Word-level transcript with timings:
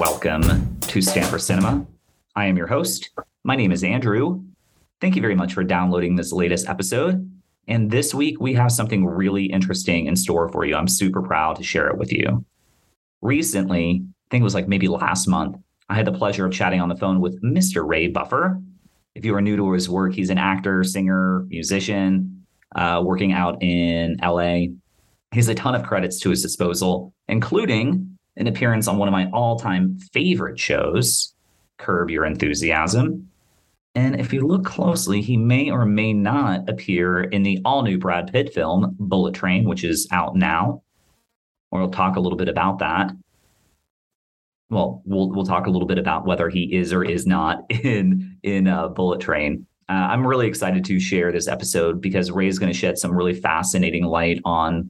welcome 0.00 0.78
to 0.80 1.02
Stanford 1.02 1.42
Cinema. 1.42 1.86
I 2.34 2.46
am 2.46 2.56
your 2.56 2.66
host. 2.66 3.10
My 3.44 3.54
name 3.54 3.70
is 3.70 3.84
Andrew. 3.84 4.42
Thank 4.98 5.14
you 5.14 5.20
very 5.20 5.34
much 5.34 5.52
for 5.52 5.62
downloading 5.62 6.16
this 6.16 6.32
latest 6.32 6.70
episode. 6.70 7.30
And 7.68 7.90
this 7.90 8.14
week, 8.14 8.40
we 8.40 8.54
have 8.54 8.72
something 8.72 9.04
really 9.04 9.44
interesting 9.44 10.06
in 10.06 10.16
store 10.16 10.48
for 10.48 10.64
you. 10.64 10.74
I'm 10.74 10.88
super 10.88 11.20
proud 11.20 11.56
to 11.56 11.62
share 11.62 11.86
it 11.88 11.98
with 11.98 12.14
you. 12.14 12.46
Recently, 13.20 14.02
I 14.02 14.26
think 14.30 14.40
it 14.40 14.44
was 14.44 14.54
like 14.54 14.68
maybe 14.68 14.88
last 14.88 15.28
month, 15.28 15.58
I 15.90 15.96
had 15.96 16.06
the 16.06 16.12
pleasure 16.12 16.46
of 16.46 16.52
chatting 16.52 16.80
on 16.80 16.88
the 16.88 16.96
phone 16.96 17.20
with 17.20 17.42
Mr. 17.42 17.86
Ray 17.86 18.08
Buffer. 18.08 18.58
If 19.14 19.26
you 19.26 19.34
are 19.34 19.42
new 19.42 19.56
to 19.56 19.70
his 19.72 19.90
work, 19.90 20.14
he's 20.14 20.30
an 20.30 20.38
actor, 20.38 20.82
singer, 20.82 21.44
musician, 21.50 22.46
uh, 22.74 23.02
working 23.04 23.34
out 23.34 23.62
in 23.62 24.16
LA. 24.22 24.54
He 25.32 25.36
has 25.36 25.48
a 25.48 25.54
ton 25.54 25.74
of 25.74 25.82
credits 25.82 26.18
to 26.20 26.30
his 26.30 26.40
disposal, 26.40 27.12
including 27.28 28.16
an 28.36 28.46
appearance 28.46 28.88
on 28.88 28.98
one 28.98 29.08
of 29.08 29.12
my 29.12 29.30
all 29.30 29.58
time 29.58 29.98
favorite 30.12 30.58
shows, 30.58 31.34
Curb 31.78 32.10
Your 32.10 32.24
Enthusiasm. 32.24 33.28
And 33.94 34.20
if 34.20 34.32
you 34.32 34.46
look 34.46 34.64
closely, 34.64 35.20
he 35.20 35.36
may 35.36 35.70
or 35.70 35.84
may 35.84 36.12
not 36.12 36.68
appear 36.68 37.22
in 37.22 37.42
the 37.42 37.60
all 37.64 37.82
new 37.82 37.98
Brad 37.98 38.32
Pitt 38.32 38.54
film, 38.54 38.96
Bullet 39.00 39.34
Train, 39.34 39.64
which 39.64 39.82
is 39.82 40.06
out 40.12 40.36
now. 40.36 40.82
We'll 41.72 41.90
talk 41.90 42.16
a 42.16 42.20
little 42.20 42.38
bit 42.38 42.48
about 42.48 42.78
that 42.78 43.12
well, 44.70 45.02
we'll 45.04 45.28
we'll 45.28 45.44
talk 45.44 45.66
a 45.66 45.70
little 45.70 45.86
bit 45.86 45.98
about 45.98 46.24
whether 46.24 46.48
he 46.48 46.74
is 46.74 46.92
or 46.92 47.04
is 47.04 47.26
not 47.26 47.64
in 47.70 48.38
in 48.42 48.66
uh, 48.68 48.88
Bullet 48.88 49.20
Train. 49.20 49.66
Uh, 49.88 50.06
I'm 50.10 50.24
really 50.24 50.46
excited 50.46 50.84
to 50.84 51.00
share 51.00 51.32
this 51.32 51.48
episode 51.48 52.00
because 52.00 52.30
Ray 52.30 52.46
is 52.46 52.60
going 52.60 52.72
to 52.72 52.78
shed 52.78 52.96
some 52.96 53.12
really 53.12 53.34
fascinating 53.34 54.04
light 54.04 54.40
on, 54.44 54.88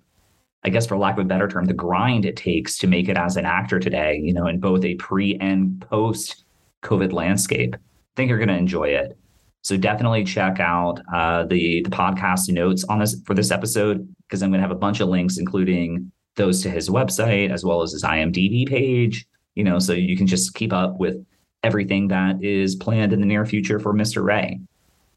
I 0.64 0.68
guess, 0.68 0.86
for 0.86 0.96
lack 0.96 1.18
of 1.18 1.24
a 1.24 1.28
better 1.28 1.48
term, 1.48 1.64
the 1.64 1.72
grind 1.72 2.24
it 2.24 2.36
takes 2.36 2.76
to 2.78 2.86
make 2.86 3.08
it 3.08 3.16
as 3.16 3.36
an 3.36 3.46
actor 3.46 3.78
today. 3.78 4.20
You 4.22 4.34
know, 4.34 4.46
in 4.46 4.60
both 4.60 4.84
a 4.84 4.94
pre 4.96 5.36
and 5.36 5.80
post 5.80 6.44
COVID 6.82 7.12
landscape. 7.12 7.74
I 7.74 7.78
think 8.16 8.28
you're 8.28 8.38
going 8.38 8.48
to 8.48 8.56
enjoy 8.56 8.88
it. 8.88 9.16
So 9.62 9.76
definitely 9.76 10.24
check 10.24 10.58
out 10.60 11.00
uh, 11.12 11.44
the 11.44 11.82
the 11.82 11.90
podcast 11.90 12.50
notes 12.50 12.84
on 12.84 12.98
this 12.98 13.20
for 13.24 13.34
this 13.34 13.50
episode 13.50 14.06
because 14.26 14.42
I'm 14.42 14.50
going 14.50 14.60
to 14.60 14.66
have 14.66 14.76
a 14.76 14.78
bunch 14.78 15.00
of 15.00 15.08
links, 15.08 15.38
including 15.38 16.10
those 16.36 16.62
to 16.62 16.70
his 16.70 16.88
website 16.88 17.50
as 17.50 17.64
well 17.64 17.82
as 17.82 17.92
his 17.92 18.04
IMDb 18.04 18.66
page 18.66 19.26
you 19.54 19.64
know, 19.64 19.78
so 19.78 19.92
you 19.92 20.16
can 20.16 20.26
just 20.26 20.54
keep 20.54 20.72
up 20.72 20.98
with 20.98 21.24
everything 21.62 22.08
that 22.08 22.42
is 22.42 22.74
planned 22.76 23.12
in 23.12 23.20
the 23.20 23.26
near 23.26 23.44
future 23.44 23.78
for 23.78 23.92
Mr. 23.92 24.24
Ray. 24.24 24.60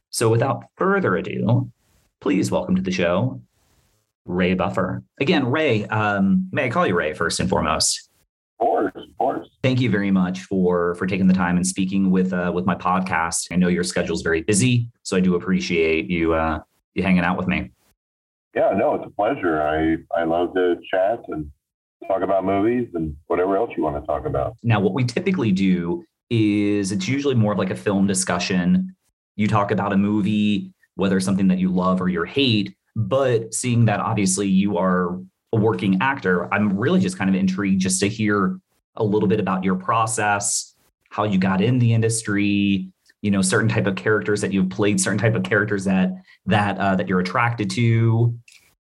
So 0.09 0.29
without 0.29 0.65
further 0.75 1.15
ado, 1.15 1.71
please 2.19 2.51
welcome 2.51 2.75
to 2.75 2.81
the 2.81 2.91
show, 2.91 3.41
Ray 4.25 4.53
Buffer. 4.53 5.03
Again, 5.19 5.49
Ray, 5.49 5.85
um, 5.85 6.47
may 6.51 6.65
I 6.65 6.69
call 6.69 6.87
you 6.87 6.95
Ray 6.95 7.13
first 7.13 7.39
and 7.39 7.49
foremost? 7.49 8.09
Of 8.59 8.65
course, 8.65 8.91
of 8.95 9.17
course. 9.17 9.49
Thank 9.61 9.81
you 9.81 9.89
very 9.89 10.11
much 10.11 10.41
for 10.43 10.95
for 10.95 11.05
taking 11.05 11.27
the 11.27 11.33
time 11.33 11.57
and 11.57 11.67
speaking 11.67 12.11
with 12.11 12.33
uh, 12.33 12.51
with 12.53 12.65
my 12.65 12.75
podcast. 12.75 13.47
I 13.51 13.55
know 13.55 13.67
your 13.67 13.83
schedule 13.83 14.15
is 14.15 14.21
very 14.21 14.41
busy, 14.41 14.89
so 15.03 15.17
I 15.17 15.19
do 15.19 15.35
appreciate 15.35 16.09
you 16.09 16.33
uh, 16.33 16.59
you 16.93 17.03
hanging 17.03 17.23
out 17.23 17.37
with 17.37 17.47
me. 17.47 17.71
Yeah, 18.55 18.73
no, 18.77 18.95
it's 18.95 19.05
a 19.05 19.09
pleasure. 19.09 19.61
I 19.61 19.97
I 20.17 20.23
love 20.23 20.53
to 20.53 20.75
chat 20.89 21.23
and 21.27 21.51
talk 22.07 22.21
about 22.21 22.45
movies 22.45 22.89
and 22.93 23.15
whatever 23.27 23.57
else 23.57 23.71
you 23.75 23.83
want 23.83 24.01
to 24.01 24.05
talk 24.05 24.25
about. 24.25 24.55
Now, 24.63 24.79
what 24.79 24.93
we 24.93 25.03
typically 25.03 25.51
do 25.51 26.05
is 26.29 26.91
it's 26.91 27.07
usually 27.07 27.35
more 27.35 27.53
of 27.53 27.57
like 27.57 27.69
a 27.69 27.75
film 27.75 28.07
discussion. 28.07 28.95
You 29.35 29.47
talk 29.47 29.71
about 29.71 29.93
a 29.93 29.97
movie, 29.97 30.73
whether 30.95 31.19
something 31.19 31.47
that 31.47 31.57
you 31.57 31.69
love 31.69 32.01
or 32.01 32.09
you 32.09 32.23
hate, 32.23 32.75
but 32.95 33.53
seeing 33.53 33.85
that 33.85 33.99
obviously 33.99 34.47
you 34.47 34.77
are 34.77 35.19
a 35.51 35.57
working 35.57 35.99
actor, 36.01 36.51
I'm 36.53 36.77
really 36.77 36.99
just 36.99 37.17
kind 37.17 37.29
of 37.29 37.35
intrigued 37.35 37.81
just 37.81 37.99
to 38.01 38.09
hear 38.09 38.59
a 38.95 39.03
little 39.03 39.27
bit 39.27 39.39
about 39.39 39.63
your 39.63 39.75
process, 39.75 40.75
how 41.09 41.23
you 41.23 41.37
got 41.37 41.61
in 41.61 41.79
the 41.79 41.93
industry, 41.93 42.89
you 43.21 43.31
know, 43.31 43.41
certain 43.41 43.69
type 43.69 43.87
of 43.87 43.95
characters 43.95 44.41
that 44.41 44.51
you've 44.51 44.69
played, 44.69 44.99
certain 44.99 45.19
type 45.19 45.35
of 45.35 45.43
characters 45.43 45.85
that 45.85 46.11
that 46.45 46.77
uh, 46.77 46.95
that 46.95 47.07
you're 47.07 47.19
attracted 47.19 47.69
to, 47.71 48.37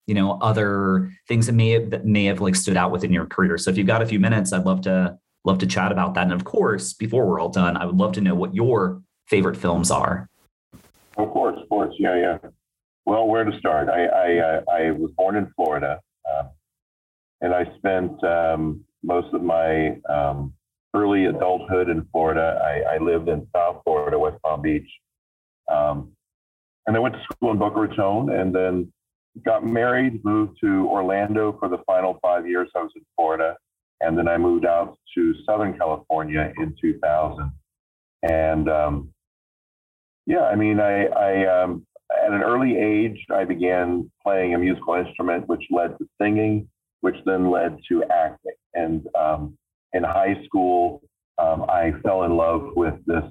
you 0.07 0.15
know 0.15 0.39
other 0.41 1.11
things 1.29 1.47
that 1.47 1.53
may 1.53 1.71
have 1.71 1.91
that 1.91 2.05
may 2.05 2.25
have 2.25 2.41
like 2.41 2.55
stood 2.55 2.77
out 2.77 2.91
within 2.91 3.13
your 3.13 3.27
career. 3.27 3.59
So 3.59 3.71
if 3.71 3.79
you've 3.79 3.87
got 3.87 4.03
a 4.03 4.07
few 4.07 4.19
minutes 4.19 4.53
i'd 4.53 4.65
love 4.65 4.83
to 4.83 5.19
love 5.45 5.59
to 5.59 5.67
chat 5.67 5.93
about 5.93 6.15
that. 6.15 6.25
And 6.25 6.33
of 6.33 6.45
course 6.45 6.93
before 6.93 7.27
we're 7.27 7.41
all 7.41 7.49
done 7.49 7.77
i 7.77 7.85
would 7.85 7.97
love 7.97 8.13
to 8.13 8.21
know 8.21 8.35
what 8.35 8.55
your 8.55 9.03
favorite 9.27 9.57
films 9.57 9.91
are. 9.91 10.29
Of 11.17 11.31
course 11.31 11.59
of 11.61 11.69
course. 11.69 11.95
Yeah 11.99 12.17
yeah 12.17 12.39
well 13.07 13.27
where 13.27 13.45
to 13.45 13.59
start 13.59 13.89
i 13.89 14.05
i, 14.07 14.39
uh, 14.39 14.61
I 14.71 14.91
was 14.93 15.11
born 15.17 15.37
in 15.37 15.53
florida 15.57 16.01
uh, 16.31 16.45
and 17.41 17.55
i 17.55 17.65
spent 17.77 18.23
um, 18.25 18.85
most 19.03 19.33
of 19.35 19.43
my 19.43 19.99
um, 20.09 20.53
early 20.95 21.27
adulthood 21.27 21.89
in 21.89 22.07
florida 22.13 22.61
I, 22.65 22.95
I, 22.95 22.99
lived 22.99 23.29
in 23.29 23.47
south 23.55 23.83
florida 23.85 24.19
west 24.19 24.41
palm 24.43 24.63
beach 24.63 24.91
um, 25.73 26.13
and 26.87 26.97
i 26.97 26.99
went 26.99 27.15
to 27.15 27.23
school 27.23 27.51
in 27.53 27.59
boca 27.59 27.81
raton 27.81 28.31
and 28.31 28.55
then 28.55 28.93
got 29.45 29.65
married, 29.65 30.25
moved 30.25 30.59
to 30.61 30.87
Orlando 30.89 31.57
for 31.59 31.69
the 31.69 31.79
final 31.87 32.19
five 32.21 32.47
years 32.47 32.69
I 32.77 32.83
was 32.83 32.93
in 32.95 33.03
Florida. 33.17 33.57
And 34.01 34.19
then 34.19 34.29
I 34.29 34.37
moved 34.37 34.67
out 34.67 34.99
to 35.15 35.35
Southern 35.47 35.77
California 35.79 36.53
in 36.59 36.75
2000. 36.81 37.53
And 38.29 38.69
um, 38.69 39.13
yeah, 40.27 40.43
I 40.43 40.57
mean, 40.57 40.81
I, 40.81 41.07
I 41.07 41.63
um, 41.63 41.87
at 42.25 42.33
an 42.33 42.43
early 42.43 42.77
age, 42.77 43.19
I 43.31 43.45
began 43.45 44.11
playing 44.23 44.55
a 44.55 44.59
musical 44.59 44.95
instrument, 44.95 45.49
which 45.49 45.63
led 45.71 45.99
to 45.99 46.09
singing, 46.21 46.69
which 47.01 47.17
then 47.25 47.51
led 47.51 47.79
to 47.89 48.05
acting. 48.05 48.53
And 48.75 49.07
um, 49.15 49.57
in 49.93 50.03
high 50.03 50.43
school, 50.45 51.03
um, 51.39 51.65
I 51.69 51.93
fell 52.03 52.25
in 52.25 52.37
love 52.37 52.71
with 52.77 52.95
this 53.07 53.25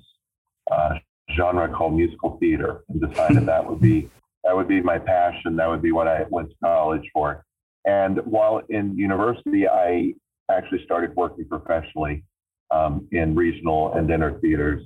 uh, 0.71 0.95
genre 1.35 1.69
called 1.69 1.95
musical 1.95 2.37
theater 2.39 2.83
and 2.89 3.01
decided 3.01 3.45
that 3.45 3.67
would 3.67 3.81
be 3.81 4.09
that 4.43 4.55
would 4.55 4.67
be 4.67 4.81
my 4.81 4.97
passion. 4.97 5.55
That 5.55 5.69
would 5.69 5.83
be 5.83 5.91
what 5.91 6.07
I 6.07 6.25
went 6.29 6.49
to 6.49 6.55
college 6.63 7.07
for. 7.13 7.45
And 7.85 8.17
while 8.25 8.61
in 8.69 8.97
university, 8.97 9.67
I 9.67 10.13
actually 10.49 10.83
started 10.83 11.15
working 11.15 11.45
professionally 11.45 12.23
um, 12.71 13.07
in 13.11 13.35
regional 13.35 13.93
and 13.93 14.07
dinner 14.07 14.39
theaters 14.39 14.83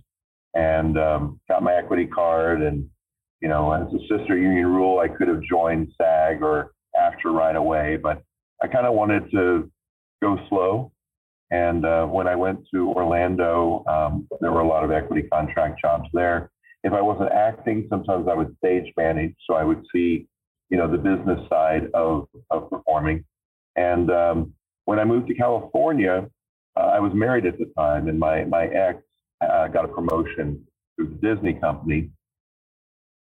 and 0.54 0.98
um, 0.98 1.40
got 1.48 1.64
my 1.64 1.74
equity 1.74 2.06
card. 2.06 2.62
And, 2.62 2.90
you 3.42 3.48
know, 3.48 3.72
as 3.74 3.88
a 3.94 4.00
sister 4.08 4.38
union 4.38 4.68
rule, 4.68 5.00
I 5.00 5.08
could 5.08 5.28
have 5.28 5.42
joined 5.42 5.94
SAG 5.98 6.42
or 6.42 6.72
AFTRA 6.96 7.32
right 7.32 7.56
away, 7.56 7.98
but 7.98 8.24
I 8.62 8.68
kind 8.68 8.88
of 8.88 8.94
wanted 8.94 9.30
to 9.32 9.70
go 10.22 10.38
slow. 10.50 10.92
And 11.52 11.86
uh, 11.86 12.06
when 12.06 12.28
I 12.28 12.36
went 12.36 12.60
to 12.74 12.90
Orlando, 12.92 13.84
um, 13.88 14.28
there 14.42 14.52
were 14.52 14.62
a 14.62 14.68
lot 14.68 14.84
of 14.84 14.92
equity 14.92 15.24
contract 15.24 15.80
jobs 15.82 16.10
there 16.14 16.50
if 16.86 16.94
I 16.94 17.02
wasn't 17.02 17.32
acting, 17.32 17.88
sometimes 17.90 18.28
I 18.30 18.36
would 18.36 18.56
stage 18.60 18.94
manage. 18.96 19.36
So 19.48 19.56
I 19.56 19.64
would 19.64 19.84
see, 19.92 20.28
you 20.70 20.78
know, 20.78 20.90
the 20.90 21.00
business 21.00 21.40
side 21.50 21.90
of, 21.96 22.28
of 22.52 22.70
performing. 22.70 23.26
And 23.76 24.12
um, 24.12 24.54
when 24.86 25.00
I 25.00 25.04
moved 25.04 25.28
to 25.30 25.34
California, 25.34 26.30
uh, 26.78 26.80
I 26.80 27.00
was 27.00 27.12
married 27.16 27.48
at 27.48 27.58
the 27.58 27.72
time, 27.76 28.08
and 28.08 28.20
my, 28.20 28.44
my 28.46 28.68
ex 28.68 29.00
uh, 29.42 29.68
got 29.68 29.86
a 29.86 29.88
promotion 29.88 30.64
through 30.96 31.18
the 31.20 31.36
Disney 31.36 31.54
company, 31.54 32.12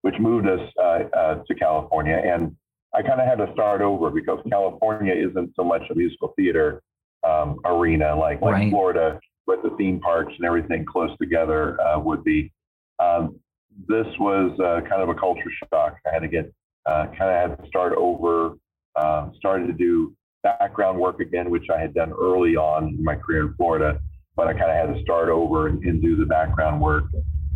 which 0.03 0.15
moved 0.19 0.47
us 0.47 0.61
uh, 0.81 1.01
uh 1.17 1.35
to 1.47 1.55
California. 1.55 2.21
And 2.25 2.57
I 2.95 3.03
kind 3.03 3.21
of 3.21 3.27
had 3.27 3.39
to 3.45 3.53
start 3.53 3.81
over 3.81 4.11
because 4.11 4.39
California 4.49 5.15
isn't 5.15 5.53
so 5.55 5.65
much 5.65 5.83
a 5.91 5.95
musical 5.95 6.33
theater 6.37 6.83
um, 7.29 7.59
arena 7.65 8.15
like, 8.17 8.41
like 8.41 8.55
right. 8.55 8.71
Florida 8.71 9.21
with 9.47 9.63
the 9.63 9.71
theme 9.77 10.01
parks 10.01 10.33
and 10.37 10.47
everything 10.47 10.85
close 10.85 11.11
together 11.19 11.81
uh, 11.81 11.99
would 11.99 12.25
be. 12.25 12.53
Um, 12.99 13.39
this 13.89 14.07
was 14.19 14.59
uh, 14.61 14.81
kind 14.89 15.03
of 15.03 15.09
a 15.09 15.15
culture 15.15 15.51
shock. 15.71 15.97
I 16.07 16.13
had 16.13 16.21
to 16.21 16.29
get 16.29 16.53
uh, 16.87 17.07
kind 17.19 17.31
of 17.31 17.51
had 17.51 17.63
to 17.63 17.69
start 17.69 17.93
over, 17.97 18.57
uh, 18.97 19.29
started 19.37 19.67
to 19.67 19.73
do 19.73 20.15
background 20.43 20.99
work 20.99 21.21
again, 21.21 21.51
which 21.51 21.67
I 21.75 21.79
had 21.79 21.95
done 21.95 22.13
early 22.13 22.57
on 22.57 22.89
in 22.89 23.05
my 23.05 23.15
career 23.15 23.47
in 23.47 23.55
Florida, 23.55 24.01
but 24.37 24.49
I 24.49 24.55
kind 24.55 24.71
of 24.71 24.89
had 24.89 24.97
to 24.97 25.03
start 25.03 25.29
over 25.29 25.69
and, 25.69 25.83
and, 25.85 26.01
do 26.01 26.17
the 26.17 26.25
background 26.25 26.81
work. 26.81 27.05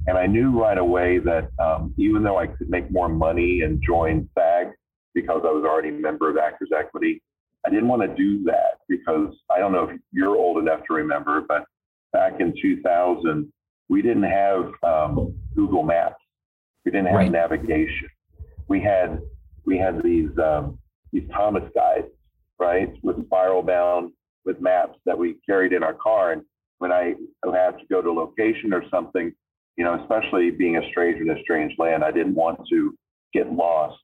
And 0.06 0.18
I 0.18 0.26
knew 0.26 0.60
right 0.60 0.78
away 0.78 1.18
that 1.18 1.50
um, 1.58 1.94
even 1.96 2.22
though 2.22 2.38
I 2.38 2.46
could 2.46 2.68
make 2.68 2.90
more 2.90 3.08
money 3.08 3.60
and 3.60 3.82
join 3.86 4.28
SAG 4.36 4.68
because 5.14 5.42
I 5.44 5.52
was 5.52 5.64
already 5.64 5.90
a 5.90 5.92
member 5.92 6.28
of 6.28 6.36
Actors 6.36 6.70
Equity, 6.76 7.22
I 7.64 7.70
didn't 7.70 7.88
want 7.88 8.02
to 8.02 8.14
do 8.14 8.42
that 8.44 8.80
because 8.88 9.34
I 9.50 9.58
don't 9.58 9.72
know 9.72 9.84
if 9.84 10.00
you're 10.12 10.36
old 10.36 10.58
enough 10.58 10.80
to 10.88 10.94
remember, 10.94 11.42
but 11.46 11.64
back 12.12 12.40
in 12.40 12.52
2000, 12.60 13.52
we 13.88 14.02
didn't 14.02 14.24
have 14.24 14.72
um, 14.82 15.34
Google 15.54 15.82
Maps. 15.82 16.16
We 16.84 16.90
didn't 16.90 17.06
have 17.06 17.16
right. 17.16 17.30
navigation. 17.30 18.08
We 18.68 18.80
had 18.80 19.20
we 19.64 19.78
had 19.78 20.02
these 20.02 20.30
um, 20.38 20.78
these 21.12 21.28
Thomas 21.32 21.62
guides, 21.74 22.08
right, 22.58 22.92
with 23.02 23.24
spiral 23.26 23.62
bound 23.62 24.12
with 24.44 24.60
maps 24.60 24.98
that 25.06 25.16
we 25.16 25.36
carried 25.46 25.72
in 25.72 25.82
our 25.82 25.94
car. 25.94 26.32
And 26.32 26.42
when 26.78 26.90
I 26.90 27.14
had 27.44 27.78
to 27.78 27.84
go 27.90 28.02
to 28.02 28.08
a 28.08 28.12
location 28.12 28.72
or 28.72 28.82
something, 28.90 29.32
you 29.76 29.84
know, 29.84 30.00
especially 30.00 30.50
being 30.50 30.76
a 30.76 30.88
stranger 30.90 31.22
in 31.22 31.30
a 31.30 31.40
strange 31.42 31.72
land, 31.78 32.04
I 32.04 32.10
didn't 32.10 32.34
want 32.34 32.60
to 32.70 32.94
get 33.32 33.52
lost 33.52 34.02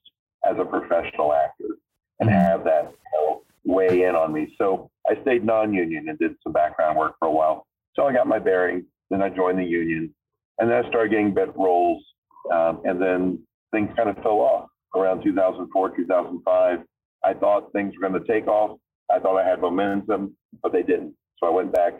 as 0.48 0.56
a 0.58 0.64
professional 0.64 1.32
actor 1.32 1.76
and 2.20 2.28
mm-hmm. 2.28 2.38
have 2.38 2.64
that 2.64 2.90
you 2.90 3.20
know, 3.20 3.42
weigh 3.64 4.04
in 4.04 4.14
on 4.14 4.32
me. 4.32 4.54
So 4.58 4.90
I 5.08 5.20
stayed 5.22 5.44
non-union 5.44 6.08
and 6.08 6.18
did 6.18 6.34
some 6.42 6.52
background 6.52 6.98
work 6.98 7.16
for 7.18 7.28
a 7.28 7.30
while 7.30 7.66
So 7.94 8.06
I 8.06 8.12
got 8.12 8.26
my 8.26 8.38
bearings. 8.38 8.84
Then 9.10 9.22
I 9.22 9.30
joined 9.30 9.58
the 9.58 9.64
union, 9.64 10.14
and 10.58 10.70
then 10.70 10.84
I 10.84 10.88
started 10.88 11.10
getting 11.10 11.32
better 11.32 11.52
roles. 11.52 12.04
Um, 12.52 12.82
and 12.84 13.00
then 13.00 13.38
things 13.72 13.90
kind 13.96 14.08
of 14.08 14.16
fell 14.16 14.40
off 14.40 14.68
around 14.94 15.22
2004, 15.22 15.96
2005. 15.96 16.78
I 17.24 17.34
thought 17.34 17.72
things 17.72 17.94
were 17.94 18.08
going 18.08 18.22
to 18.22 18.30
take 18.30 18.46
off. 18.46 18.78
I 19.10 19.18
thought 19.18 19.38
I 19.38 19.48
had 19.48 19.60
momentum, 19.60 20.36
but 20.62 20.72
they 20.72 20.82
didn't. 20.82 21.14
So 21.38 21.46
I 21.46 21.50
went 21.50 21.72
back 21.72 21.94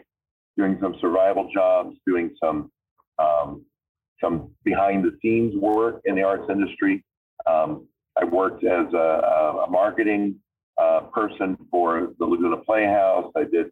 doing 0.57 0.77
some 0.81 0.95
survival 1.01 1.49
jobs, 1.53 1.95
doing 2.05 2.35
some 2.43 2.71
um, 3.19 3.65
some 4.21 4.51
behind 4.63 5.03
the 5.03 5.17
scenes 5.21 5.55
work 5.55 6.01
in 6.05 6.15
the 6.15 6.23
arts 6.23 6.49
industry. 6.49 7.03
Um, 7.47 7.87
I 8.19 8.25
worked 8.25 8.63
as 8.63 8.93
a, 8.93 9.63
a 9.65 9.69
marketing 9.69 10.35
uh, 10.77 11.01
person 11.13 11.57
for 11.71 12.13
the 12.19 12.25
Laguna 12.25 12.57
Playhouse. 12.57 13.31
I 13.35 13.43
did 13.43 13.67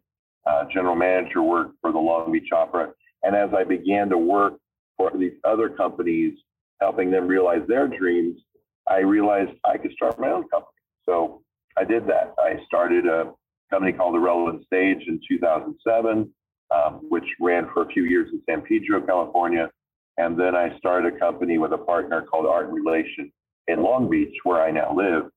uh, 0.45 0.65
general 0.73 0.95
manager 0.95 1.41
work 1.41 1.71
for 1.81 1.91
the 1.91 1.99
Long 1.99 2.31
Beach 2.31 2.49
Opera. 2.53 2.91
And 3.23 3.35
as 3.35 3.49
I 3.57 3.63
began 3.63 4.09
to 4.09 4.17
work 4.17 4.53
for 4.95 5.11
these 5.17 5.33
other 5.44 5.69
companies, 5.69 6.33
helping 6.79 7.11
them 7.11 7.27
realize 7.27 7.61
their 7.67 7.88
dreams, 7.88 8.39
I 8.88 8.99
realized 8.99 9.51
I 9.65 9.77
could 9.77 9.91
start 9.91 10.19
my 10.19 10.29
own 10.29 10.47
company. 10.49 10.71
So 11.05 11.41
I 11.77 11.83
did 11.83 12.07
that. 12.07 12.33
I 12.39 12.55
started 12.65 13.05
a 13.05 13.33
company 13.69 13.91
called 13.91 14.15
The 14.15 14.19
Relevant 14.19 14.65
Stage 14.65 15.03
in 15.07 15.19
2007, 15.27 16.29
um, 16.72 17.02
which 17.10 17.25
ran 17.40 17.69
for 17.74 17.84
a 17.84 17.88
few 17.88 18.04
years 18.04 18.30
in 18.31 18.42
San 18.50 18.62
Pedro, 18.62 19.02
California. 19.02 19.69
And 20.18 20.40
then 20.40 20.56
I 20.56 20.78
started 20.78 21.14
a 21.14 21.19
company 21.19 21.58
with 21.58 21.74
a 21.74 21.78
partner 21.78 22.22
called 22.22 22.46
Art 22.46 22.68
and 22.68 22.75
Relation 22.75 23.31
in 23.68 23.84
Long 23.84 24.10
Beach, 24.10 24.36
where 24.44 24.62
I 24.62 24.72
now 24.72 24.96
live. 24.96 25.30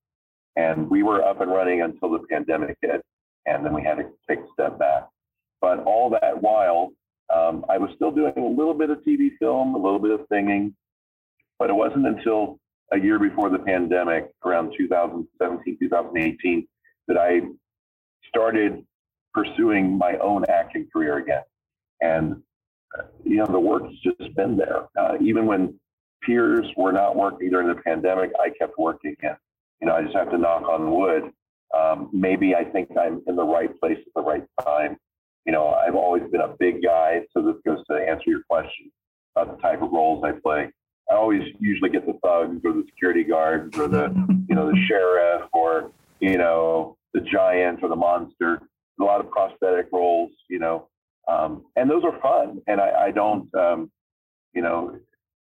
And 0.56 0.88
we 0.90 1.02
were 1.02 1.22
up 1.22 1.40
and 1.40 1.50
running 1.50 1.82
until 1.82 2.10
the 2.10 2.20
pandemic 2.30 2.76
hit. 2.80 3.02
And 3.46 3.64
then 3.64 3.74
we 3.74 3.82
had 3.82 3.96
to 3.96 4.04
take 4.28 4.40
a 4.40 4.46
step 4.52 4.78
back. 4.78 5.08
But 5.60 5.80
all 5.84 6.10
that 6.10 6.40
while, 6.40 6.92
um, 7.34 7.64
I 7.68 7.78
was 7.78 7.90
still 7.94 8.10
doing 8.10 8.32
a 8.36 8.46
little 8.46 8.74
bit 8.74 8.90
of 8.90 8.98
TV 8.98 9.30
film, 9.38 9.74
a 9.74 9.78
little 9.78 9.98
bit 9.98 10.12
of 10.12 10.20
singing. 10.32 10.74
But 11.58 11.70
it 11.70 11.74
wasn't 11.74 12.06
until 12.06 12.58
a 12.92 12.98
year 12.98 13.18
before 13.18 13.50
the 13.50 13.58
pandemic, 13.58 14.30
around 14.44 14.74
2017, 14.76 15.78
2018, 15.78 16.66
that 17.06 17.16
I 17.16 17.40
started 18.28 18.84
pursuing 19.32 19.96
my 19.96 20.16
own 20.18 20.44
acting 20.48 20.88
career 20.92 21.18
again. 21.18 21.42
And, 22.00 22.42
you 23.24 23.36
know, 23.36 23.46
the 23.46 23.60
work's 23.60 23.94
just 24.02 24.34
been 24.34 24.56
there. 24.56 24.88
Uh, 24.98 25.16
even 25.20 25.46
when 25.46 25.78
peers 26.22 26.66
were 26.76 26.92
not 26.92 27.16
working 27.16 27.50
during 27.50 27.68
the 27.68 27.80
pandemic, 27.82 28.30
I 28.40 28.50
kept 28.50 28.78
working. 28.78 29.16
And, 29.22 29.36
you 29.80 29.88
know, 29.88 29.94
I 29.94 30.02
just 30.02 30.16
have 30.16 30.30
to 30.30 30.38
knock 30.38 30.62
on 30.68 30.90
wood. 30.90 31.30
Um, 31.76 32.10
maybe 32.12 32.54
I 32.54 32.64
think 32.64 32.90
I'm 32.98 33.22
in 33.26 33.36
the 33.36 33.44
right 33.44 33.70
place 33.80 33.98
at 33.98 34.12
the 34.14 34.22
right 34.22 34.44
time. 34.64 34.96
You 35.46 35.52
know, 35.52 35.68
I've 35.68 35.94
always 35.94 36.22
been 36.30 36.40
a 36.40 36.54
big 36.58 36.82
guy. 36.82 37.22
So 37.32 37.42
this 37.42 37.56
goes 37.64 37.84
to 37.90 37.94
answer 37.94 38.24
your 38.26 38.42
question 38.48 38.90
about 39.34 39.56
the 39.56 39.62
type 39.62 39.82
of 39.82 39.92
roles 39.92 40.24
I 40.24 40.32
play. 40.32 40.70
I 41.10 41.14
always 41.14 41.42
usually 41.58 41.90
get 41.90 42.06
the 42.06 42.18
thugs 42.24 42.60
or 42.64 42.72
the 42.72 42.84
security 42.86 43.24
guards 43.24 43.76
or 43.78 43.88
the, 43.88 44.14
you 44.48 44.54
know, 44.54 44.70
the 44.70 44.78
sheriff 44.88 45.48
or, 45.52 45.90
you 46.20 46.38
know, 46.38 46.96
the 47.14 47.20
giant 47.20 47.80
or 47.82 47.88
the 47.88 47.96
monster. 47.96 48.62
A 49.00 49.04
lot 49.04 49.20
of 49.20 49.30
prosthetic 49.30 49.86
roles, 49.92 50.30
you 50.48 50.58
know, 50.58 50.88
um, 51.28 51.64
and 51.76 51.90
those 51.90 52.04
are 52.04 52.20
fun. 52.20 52.60
And 52.66 52.80
I, 52.80 53.06
I 53.06 53.10
don't, 53.10 53.52
um, 53.54 53.90
you 54.52 54.62
know, 54.62 54.96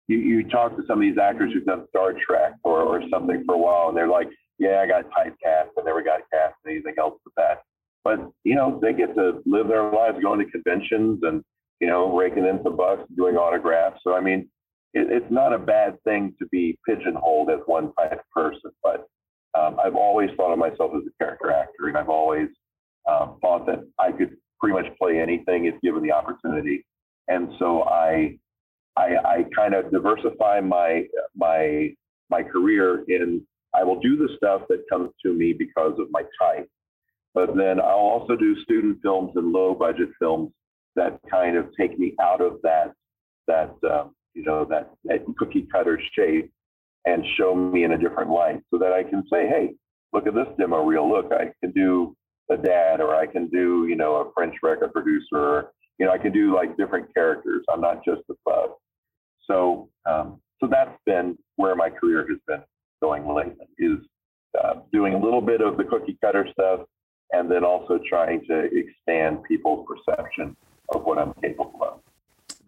you, 0.08 0.19
you 0.19 0.49
talk 0.49 0.76
to 0.76 0.82
some 0.87 0.99
of 0.99 1.02
these 1.02 1.19
actors 1.19 1.52
who've 1.52 1.64
done 1.64 1.87
Star 1.90 2.14
Trek 2.26 2.54
or, 2.64 2.81
or 2.81 3.02
something 3.10 3.44
for 3.46 3.54
a 3.54 3.58
while, 3.58 3.88
and 3.88 3.96
they're 3.96 4.08
like, 4.08 4.28
yeah, 4.58 4.81
I 4.81 4.87
got 4.87 5.10
typecast. 5.10 5.69
I 5.78 5.82
never 5.84 6.02
got 6.02 6.20
cast 6.32 6.54
anything 6.66 6.94
else 6.99 7.19
with 7.25 7.34
that. 7.37 7.62
But, 8.04 8.20
you 8.44 8.54
know, 8.54 8.78
they 8.81 8.93
get 8.93 9.14
to 9.16 9.43
live 9.46 9.69
their 9.69 9.90
lives 9.90 10.19
going 10.22 10.40
to 10.44 10.50
conventions 10.50 11.20
and, 11.22 11.43
you 11.81 11.88
know, 11.88 12.16
raking 12.16 12.46
in 12.46 12.60
some 12.62 12.76
bucks, 12.76 13.02
doing 13.16 13.37
autographs. 13.37 14.00
So, 14.05 14.14
I 14.14 14.20
mean, 14.20 14.48
it, 14.94 15.10
it's 15.10 15.31
not 15.31 15.52
a 15.52 15.58
bad 15.58 16.02
thing 16.05 16.34
to 16.38 16.46
be 16.50 16.78
pigeonholed 16.88 17.50
as 17.50 17.60
one 17.66 17.93
type 17.94 18.12
of 18.12 18.31
person. 18.34 18.70
But 18.82 19.06
um, 19.58 19.78
I've 19.84 19.96
always 19.96 20.31
thought 20.37 20.52
of 20.52 20.58
myself 20.58 20.93
as 20.96 21.02
a 21.06 21.25
character 21.25 21.52
actor, 21.52 21.88
and 21.88 21.96
I've 21.96 22.08
always 22.08 22.48
um, 23.10 23.38
thought 23.40 23.66
that 23.66 23.87
I 23.99 24.12
could 24.12 24.37
pretty 24.60 24.75
much 24.75 24.96
play 24.96 25.19
anything 25.20 25.66
if 25.66 25.81
given 25.81 26.02
the 26.02 26.12
opportunity. 26.12 26.84
And 27.28 27.49
so 27.58 27.82
I, 27.84 28.38
I, 28.96 29.16
I 29.25 29.44
kind 29.56 29.75
of 29.75 29.90
diversify 29.90 30.60
my 30.60 31.04
my 31.37 31.94
my 32.31 32.43
career 32.43 33.04
in 33.08 33.46
I 33.75 33.84
will 33.84 34.00
do 34.00 34.16
the 34.16 34.28
stuff 34.37 34.62
that 34.69 34.84
comes 34.90 35.10
to 35.25 35.32
me 35.32 35.52
because 35.52 35.99
of 35.99 36.08
my 36.10 36.22
type, 36.40 36.69
but 37.34 37.56
then 37.56 37.81
I'll 37.81 38.10
also 38.12 38.37
do 38.37 38.60
student 38.62 38.99
films 39.02 39.32
and 39.34 39.50
low 39.52 39.75
budget 39.75 40.10
films 40.19 40.52
that 40.94 41.19
kind 41.31 41.56
of 41.56 41.66
take 41.78 41.98
me 41.98 42.14
out 42.20 42.43
of 42.43 42.58
that 42.62 42.93
that 43.48 43.75
um, 43.90 44.14
you 44.34 44.44
know 44.44 44.64
that, 44.66 44.90
that 45.05 45.25
cookie 45.38 45.66
cutter 45.72 46.00
shape 46.14 46.52
and 47.05 47.25
show 47.37 47.55
me 47.55 47.84
in 47.84 47.93
a 47.93 47.98
different 47.98 48.31
light, 48.31 48.60
so 48.70 48.78
that 48.78 48.93
I 48.93 49.02
can 49.02 49.25
say, 49.32 49.48
hey, 49.48 49.75
look 50.12 50.26
at 50.26 50.34
this 50.34 50.46
demo 50.58 50.84
reel. 50.84 51.10
Look, 51.10 51.32
I 51.32 51.52
can 51.60 51.72
do 51.72 52.16
a 52.52 52.56
dad, 52.56 53.00
or 53.00 53.14
I 53.14 53.26
can 53.26 53.49
do 53.49 53.87
you 53.88 53.96
know 53.96 54.16
a 54.16 54.32
French 54.32 54.56
record 54.62 54.93
producer, 54.93 55.72
you 55.99 56.06
know 56.06 56.12
I 56.12 56.19
can 56.19 56.32
do 56.32 56.54
like 56.54 56.76
different 56.76 57.12
characters. 57.14 57.64
I'm 57.72 57.81
not 57.81 58.04
just 58.04 58.22
a 58.31 58.34
bug. 58.44 58.70
So 59.46 59.88
um, 60.08 60.40
so 60.60 60.69
that's 60.70 60.96
been 61.06 61.37
where 61.56 61.75
my 61.75 61.90
career 61.90 62.26
has 62.28 62.38
been 62.46 62.62
going 63.00 63.26
lately 63.34 63.66
is 63.78 63.99
uh, 64.62 64.75
doing 64.93 65.14
a 65.14 65.19
little 65.19 65.40
bit 65.40 65.60
of 65.60 65.76
the 65.76 65.84
cookie 65.84 66.16
cutter 66.22 66.46
stuff 66.52 66.81
and 67.32 67.50
then 67.50 67.64
also 67.64 67.99
trying 68.08 68.43
to 68.46 68.69
expand 68.72 69.43
people's 69.44 69.87
perception 69.88 70.56
of 70.94 71.02
what 71.05 71.19
I'm 71.19 71.32
capable 71.43 71.81
of. 71.82 72.00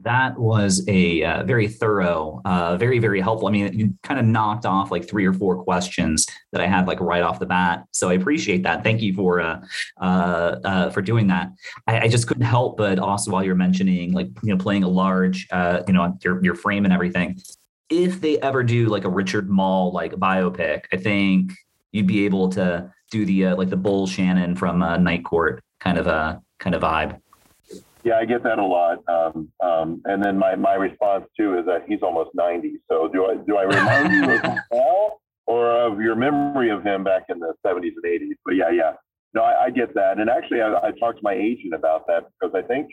That 0.01 0.39
was 0.39 0.85
a 0.87 1.23
uh, 1.25 1.45
very 1.45 1.67
thorough, 1.67 2.43
uh, 2.45 2.77
very 2.77 2.99
very 2.99 3.21
helpful. 3.21 3.49
I 3.49 3.53
mean, 3.53 3.73
you 3.79 3.95
kind 4.03 4.21
of 4.21 4.27
knocked 4.27 4.67
off 4.67 4.91
like 4.91 5.09
three 5.09 5.25
or 5.25 5.33
four 5.33 5.63
questions 5.63 6.27
that 6.53 6.61
I 6.61 6.67
had 6.67 6.87
like 6.87 7.01
right 7.01 7.23
off 7.23 7.39
the 7.39 7.47
bat. 7.47 7.85
So 7.93 8.11
I 8.11 8.15
appreciate 8.15 8.63
that. 8.65 8.85
Thank 8.85 9.01
you 9.01 9.15
for 9.15 9.41
uh, 9.41 9.65
uh, 10.01 10.57
uh 10.65 10.91
for 10.91 11.01
doing 11.01 11.29
that. 11.29 11.51
I, 11.87 12.01
I, 12.01 12.09
just 12.09 12.27
couldn't 12.27 12.45
help 12.45 12.77
but 12.77 12.99
also 12.99 13.31
while 13.31 13.43
you're 13.43 13.55
mentioning 13.55 14.13
like 14.13 14.29
you 14.43 14.55
know 14.55 14.63
playing 14.63 14.85
a 14.85 14.89
large, 14.89 15.47
uh, 15.51 15.83
you 15.87 15.95
know 15.95 16.17
your 16.23 16.45
your 16.45 16.55
frame 16.55 16.85
and 16.85 16.93
everything. 16.93 17.41
If 17.89 18.21
they 18.21 18.39
ever 18.41 18.63
do 18.63 18.87
like 18.87 19.05
a 19.05 19.11
Richard 19.11 19.49
Moll 19.49 19.93
like 19.93 20.13
biopic, 20.13 20.85
I 20.93 20.97
think 20.97 21.53
you'd 21.93 22.07
be 22.07 22.25
able 22.25 22.49
to 22.51 22.93
do 23.11 23.25
the 23.25 23.55
like 23.55 23.71
the 23.71 23.77
Bull 23.77 24.07
Shannon 24.07 24.55
from 24.55 24.81
Night 24.81 25.25
Court 25.25 25.63
kind 25.85 25.99
of 25.99 26.07
a 26.07 26.43
kind 26.59 26.75
of 26.75 26.83
vibe. 26.83 27.21
Yeah, 28.05 28.17
I 28.17 28.27
get 28.27 28.43
that 28.45 28.59
a 28.59 28.65
lot. 28.65 28.99
Um, 29.09 29.49
um, 29.65 30.03
and 30.05 30.23
then 30.23 30.39
my, 30.39 30.55
my 30.57 30.75
response 30.75 31.25
too 31.39 31.59
is 31.59 31.65
that 31.67 31.85
he's 31.89 32.03
almost 32.03 32.31
90. 32.35 32.75
So 32.91 33.09
do 33.09 33.25
I 33.25 33.37
do 33.47 33.57
I 33.57 33.63
remind 33.63 34.13
you 34.13 34.31
of 34.31 34.59
Paul 34.71 35.21
or 35.47 35.71
of 35.71 36.01
your 36.01 36.15
memory 36.15 36.71
of 36.71 36.85
him 36.85 37.03
back 37.03 37.25
in 37.31 37.39
the 37.39 37.55
70s 37.67 37.93
and 37.97 38.05
80s? 38.05 38.37
But 38.45 38.57
yeah, 38.57 38.71
yeah. 38.71 38.93
No, 39.33 39.43
I, 39.43 39.65
I 39.65 39.71
get 39.71 39.95
that. 39.95 40.19
And 40.19 40.29
actually, 40.29 40.61
I, 40.61 40.73
I, 40.75 40.91
talked 41.01 41.19
to 41.19 41.25
my 41.25 41.33
agent 41.33 41.75
about 41.75 42.07
that 42.07 42.29
because 42.39 42.55
I 42.55 42.63
think 42.63 42.93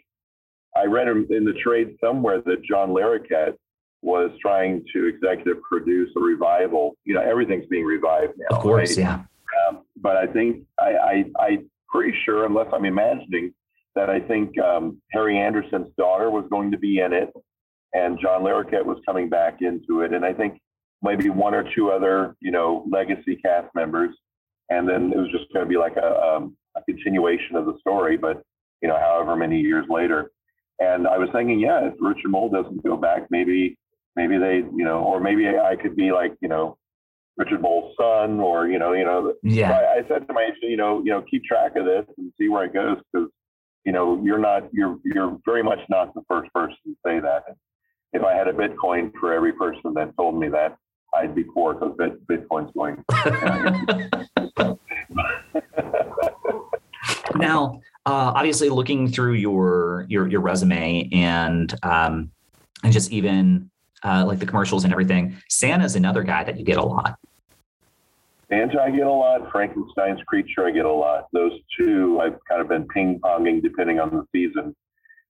I 0.75 0.86
read 0.86 1.08
in 1.08 1.46
the 1.46 1.53
trade 1.63 1.98
somewhere 2.03 2.41
that 2.41 2.63
John 2.63 2.89
Larroquette 2.89 3.56
was 4.01 4.32
trying 4.41 4.84
to 4.94 5.08
executive 5.08 5.62
produce 5.62 6.10
a 6.18 6.20
revival. 6.20 6.96
You 7.06 7.13
know, 7.13 7.22
everything's 7.22 7.68
being 7.68 7.86
revived 7.86 8.34
now. 8.38 8.56
Of 8.56 8.63
course, 8.63 8.98
right? 8.98 8.98
yeah. 8.98 9.24
Um, 9.68 9.84
but 9.98 10.18
I 10.18 10.25
think 10.27 10.63
I, 10.80 10.89
I, 10.89 11.25
I'm 11.39 11.70
pretty 11.89 12.18
sure, 12.25 12.46
unless 12.46 12.68
I'm 12.74 12.86
imagining, 12.86 13.53
that 13.95 14.10
I 14.10 14.19
think 14.19 14.57
um, 14.60 15.01
Harry 15.12 15.38
Anderson's 15.38 15.89
daughter 15.98 16.29
was 16.29 16.45
going 16.50 16.71
to 16.71 16.77
be 16.77 17.00
in 17.00 17.13
it, 17.13 17.29
and 17.93 18.19
John 18.21 18.41
Larroquette 18.41 18.86
was 18.86 18.98
coming 19.05 19.29
back 19.29 19.62
into 19.62 20.01
it, 20.01 20.13
and 20.13 20.25
I 20.25 20.33
think 20.33 20.60
maybe 21.01 21.29
one 21.29 21.53
or 21.53 21.65
two 21.75 21.91
other, 21.91 22.36
you 22.39 22.51
know, 22.51 22.86
legacy 22.89 23.36
cast 23.36 23.74
members, 23.75 24.15
and 24.69 24.88
then 24.88 25.12
it 25.12 25.17
was 25.17 25.31
just 25.31 25.51
going 25.53 25.65
to 25.65 25.69
be 25.69 25.77
like 25.77 25.98
a, 25.98 26.21
um, 26.21 26.55
a 26.77 26.81
continuation 26.83 27.55
of 27.55 27.65
the 27.65 27.77
story, 27.79 28.17
but 28.17 28.41
you 28.81 28.88
know, 28.88 28.98
however 28.98 29.36
many 29.36 29.60
years 29.60 29.86
later. 29.89 30.31
And 30.79 31.07
I 31.07 31.17
was 31.17 31.29
thinking, 31.31 31.60
yeah, 31.60 31.88
if 31.88 31.93
Richard 32.00 32.31
Moll 32.31 32.50
doesn't 32.50 32.83
go 32.83 32.98
back, 32.98 33.27
maybe, 33.29 33.77
maybe 34.15 34.38
they, 34.39 34.63
you 34.75 34.83
know, 34.83 35.00
or 35.00 35.19
maybe 35.19 35.48
I 35.48 35.75
could 35.75 35.95
be 35.95 36.12
like, 36.12 36.36
you 36.41 36.50
know, 36.50 36.77
Richard 37.38 37.62
Moll's 37.62 37.95
son, 38.00 38.39
or 38.39 38.67
you 38.67 38.79
know, 38.79 38.93
you 38.93 39.05
know. 39.05 39.33
Yeah. 39.43 39.69
So 39.69 39.74
I, 39.74 39.93
I 40.00 40.07
said 40.07 40.27
to 40.27 40.33
my 40.33 40.43
agent, 40.43 40.63
you 40.63 40.77
know, 40.77 41.01
you 41.03 41.12
know, 41.12 41.24
keep 41.29 41.43
track 41.43 41.75
of 41.75 41.86
this 41.86 42.05
and 42.17 42.31
see 42.39 42.50
where 42.50 42.65
it 42.65 42.74
goes 42.74 42.98
because 43.12 43.29
you 43.86 43.92
know, 43.92 44.22
you're 44.24 44.40
not, 44.40 44.74
you're, 44.74 44.98
you're 45.04 45.38
very 45.46 45.64
much 45.64 45.80
not 45.90 46.14
the 46.14 46.22
first 46.28 46.52
person 46.54 46.78
to 46.86 46.96
say 47.06 47.20
that. 47.20 47.44
If 48.14 48.24
I 48.24 48.34
had 48.34 48.48
a 48.48 48.54
Bitcoin 48.54 49.12
for 49.20 49.34
every 49.34 49.54
person 49.54 49.94
that 49.96 50.16
told 50.18 50.40
me 50.40 50.50
that, 50.50 50.78
I'd 51.14 51.36
be 51.36 51.44
poor 51.44 51.74
because 51.74 51.96
Bit, 51.98 52.26
Bitcoin's 52.28 52.72
going. 52.74 53.04
now, 57.36 57.82
uh, 58.06 58.34
obviously, 58.36 58.70
looking 58.70 59.10
through 59.10 59.34
your 59.34 60.06
your 60.10 60.28
your 60.28 60.42
resume 60.42 61.10
and 61.12 61.74
um, 61.84 62.32
and 62.84 62.94
just 62.94 63.12
even 63.12 63.70
uh, 64.04 64.26
like 64.26 64.40
the 64.40 64.46
commercials 64.46 64.84
and 64.84 64.94
everything, 64.94 65.36
Santa's 65.50 65.96
another 65.96 66.24
guy 66.24 66.44
that 66.44 66.58
you 66.58 66.64
get 66.64 66.78
a 66.78 66.84
lot. 66.84 67.20
Santa, 68.51 68.81
I 68.81 68.91
get 68.91 69.08
a 69.08 69.12
lot. 69.12 69.50
Frankenstein's 69.51 70.22
creature, 70.27 70.65
I 70.67 70.72
get 70.72 70.86
a 70.86 70.91
lot. 70.91 71.27
Those 71.31 71.53
two, 71.77 72.20
I've 72.22 72.38
kind 72.50 72.62
of 72.62 72.67
been 72.67 72.88
ping 72.88 73.20
ponging 73.24 73.62
depending 73.62 74.00
on 74.00 74.10
the 74.10 74.25
season. 74.34 74.75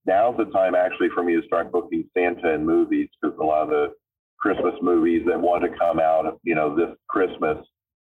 now's 0.05 0.37
the 0.37 0.45
time 0.45 0.73
actually 0.73 1.09
for 1.13 1.23
me 1.23 1.39
to 1.39 1.45
start 1.45 1.71
booking 1.71 2.09
Santa 2.17 2.53
in 2.55 2.65
movies 2.65 3.09
because 3.21 3.37
a 3.39 3.43
lot 3.43 3.63
of 3.63 3.69
the 3.69 3.93
Christmas 4.39 4.73
movies 4.81 5.21
that 5.27 5.39
want 5.39 5.63
to 5.63 5.69
come 5.77 5.99
out, 5.99 6.39
you 6.43 6.55
know, 6.55 6.75
this 6.75 6.95
Christmas 7.07 7.57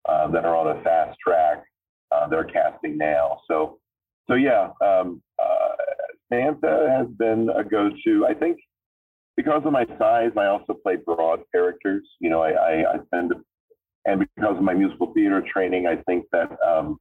uh, 0.09 0.29
that 0.33 0.45
are 0.45 0.57
on 0.57 0.77
a 0.77 0.83
fast 0.83 1.17
track, 1.25 1.65
uh, 2.11 2.27
they're 2.29 2.45
casting 2.45 2.99
now. 2.99 3.39
So, 3.49 3.79
so 4.29 4.35
yeah, 4.35 4.71
um, 4.85 5.23
uh, 5.41 5.69
Santa 6.33 6.89
has 6.91 7.07
been 7.17 7.49
a 7.55 7.63
go-to. 7.63 8.27
I 8.27 8.35
think 8.35 8.59
because 9.37 9.63
of 9.65 9.73
my 9.73 9.87
size, 9.99 10.33
I 10.37 10.47
also 10.47 10.75
play 10.75 10.97
broad 10.97 11.41
characters. 11.53 12.03
You 12.21 12.31
know, 12.31 12.43
I, 12.43 12.51
I, 12.51 12.95
I 12.95 12.97
tend 13.13 13.31
to, 13.31 13.37
and 14.07 14.21
because 14.21 14.57
of 14.57 14.63
my 14.63 14.75
musical 14.75 15.13
theater 15.13 15.43
training, 15.53 15.87
I 15.87 15.97
think 16.03 16.27
that, 16.33 16.51
um, 16.67 16.99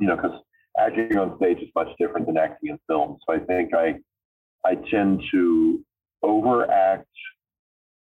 you 0.00 0.06
know, 0.06 0.16
because 0.16 0.40
acting 0.78 1.16
on 1.18 1.36
stage 1.36 1.58
is 1.58 1.68
much 1.74 1.88
different 1.98 2.26
than 2.26 2.36
acting 2.36 2.70
in 2.70 2.78
film. 2.88 3.18
So 3.26 3.34
I 3.34 3.38
think 3.40 3.74
I, 3.74 3.94
I 4.64 4.74
tend 4.90 5.22
to 5.32 5.84
overact 6.22 7.06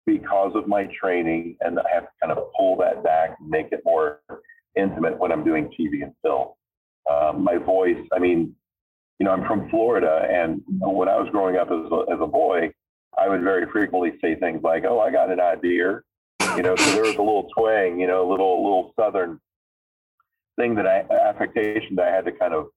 because 0.05 0.53
of 0.55 0.67
my 0.67 0.87
training, 0.99 1.57
and 1.61 1.79
I 1.79 1.83
have 1.93 2.03
to 2.03 2.09
kind 2.21 2.37
of 2.37 2.51
pull 2.57 2.75
that 2.77 3.03
back 3.03 3.37
and 3.39 3.49
make 3.49 3.71
it 3.71 3.81
more 3.85 4.19
intimate 4.75 5.17
when 5.17 5.31
I'm 5.31 5.43
doing 5.43 5.69
TV 5.79 6.03
and 6.03 6.13
film. 6.23 6.49
Um, 7.09 7.43
my 7.43 7.57
voice, 7.57 7.97
I 8.13 8.19
mean, 8.19 8.55
you 9.19 9.25
know, 9.25 9.31
I'm 9.31 9.45
from 9.45 9.69
Florida, 9.69 10.25
and 10.29 10.61
when 10.67 11.07
I 11.07 11.17
was 11.17 11.29
growing 11.31 11.55
up 11.57 11.67
as 11.67 11.91
a, 11.91 12.13
as 12.13 12.19
a 12.19 12.27
boy, 12.27 12.71
I 13.17 13.29
would 13.29 13.41
very 13.41 13.65
frequently 13.71 14.13
say 14.21 14.35
things 14.35 14.61
like, 14.63 14.83
"Oh, 14.83 14.99
I 14.99 15.11
got 15.11 15.29
an 15.31 15.39
idea," 15.39 16.01
you 16.55 16.63
know. 16.63 16.75
So 16.75 16.91
there 16.91 17.03
was 17.03 17.15
a 17.15 17.22
little 17.22 17.48
twang, 17.55 18.00
you 18.00 18.08
know, 18.08 18.27
a 18.27 18.29
little 18.29 18.63
little 18.63 18.93
southern 19.00 19.39
thing 20.58 20.75
that 20.75 20.88
I 20.88 21.05
affectation 21.29 21.96
that 21.96 22.08
I 22.08 22.15
had 22.15 22.25
to 22.25 22.31
kind 22.31 22.53
of 22.53 22.67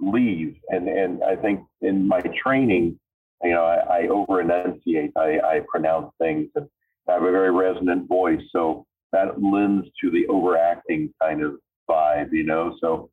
leave, 0.00 0.56
and 0.68 0.88
and 0.88 1.22
I 1.22 1.36
think 1.36 1.60
in 1.80 2.06
my 2.06 2.20
training, 2.42 2.98
you 3.42 3.50
know, 3.50 3.64
I, 3.64 4.00
I 4.00 4.08
over 4.08 4.40
enunciate, 4.40 5.12
I, 5.16 5.38
I 5.40 5.60
pronounce 5.68 6.12
things, 6.18 6.48
and 6.54 6.68
I 7.08 7.14
have 7.14 7.22
a 7.22 7.30
very 7.30 7.50
resonant 7.50 8.08
voice, 8.08 8.42
so 8.52 8.86
that 9.12 9.42
lends 9.42 9.88
to 10.00 10.10
the 10.10 10.26
overacting 10.28 11.12
kind 11.20 11.42
of 11.42 11.54
vibe, 11.88 12.32
you 12.32 12.44
know. 12.44 12.76
So 12.80 13.10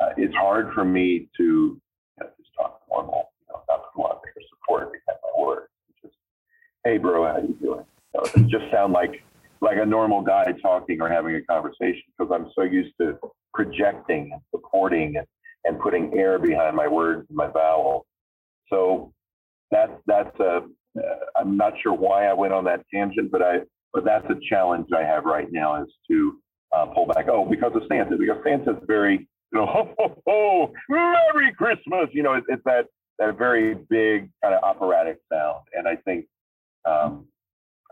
uh, 0.00 0.10
it's 0.16 0.34
hard 0.34 0.72
for 0.74 0.84
me 0.84 1.28
to 1.36 1.80
just 2.20 2.50
talk 2.56 2.80
normal, 2.90 3.30
you 3.40 3.46
know, 3.52 3.62
not 3.68 3.84
a 3.96 4.00
lot 4.00 4.12
of 4.12 4.20
support 4.50 4.92
behind 4.92 5.18
my 5.22 5.42
words. 5.42 5.68
Just, 6.02 6.14
hey, 6.84 6.98
bro, 6.98 7.26
how 7.26 7.38
you 7.38 7.56
doing? 7.60 7.84
It 8.34 8.48
just 8.48 8.70
sound 8.72 8.92
like 8.92 9.22
like 9.60 9.78
a 9.78 9.86
normal 9.86 10.22
guy 10.22 10.44
talking 10.62 11.00
or 11.00 11.08
having 11.08 11.34
a 11.36 11.42
conversation 11.42 12.02
because 12.16 12.32
I'm 12.34 12.50
so 12.54 12.62
used 12.62 12.94
to 13.00 13.18
projecting 13.54 14.30
and 14.32 14.40
supporting 14.54 15.16
and, 15.16 15.26
and 15.64 15.80
putting 15.80 16.16
air 16.18 16.38
behind 16.38 16.76
my 16.76 16.88
words 16.88 17.26
and 17.28 17.36
my 17.36 17.48
vowels. 17.48 18.04
So 18.70 19.12
that's 19.70 19.92
that's 20.06 20.38
a 20.40 20.62
uh, 20.98 21.00
I'm 21.38 21.56
not 21.56 21.74
sure 21.82 21.92
why 21.92 22.26
I 22.26 22.32
went 22.32 22.52
on 22.52 22.64
that 22.64 22.80
tangent, 22.92 23.30
but 23.30 23.42
I 23.42 23.58
but 23.92 24.04
that's 24.04 24.26
a 24.30 24.36
challenge 24.48 24.88
I 24.96 25.02
have 25.02 25.24
right 25.24 25.48
now 25.50 25.82
is 25.82 25.88
to 26.10 26.38
uh, 26.74 26.86
pull 26.86 27.06
back. 27.06 27.26
Oh, 27.30 27.44
because 27.44 27.72
of 27.74 27.82
Santa, 27.88 28.16
because 28.16 28.38
Santa's 28.44 28.82
very 28.86 29.28
you 29.52 29.60
know, 29.60 29.66
ho, 29.66 29.94
ho, 29.98 30.22
ho, 30.26 30.72
Merry 30.88 31.52
Christmas. 31.54 32.08
You 32.12 32.22
know, 32.22 32.34
it, 32.34 32.44
it's 32.48 32.62
that, 32.64 32.86
that 33.18 33.38
very 33.38 33.74
big 33.74 34.30
kind 34.42 34.54
of 34.54 34.62
operatic 34.62 35.18
sound. 35.32 35.62
And 35.72 35.88
I 35.88 35.96
think, 35.96 36.26
um, 36.88 37.26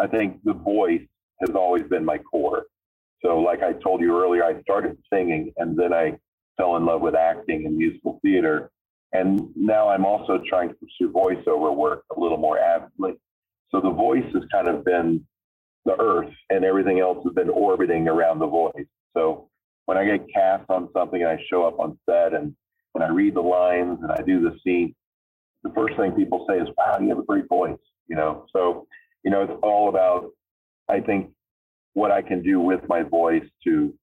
I 0.00 0.06
think 0.06 0.42
the 0.44 0.54
voice 0.54 1.06
has 1.40 1.54
always 1.54 1.84
been 1.84 2.04
my 2.04 2.18
core. 2.18 2.64
So, 3.24 3.38
like 3.40 3.62
I 3.62 3.72
told 3.72 4.00
you 4.00 4.18
earlier, 4.18 4.44
I 4.44 4.60
started 4.62 4.98
singing 5.12 5.52
and 5.56 5.78
then 5.78 5.92
I 5.92 6.18
fell 6.56 6.76
in 6.76 6.84
love 6.84 7.00
with 7.00 7.14
acting 7.14 7.66
and 7.66 7.76
musical 7.76 8.18
theater. 8.22 8.70
And 9.12 9.48
now 9.54 9.88
I'm 9.88 10.04
also 10.04 10.42
trying 10.48 10.68
to 10.70 10.74
pursue 10.74 11.12
voiceover 11.12 11.74
work 11.74 12.04
a 12.16 12.20
little 12.20 12.38
more 12.38 12.58
avidly. 12.58 13.14
So 13.70 13.80
the 13.80 13.90
voice 13.90 14.24
has 14.34 14.42
kind 14.52 14.68
of 14.68 14.84
been 14.84 15.24
the 15.84 16.00
earth 16.00 16.32
and 16.50 16.64
everything 16.64 17.00
else 17.00 17.18
has 17.24 17.34
been 17.34 17.50
orbiting 17.50 18.08
around 18.08 18.38
the 18.38 18.46
voice. 18.46 18.86
So 19.16 19.48
when 19.86 19.98
I 19.98 20.04
get 20.04 20.26
cast 20.32 20.64
on 20.68 20.88
something 20.92 21.22
and 21.22 21.30
I 21.30 21.38
show 21.50 21.66
up 21.66 21.78
on 21.78 21.98
set 22.08 22.34
and 22.34 22.54
when 22.92 23.02
I 23.02 23.08
read 23.08 23.34
the 23.34 23.40
lines 23.40 23.98
and 24.02 24.10
I 24.10 24.22
do 24.22 24.40
the 24.40 24.56
scene, 24.64 24.94
the 25.62 25.70
first 25.70 25.96
thing 25.96 26.12
people 26.12 26.46
say 26.48 26.58
is, 26.58 26.68
"Wow, 26.76 26.98
you 27.00 27.08
have 27.08 27.18
a 27.18 27.24
great 27.24 27.48
voice." 27.48 27.78
You 28.06 28.16
know, 28.16 28.46
so 28.52 28.86
you 29.24 29.30
know, 29.30 29.42
it's 29.42 29.52
all 29.62 29.88
about 29.88 30.30
I 30.88 31.00
think 31.00 31.30
what 31.94 32.10
I 32.10 32.22
can 32.22 32.42
do 32.42 32.60
with 32.60 32.80
my 32.88 33.02
voice 33.02 33.44
to 33.64 33.94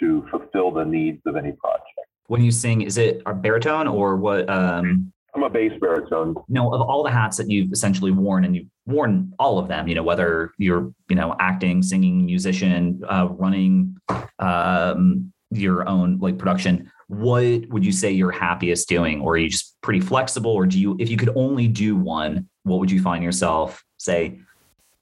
to 0.00 0.26
fulfill 0.30 0.70
the 0.70 0.84
needs 0.84 1.22
of 1.26 1.36
any 1.36 1.52
project. 1.52 1.86
When 2.26 2.42
you 2.42 2.50
sing, 2.50 2.82
is 2.82 2.98
it 2.98 3.22
a 3.24 3.32
baritone 3.32 3.86
or 3.88 4.16
what? 4.16 4.48
Um, 4.50 5.12
I'm 5.34 5.42
a 5.42 5.50
bass 5.50 5.72
baritone. 5.80 6.34
no, 6.48 6.72
of 6.72 6.80
all 6.80 7.02
the 7.02 7.10
hats 7.10 7.36
that 7.36 7.50
you've 7.50 7.70
essentially 7.72 8.10
worn, 8.10 8.44
and 8.44 8.56
you've 8.56 8.68
worn 8.86 9.32
all 9.38 9.58
of 9.58 9.68
them. 9.68 9.86
You 9.86 9.94
know, 9.94 10.02
whether 10.02 10.52
you're 10.58 10.92
you 11.08 11.16
know 11.16 11.36
acting, 11.38 11.82
singing, 11.82 12.26
musician, 12.26 13.02
uh, 13.08 13.28
running, 13.30 13.96
um, 14.38 15.32
your 15.50 15.88
own 15.88 16.18
like 16.18 16.38
production. 16.38 16.90
What 17.08 17.68
would 17.68 17.84
you 17.84 17.92
say 17.92 18.10
you're 18.10 18.32
happiest 18.32 18.88
doing, 18.88 19.20
or 19.20 19.34
are 19.34 19.38
you 19.38 19.48
just 19.48 19.76
pretty 19.82 20.00
flexible, 20.00 20.50
or 20.50 20.66
do 20.66 20.80
you, 20.80 20.96
if 20.98 21.08
you 21.08 21.16
could 21.16 21.30
only 21.36 21.68
do 21.68 21.96
one, 21.96 22.48
what 22.64 22.80
would 22.80 22.90
you 22.90 23.00
find 23.00 23.22
yourself 23.22 23.84
say? 23.98 24.40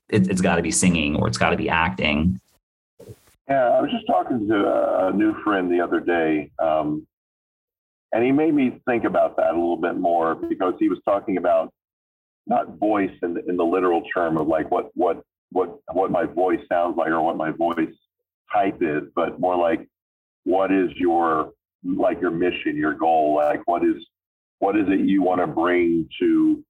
It, 0.08 0.30
it's 0.30 0.40
got 0.40 0.56
to 0.56 0.62
be 0.62 0.70
singing, 0.70 1.16
or 1.16 1.28
it's 1.28 1.38
got 1.38 1.50
to 1.50 1.56
be 1.56 1.68
acting. 1.68 2.40
Yeah, 3.48 3.68
I 3.70 3.80
was 3.80 3.90
just 3.90 4.06
talking 4.06 4.48
to 4.48 5.08
a 5.08 5.12
new 5.12 5.34
friend 5.42 5.70
the 5.70 5.80
other 5.80 6.00
day, 6.00 6.50
um, 6.58 7.06
and 8.12 8.24
he 8.24 8.32
made 8.32 8.54
me 8.54 8.80
think 8.86 9.04
about 9.04 9.36
that 9.36 9.50
a 9.50 9.58
little 9.58 9.76
bit 9.76 9.96
more 9.96 10.34
because 10.34 10.74
he 10.78 10.88
was 10.88 10.98
talking 11.04 11.36
about 11.36 11.72
not 12.46 12.78
voice 12.78 13.10
in 13.22 13.34
the, 13.34 13.44
in 13.48 13.56
the 13.56 13.64
literal 13.64 14.02
term 14.14 14.36
of 14.36 14.46
like 14.46 14.70
what 14.70 14.90
what 14.94 15.22
what 15.50 15.78
what 15.92 16.10
my 16.10 16.24
voice 16.24 16.60
sounds 16.70 16.96
like 16.96 17.08
or 17.08 17.20
what 17.20 17.36
my 17.36 17.50
voice 17.50 17.94
type 18.52 18.78
is, 18.80 19.02
but 19.14 19.40
more 19.40 19.56
like 19.56 19.86
what 20.44 20.72
is 20.72 20.90
your 20.96 21.52
like 21.84 22.20
your 22.20 22.30
mission, 22.30 22.76
your 22.76 22.94
goal, 22.94 23.36
like 23.36 23.62
what 23.66 23.84
is 23.84 23.96
what 24.58 24.76
is 24.76 24.86
it 24.88 25.00
you 25.00 25.22
want 25.22 25.40
to 25.40 25.46
bring 25.46 26.08
to 26.20 26.64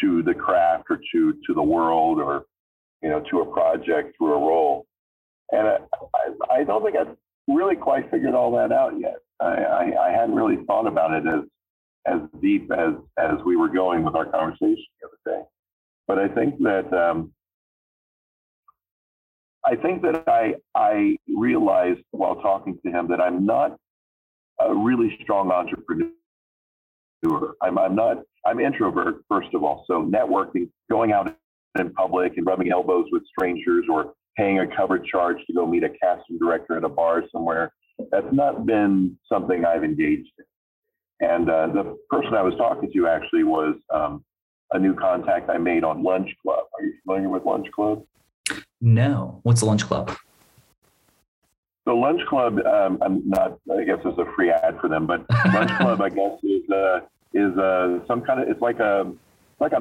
to 0.00 0.22
the 0.22 0.34
craft 0.34 0.84
or 0.90 1.00
to 1.12 1.32
to 1.46 1.54
the 1.54 1.62
world 1.62 2.18
or 2.20 2.44
you 3.02 3.08
know 3.08 3.20
to 3.30 3.40
a 3.40 3.46
project 3.52 4.16
through 4.16 4.34
a 4.34 4.38
role 4.38 4.86
and 5.52 5.68
I, 5.68 5.76
I, 6.14 6.54
I 6.60 6.64
don't 6.64 6.82
think 6.82 6.96
I've 6.96 7.16
really 7.46 7.76
quite 7.76 8.10
figured 8.10 8.34
all 8.34 8.52
that 8.52 8.72
out 8.72 8.98
yet. 8.98 9.16
I, 9.40 9.44
I, 9.44 10.08
I, 10.08 10.10
hadn't 10.10 10.34
really 10.34 10.64
thought 10.66 10.86
about 10.86 11.12
it 11.12 11.26
as 11.26 11.44
as 12.06 12.20
deep 12.40 12.70
as 12.72 12.94
as 13.18 13.38
we 13.44 13.56
were 13.56 13.68
going 13.68 14.04
with 14.04 14.14
our 14.14 14.26
conversation 14.26 14.84
the 15.00 15.08
other 15.08 15.38
day. 15.38 15.42
But 16.06 16.18
I 16.18 16.28
think 16.28 16.58
that 16.60 16.92
um, 16.92 17.32
I 19.64 19.76
think 19.76 20.02
that 20.02 20.24
I 20.26 20.54
I 20.74 21.16
realized 21.28 22.00
while 22.10 22.36
talking 22.36 22.78
to 22.84 22.90
him 22.90 23.08
that 23.08 23.20
I'm 23.20 23.44
not 23.44 23.76
a 24.60 24.74
really 24.74 25.18
strong 25.22 25.50
entrepreneur. 25.50 26.10
I'm 27.60 27.78
I'm 27.78 27.94
not 27.94 28.18
I'm 28.46 28.60
introvert 28.60 29.24
first 29.28 29.48
of 29.54 29.64
all. 29.64 29.84
So 29.86 30.02
networking, 30.02 30.70
going 30.90 31.12
out 31.12 31.34
in 31.78 31.92
public 31.92 32.36
and 32.36 32.46
rubbing 32.46 32.70
elbows 32.70 33.06
with 33.10 33.22
strangers 33.26 33.86
or 33.90 34.14
paying 34.36 34.60
a 34.60 34.76
cover 34.76 34.98
charge 34.98 35.36
to 35.46 35.52
go 35.52 35.66
meet 35.66 35.84
a 35.84 35.90
casting 35.90 36.38
director 36.38 36.76
at 36.76 36.84
a 36.84 36.88
bar 36.88 37.24
somewhere. 37.32 37.72
That's 38.10 38.32
not 38.32 38.66
been 38.66 39.16
something 39.28 39.64
I've 39.64 39.84
engaged 39.84 40.30
in. 40.38 41.28
And 41.28 41.48
uh, 41.48 41.68
the 41.68 41.96
person 42.10 42.34
I 42.34 42.42
was 42.42 42.54
talking 42.56 42.90
to 42.92 43.06
actually 43.06 43.44
was 43.44 43.76
um, 43.94 44.24
a 44.72 44.78
new 44.78 44.94
contact 44.94 45.50
I 45.50 45.58
made 45.58 45.84
on 45.84 46.02
Lunch 46.02 46.28
Club. 46.42 46.64
Are 46.78 46.84
you 46.84 46.94
familiar 47.04 47.28
with 47.28 47.44
Lunch 47.44 47.70
Club? 47.72 48.04
No. 48.80 49.38
What's 49.44 49.60
the 49.60 49.66
Lunch 49.66 49.84
Club? 49.84 50.16
The 51.84 51.92
Lunch 51.92 52.20
Club, 52.28 52.58
um, 52.66 52.98
I'm 53.02 53.28
not, 53.28 53.58
I 53.72 53.84
guess 53.84 53.98
it's 54.04 54.18
a 54.18 54.24
free 54.34 54.50
ad 54.50 54.78
for 54.80 54.88
them, 54.88 55.06
but 55.06 55.24
Lunch 55.52 55.70
Club, 55.78 56.00
I 56.00 56.08
guess, 56.08 56.38
is 56.42 56.68
uh, 56.70 57.00
is 57.34 57.56
uh, 57.56 58.00
some 58.06 58.20
kind 58.22 58.40
of, 58.40 58.48
it's 58.48 58.60
like 58.60 58.78
a, 58.78 59.10
like 59.58 59.72
a 59.72 59.80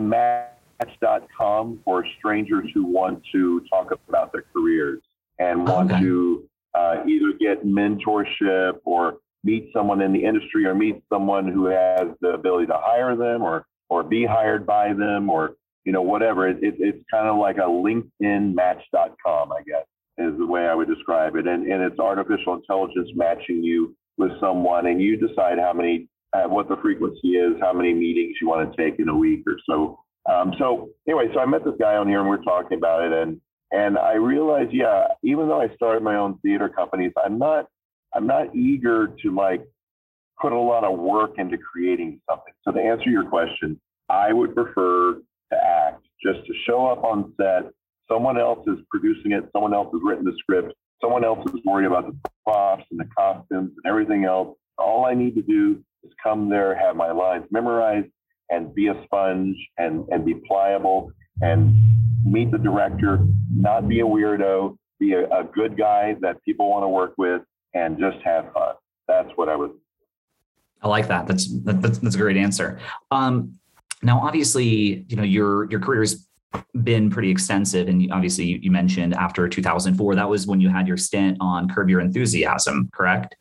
match.com 0.82 1.80
for 1.84 2.06
strangers 2.18 2.70
who 2.74 2.86
want 2.86 3.22
to 3.32 3.62
talk 3.70 3.92
about 4.08 4.32
their 4.32 4.46
careers 4.54 5.02
and 5.40 5.68
want 5.68 5.92
okay. 5.92 6.02
to 6.02 6.44
uh, 6.74 7.04
either 7.08 7.34
get 7.40 7.66
mentorship 7.66 8.80
or 8.86 9.18
meet 9.44 9.70
someone 9.74 10.02
in 10.02 10.14
the 10.14 10.24
industry 10.24 10.66
or 10.66 10.76
meet 10.76 11.02
someone 11.10 11.48
who 11.48 11.66
has 11.66 12.08
the 12.22 12.30
ability 12.30 12.68
to 12.68 12.78
hire 12.78 13.16
them 13.16 13.42
or, 13.42 13.66
or 13.90 14.04
be 14.04 14.26
hired 14.26 14.66
by 14.66 14.94
them 14.94 15.30
or 15.30 15.56
you 15.84 15.92
know, 15.92 16.02
whatever. 16.02 16.48
It, 16.48 16.58
it, 16.62 16.76
it's 16.80 17.04
kind 17.10 17.28
of 17.28 17.38
like 17.38 17.58
a 17.58 17.62
LinkedIn 17.62 18.54
match.com, 18.54 19.52
I 19.52 19.62
guess, 19.66 19.86
is 20.18 20.38
the 20.38 20.46
way 20.46 20.68
I 20.68 20.76
would 20.76 20.88
describe 20.88 21.36
it. 21.36 21.48
And, 21.48 21.66
and 21.72 21.82
it's 21.82 22.00
artificial 22.00 22.56
intelligence 22.56 23.10
matching 23.16 23.64
you 23.64 23.96
with 24.18 24.32
someone, 24.40 24.88
and 24.88 25.02
you 25.02 25.18
decide 25.18 25.58
how 25.58 25.74
many, 25.74 26.08
uh, 26.34 26.44
what 26.44 26.70
the 26.70 26.78
frequency 26.78 27.30
is, 27.30 27.54
how 27.60 27.74
many 27.74 27.94
meetings 27.94 28.36
you 28.40 28.48
want 28.48 28.72
to 28.72 28.78
take 28.78 29.00
in 29.00 29.10
a 29.10 29.16
week 29.16 29.44
or 29.48 29.58
so. 29.68 30.00
Um, 30.30 30.54
so 30.60 30.90
anyway, 31.08 31.30
so 31.34 31.40
I 31.40 31.46
met 31.46 31.64
this 31.64 31.74
guy 31.80 31.96
on 31.96 32.08
here, 32.08 32.20
and 32.20 32.30
we 32.30 32.36
are 32.36 32.42
talking 32.42 32.78
about 32.78 33.04
it, 33.04 33.14
and 33.14 33.42
and 33.72 33.98
I 33.98 34.16
realized, 34.16 34.74
yeah, 34.74 35.08
even 35.24 35.48
though 35.48 35.62
I 35.62 35.74
started 35.76 36.04
my 36.04 36.16
own 36.16 36.38
theater 36.40 36.68
companies, 36.68 37.14
I'm 37.24 37.40
not, 37.40 37.68
I'm 38.14 38.28
not 38.28 38.54
eager 38.54 39.16
to 39.24 39.34
like 39.34 39.66
put 40.42 40.52
a 40.52 40.60
lot 40.60 40.84
of 40.84 41.00
work 41.00 41.36
into 41.38 41.58
creating 41.58 42.20
something. 42.30 42.54
So 42.64 42.72
to 42.74 42.80
answer 42.82 43.10
your 43.10 43.24
question, 43.30 43.80
I 44.10 44.34
would 44.34 44.54
prefer 44.54 45.14
to 45.14 45.58
act, 45.58 46.04
just 46.22 46.46
to 46.48 46.54
show 46.66 46.86
up 46.88 47.04
on 47.04 47.34
set. 47.38 47.72
Someone 48.10 48.38
else 48.38 48.68
is 48.68 48.78
producing 48.90 49.32
it, 49.32 49.46
someone 49.54 49.74
else 49.74 49.88
has 49.94 50.02
written 50.04 50.26
the 50.26 50.36
script, 50.40 50.74
someone 51.00 51.24
else 51.24 51.40
is 51.54 51.62
worried 51.64 51.86
about 51.86 52.08
the 52.08 52.30
props 52.46 52.84
and 52.92 53.00
the 53.00 53.08
costumes 53.18 53.72
and 53.72 53.86
everything 53.88 54.26
else. 54.26 54.58
All 54.78 55.06
I 55.06 55.14
need 55.14 55.34
to 55.36 55.42
do 55.42 55.82
is 56.04 56.12
come 56.22 56.50
there, 56.50 56.76
have 56.76 56.98
my 56.98 57.12
lines 57.12 57.46
memorized, 57.52 58.08
and 58.52 58.74
be 58.76 58.88
a 58.88 59.04
sponge 59.06 59.58
and, 59.78 60.06
and 60.12 60.24
be 60.26 60.36
pliable 60.36 61.12
and 61.42 61.76
meet 62.24 62.52
the 62.52 62.58
director, 62.58 63.26
not 63.50 63.88
be 63.88 64.02
a 64.02 64.06
weirdo, 64.06 64.78
be 65.00 65.14
a, 65.14 65.28
a 65.30 65.44
good 65.44 65.78
guy 65.78 66.16
that 66.22 66.44
people 66.44 66.70
want 66.70 66.84
to 66.84 66.88
work 66.88 67.14
with, 67.18 67.42
and 67.74 67.98
just 67.98 68.18
have 68.24 68.52
fun. 68.54 68.76
That's 69.08 69.30
what 69.36 69.50
I 69.50 69.56
would. 69.56 69.72
I 70.84 70.88
like 70.88 71.08
that. 71.08 71.28
That's 71.28 71.48
that's, 71.64 72.00
that's 72.00 72.16
a 72.16 72.18
great 72.18 72.38
answer. 72.38 72.80
Um, 73.10 73.60
now, 74.04 74.20
obviously, 74.20 75.06
you 75.08 75.16
know 75.16 75.24
your 75.24 75.70
your 75.72 75.80
career's 75.80 76.28
been 76.84 77.10
pretty 77.10 77.30
extensive, 77.30 77.88
and 77.88 78.12
obviously, 78.12 78.46
you, 78.46 78.60
you 78.62 78.72
mentioned 78.72 79.14
after 79.14 79.48
2004, 79.48 80.16
that 80.16 80.30
was 80.30 80.48
when 80.48 80.60
you 80.60 80.70
had 80.70 80.88
your 80.88 80.98
stint 80.98 81.38
on 81.40 81.70
Curb 81.70 81.90
Your 81.90 82.02
Enthusiasm, 82.02 82.90
correct? 82.94 83.36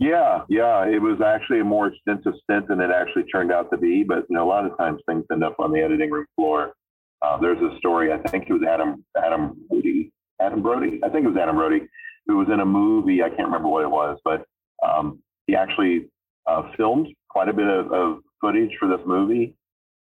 Yeah, 0.00 0.44
yeah, 0.48 0.86
it 0.86 1.00
was 1.00 1.20
actually 1.20 1.60
a 1.60 1.64
more 1.64 1.88
extensive 1.88 2.32
stint 2.42 2.68
than 2.68 2.80
it 2.80 2.90
actually 2.90 3.24
turned 3.24 3.52
out 3.52 3.70
to 3.70 3.76
be. 3.76 4.02
But 4.02 4.24
you 4.30 4.34
know, 4.34 4.44
a 4.44 4.48
lot 4.48 4.64
of 4.64 4.76
times 4.78 5.02
things 5.06 5.26
end 5.30 5.44
up 5.44 5.56
on 5.60 5.72
the 5.72 5.80
editing 5.80 6.10
room 6.10 6.24
floor. 6.36 6.72
Uh, 7.20 7.36
there's 7.36 7.60
a 7.60 7.76
story. 7.78 8.10
I 8.10 8.16
think 8.30 8.46
it 8.48 8.52
was 8.54 8.62
Adam 8.66 9.04
Adam 9.22 9.58
Brody. 9.68 10.10
Adam 10.40 10.62
Brody. 10.62 11.00
I 11.04 11.10
think 11.10 11.26
it 11.26 11.28
was 11.28 11.36
Adam 11.36 11.56
Brody, 11.56 11.82
who 12.26 12.38
was 12.38 12.48
in 12.50 12.60
a 12.60 12.64
movie. 12.64 13.22
I 13.22 13.28
can't 13.28 13.44
remember 13.44 13.68
what 13.68 13.84
it 13.84 13.90
was, 13.90 14.18
but 14.24 14.46
um, 14.82 15.18
he 15.46 15.54
actually 15.54 16.08
uh, 16.46 16.62
filmed 16.78 17.08
quite 17.28 17.50
a 17.50 17.52
bit 17.52 17.68
of, 17.68 17.92
of 17.92 18.20
footage 18.40 18.70
for 18.80 18.88
this 18.88 19.06
movie. 19.06 19.54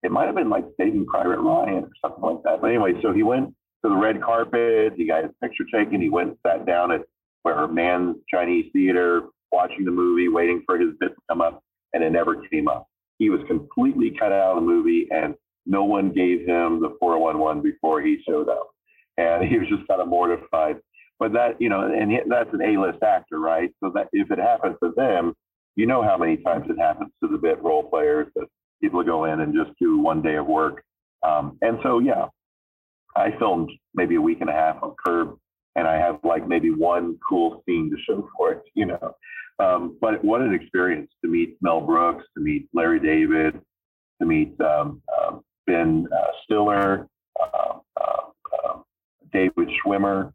It 0.03 0.11
might 0.11 0.27
have 0.27 0.35
been 0.35 0.51
like 0.51 0.67
Saving 0.79 1.07
Private 1.07 1.39
Ryan 1.39 1.85
or 1.85 1.91
something 2.03 2.23
like 2.23 2.43
that. 2.45 2.61
But 2.61 2.67
anyway, 2.69 2.93
so 3.01 3.15
he 3.15 3.23
went 3.23 3.49
to 3.83 3.89
the 3.89 3.97
red 3.97 4.21
carpet. 4.21 4.93
He 4.95 5.07
got 5.07 5.23
his 5.25 5.33
picture 5.43 5.65
taken. 5.73 6.03
He 6.03 6.11
went 6.11 6.37
sat 6.47 6.67
down 6.67 6.93
at 6.93 7.01
Grauman's 7.47 8.19
Chinese 8.31 8.67
Theater 8.75 9.23
watching 9.57 9.85
the 9.85 9.91
movie, 9.91 10.29
waiting 10.29 10.63
for 10.67 10.79
his 10.79 10.91
bit 11.01 11.09
to 11.09 11.23
come 11.29 11.41
up, 11.41 11.63
and 11.95 12.05
it 12.05 12.11
never 12.11 12.43
came 12.53 12.69
up. 12.69 12.87
He 13.19 13.31
was 13.31 13.41
completely 13.49 14.11
cut 14.19 14.33
out 14.33 14.57
of 14.57 14.57
the 14.57 14.67
movie, 14.67 15.09
and 15.11 15.35
no 15.65 15.85
one 15.85 16.13
gave 16.13 16.41
him 16.41 16.81
the 16.81 16.97
411 17.01 17.63
before 17.63 18.03
he 18.03 18.23
showed 18.29 18.49
up. 18.49 18.71
And 19.17 19.43
he 19.49 19.59
was 19.59 19.69
just 19.69 19.89
kind 19.89 20.01
of 20.01 20.09
mortified. 20.09 20.77
But 21.19 21.33
that, 21.33 21.59
you 21.59 21.71
know, 21.71 21.81
and 21.81 22.13
that's 22.29 22.53
an 22.53 22.61
A-list 22.61 23.03
actor, 23.03 23.41
right? 23.41 23.71
So 23.83 23.91
that 23.95 24.09
if 24.13 24.31
it 24.31 24.39
happens 24.39 24.77
to 24.83 24.93
them, 24.95 25.35
you 25.75 25.87
know 25.87 26.03
how 26.03 26.19
many 26.19 26.37
times 26.37 26.67
it 26.69 26.79
happens 26.79 27.11
to 27.23 27.29
the 27.29 27.39
bit 27.39 27.63
role 27.63 27.83
players 27.83 28.29
that 28.37 28.47
people 28.83 29.03
go 29.03 29.25
in 29.25 29.41
and 29.41 29.55
just 29.55 29.71
do 29.81 29.99
one 29.99 30.21
day 30.21 30.37
of 30.37 30.47
work. 30.47 30.83
Um, 31.27 31.57
and 31.63 31.79
so, 31.83 31.99
yeah, 31.99 32.27
I 33.17 33.31
filmed 33.39 33.71
maybe 33.95 34.17
a 34.17 34.21
week 34.21 34.43
and 34.43 34.51
a 34.51 34.53
half 34.53 34.83
on 34.83 34.95
Curb, 35.05 35.39
and 35.75 35.89
I 35.89 35.97
have 35.97 36.19
like 36.23 36.47
maybe 36.47 36.71
one 36.71 37.19
cool 37.27 37.63
scene 37.67 37.91
to 37.91 37.97
show 38.07 38.29
for 38.37 38.53
it, 38.53 38.63
you 38.75 38.85
know. 38.85 39.15
Um, 39.59 39.97
but 40.01 40.23
what 40.25 40.43
an 40.43 40.55
experience 40.55 41.11
to 41.25 41.31
meet 41.31 41.57
Mel 41.61 41.81
Brooks, 41.81 42.25
to 42.37 42.43
meet 42.43 42.69
Larry 42.75 43.01
David, 43.01 43.61
to 44.21 44.27
meet 44.27 44.59
um, 44.61 45.03
uh, 45.17 45.39
Ben 45.67 46.07
uh, 46.13 46.27
Stiller, 46.45 47.09
uh, 47.43 47.79
David 49.33 49.69
Schwimmer. 49.85 50.33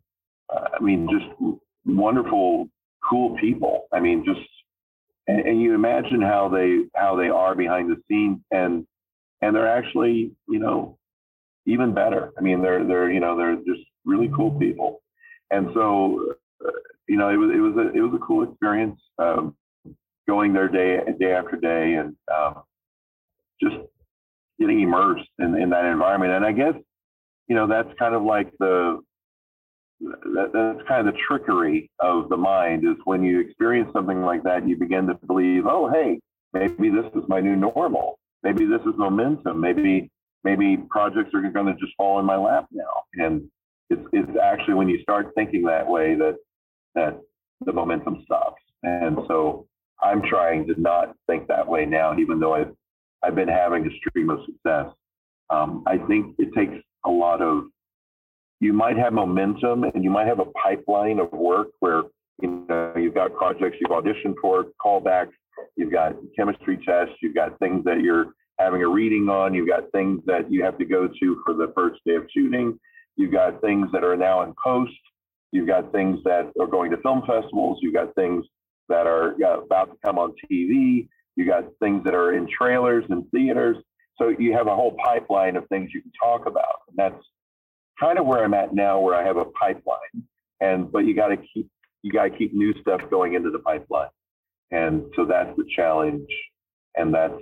I 0.49 0.83
mean, 0.83 1.07
just 1.09 1.59
wonderful, 1.85 2.69
cool 3.07 3.37
people. 3.37 3.87
I 3.91 3.99
mean, 3.99 4.23
just 4.25 4.39
and, 5.27 5.39
and, 5.39 5.61
you 5.61 5.73
imagine 5.73 6.21
how 6.21 6.49
they 6.49 6.85
how 6.95 7.15
they 7.15 7.29
are 7.29 7.55
behind 7.55 7.89
the 7.89 8.01
scenes, 8.07 8.39
and 8.51 8.85
and 9.41 9.55
they're 9.55 9.67
actually, 9.67 10.31
you 10.47 10.59
know, 10.59 10.97
even 11.65 11.93
better. 11.93 12.31
I 12.37 12.41
mean, 12.41 12.61
they're 12.61 12.85
they're 12.85 13.11
you 13.11 13.19
know 13.19 13.37
they're 13.37 13.55
just 13.55 13.87
really 14.05 14.29
cool 14.35 14.57
people, 14.59 15.01
and 15.51 15.69
so 15.73 16.33
uh, 16.65 16.71
you 17.11 17.17
know, 17.17 17.27
it 17.27 17.35
was 17.35 17.51
it 17.51 17.59
was 17.59 17.75
a 17.75 17.91
it 17.93 17.99
was 17.99 18.13
a 18.15 18.25
cool 18.25 18.49
experience 18.49 18.97
um, 19.19 19.53
going 20.29 20.53
there 20.53 20.69
day 20.69 21.01
day 21.19 21.33
after 21.33 21.57
day 21.57 21.95
and 21.95 22.15
um, 22.33 22.63
just 23.61 23.75
getting 24.61 24.79
immersed 24.79 25.27
in, 25.37 25.61
in 25.61 25.69
that 25.71 25.83
environment. 25.83 26.31
And 26.31 26.45
I 26.45 26.53
guess 26.53 26.73
you 27.49 27.55
know 27.57 27.67
that's 27.67 27.89
kind 27.99 28.15
of 28.15 28.23
like 28.23 28.49
the 28.59 29.01
that, 29.99 30.51
that's 30.53 30.87
kind 30.87 31.05
of 31.05 31.13
the 31.13 31.19
trickery 31.27 31.91
of 31.99 32.29
the 32.29 32.37
mind 32.37 32.85
is 32.85 32.95
when 33.03 33.25
you 33.25 33.41
experience 33.41 33.89
something 33.91 34.21
like 34.21 34.43
that, 34.43 34.65
you 34.65 34.77
begin 34.77 35.05
to 35.07 35.15
believe, 35.27 35.65
oh, 35.67 35.89
hey, 35.91 36.17
maybe 36.53 36.89
this 36.89 37.11
is 37.13 37.27
my 37.27 37.41
new 37.41 37.57
normal. 37.57 38.19
Maybe 38.41 38.65
this 38.65 38.81
is 38.83 38.93
momentum. 38.97 39.59
Maybe 39.59 40.09
maybe 40.45 40.77
projects 40.89 41.33
are 41.33 41.41
going 41.41 41.65
to 41.65 41.75
just 41.77 41.93
fall 41.97 42.21
in 42.21 42.25
my 42.25 42.37
lap 42.37 42.67
now. 42.71 43.03
And 43.15 43.49
it's 43.89 44.07
it's 44.13 44.31
actually 44.41 44.75
when 44.75 44.87
you 44.87 45.01
start 45.01 45.33
thinking 45.35 45.63
that 45.63 45.85
way 45.85 46.15
that 46.15 46.37
that 46.95 47.19
the 47.65 47.73
momentum 47.73 48.21
stops. 48.25 48.61
And 48.83 49.17
so 49.27 49.67
I'm 50.01 50.21
trying 50.23 50.65
to 50.67 50.79
not 50.79 51.15
think 51.27 51.47
that 51.47 51.67
way 51.67 51.85
now, 51.85 52.17
even 52.17 52.39
though 52.39 52.55
I've, 52.55 52.73
I've 53.23 53.35
been 53.35 53.47
having 53.47 53.85
a 53.85 53.89
stream 53.97 54.29
of 54.29 54.39
success. 54.45 54.87
Um, 55.49 55.83
I 55.85 55.97
think 55.97 56.35
it 56.39 56.53
takes 56.55 56.73
a 57.05 57.09
lot 57.09 57.41
of, 57.41 57.65
you 58.59 58.73
might 58.73 58.97
have 58.97 59.13
momentum 59.13 59.83
and 59.83 60.03
you 60.03 60.09
might 60.09 60.27
have 60.27 60.39
a 60.39 60.45
pipeline 60.45 61.19
of 61.19 61.31
work 61.31 61.69
where, 61.79 62.03
you 62.41 62.65
know, 62.67 62.93
you've 62.95 63.13
got 63.13 63.35
projects 63.35 63.77
you've 63.79 63.91
auditioned 63.91 64.35
for, 64.41 64.67
callbacks, 64.83 65.33
you've 65.75 65.91
got 65.91 66.15
chemistry 66.35 66.77
tests, 66.85 67.15
you've 67.21 67.35
got 67.35 67.57
things 67.59 67.83
that 67.85 68.01
you're 68.01 68.33
having 68.57 68.81
a 68.81 68.87
reading 68.87 69.29
on, 69.29 69.53
you've 69.53 69.67
got 69.67 69.91
things 69.91 70.21
that 70.25 70.51
you 70.51 70.63
have 70.63 70.77
to 70.77 70.85
go 70.85 71.07
to 71.07 71.41
for 71.45 71.53
the 71.53 71.71
first 71.75 71.99
day 72.05 72.15
of 72.15 72.23
shooting, 72.33 72.79
you've 73.15 73.31
got 73.31 73.61
things 73.61 73.87
that 73.91 74.03
are 74.03 74.15
now 74.15 74.41
in 74.43 74.53
post, 74.63 74.93
You've 75.51 75.67
got 75.67 75.91
things 75.91 76.19
that 76.23 76.51
are 76.59 76.67
going 76.67 76.91
to 76.91 76.97
film 76.97 77.21
festivals. 77.27 77.79
You've 77.81 77.93
got 77.93 78.15
things 78.15 78.45
that 78.89 79.07
are 79.07 79.33
about 79.33 79.91
to 79.91 79.97
come 80.03 80.17
on 80.17 80.33
TV. 80.51 81.07
You 81.35 81.45
got 81.45 81.65
things 81.79 82.03
that 82.03 82.13
are 82.13 82.33
in 82.33 82.47
trailers 82.47 83.05
and 83.09 83.29
theaters. 83.31 83.77
So 84.17 84.29
you 84.29 84.53
have 84.53 84.67
a 84.67 84.75
whole 84.75 84.95
pipeline 85.03 85.55
of 85.55 85.67
things 85.67 85.91
you 85.93 86.01
can 86.01 86.11
talk 86.21 86.45
about. 86.45 86.81
And 86.87 86.97
that's 86.97 87.23
kind 87.99 88.19
of 88.19 88.25
where 88.25 88.43
I'm 88.43 88.53
at 88.53 88.73
now, 88.73 88.99
where 88.99 89.15
I 89.15 89.25
have 89.25 89.37
a 89.37 89.45
pipeline. 89.45 90.23
And 90.59 90.91
but 90.91 90.99
you 90.99 91.15
got 91.15 91.29
to 91.29 91.37
keep 91.37 91.69
you 92.03 92.11
got 92.11 92.23
to 92.23 92.29
keep 92.29 92.53
new 92.53 92.73
stuff 92.81 93.01
going 93.09 93.33
into 93.33 93.49
the 93.49 93.59
pipeline. 93.59 94.09
And 94.71 95.03
so 95.15 95.25
that's 95.25 95.55
the 95.57 95.65
challenge. 95.75 96.29
And 96.95 97.13
that's 97.13 97.41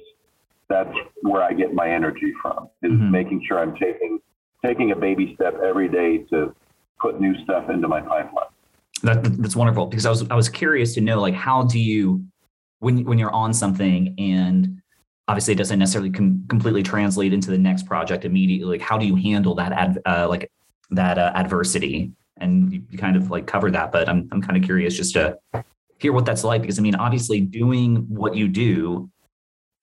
that's 0.70 0.96
where 1.24 1.42
I 1.42 1.54
get 1.54 1.74
my 1.74 1.90
energy 1.90 2.34
from 2.42 2.70
is 2.84 2.92
mm-hmm. 2.92 3.12
making 3.12 3.44
sure 3.48 3.60
I'm 3.60 3.76
taking 3.76 4.20
taking 4.64 4.92
a 4.92 4.96
baby 4.96 5.34
step 5.36 5.56
every 5.64 5.90
day 5.90 6.20
to 6.30 6.54
put 7.00 7.20
new 7.20 7.42
stuff 7.44 7.70
into 7.70 7.88
my 7.88 8.02
pipeline. 8.02 8.46
That, 9.04 9.24
that's 9.42 9.56
wonderful 9.56 9.86
because 9.86 10.06
I 10.06 10.10
was 10.10 10.30
I 10.30 10.36
was 10.36 10.50
curious 10.50 10.94
to 10.96 11.02
know 11.02 11.22
like 11.22 11.34
how 11.34 11.64
do 11.64 11.80
you 11.80 12.26
when 12.80 13.06
when 13.06 13.18
you're 13.18 13.32
on 13.32 13.54
something 13.54 14.14
and 14.18 14.82
obviously 15.30 15.54
it 15.54 15.58
doesn't 15.58 15.80
necessarily 15.80 16.10
com- 16.10 16.44
completely 16.50 16.84
translate 16.84 17.32
into 17.32 17.50
the 17.50 17.58
next 17.58 17.86
project 17.86 18.26
immediately 18.26 18.78
like 18.78 18.82
how 18.86 18.98
do 18.98 19.06
you 19.06 19.16
handle 19.16 19.56
that 19.56 19.72
ad, 19.72 20.00
uh, 20.06 20.28
like 20.28 20.52
that 20.90 21.18
uh, 21.18 21.32
adversity 21.36 22.12
and 22.38 22.74
you, 22.74 22.84
you 22.90 22.98
kind 22.98 23.16
of 23.16 23.32
like 23.32 23.48
cover 23.48 23.72
that 23.72 23.92
but 23.92 24.10
I'm 24.10 24.28
I'm 24.34 24.42
kind 24.42 24.58
of 24.58 24.64
curious 24.64 24.98
just 24.98 25.14
to 25.14 25.38
hear 26.00 26.12
what 26.12 26.26
that's 26.26 26.44
like 26.44 26.62
because 26.62 26.78
I 26.78 26.82
mean 26.82 26.96
obviously 26.96 27.40
doing 27.40 27.98
what 28.10 28.36
you 28.36 28.50
do 28.50 29.10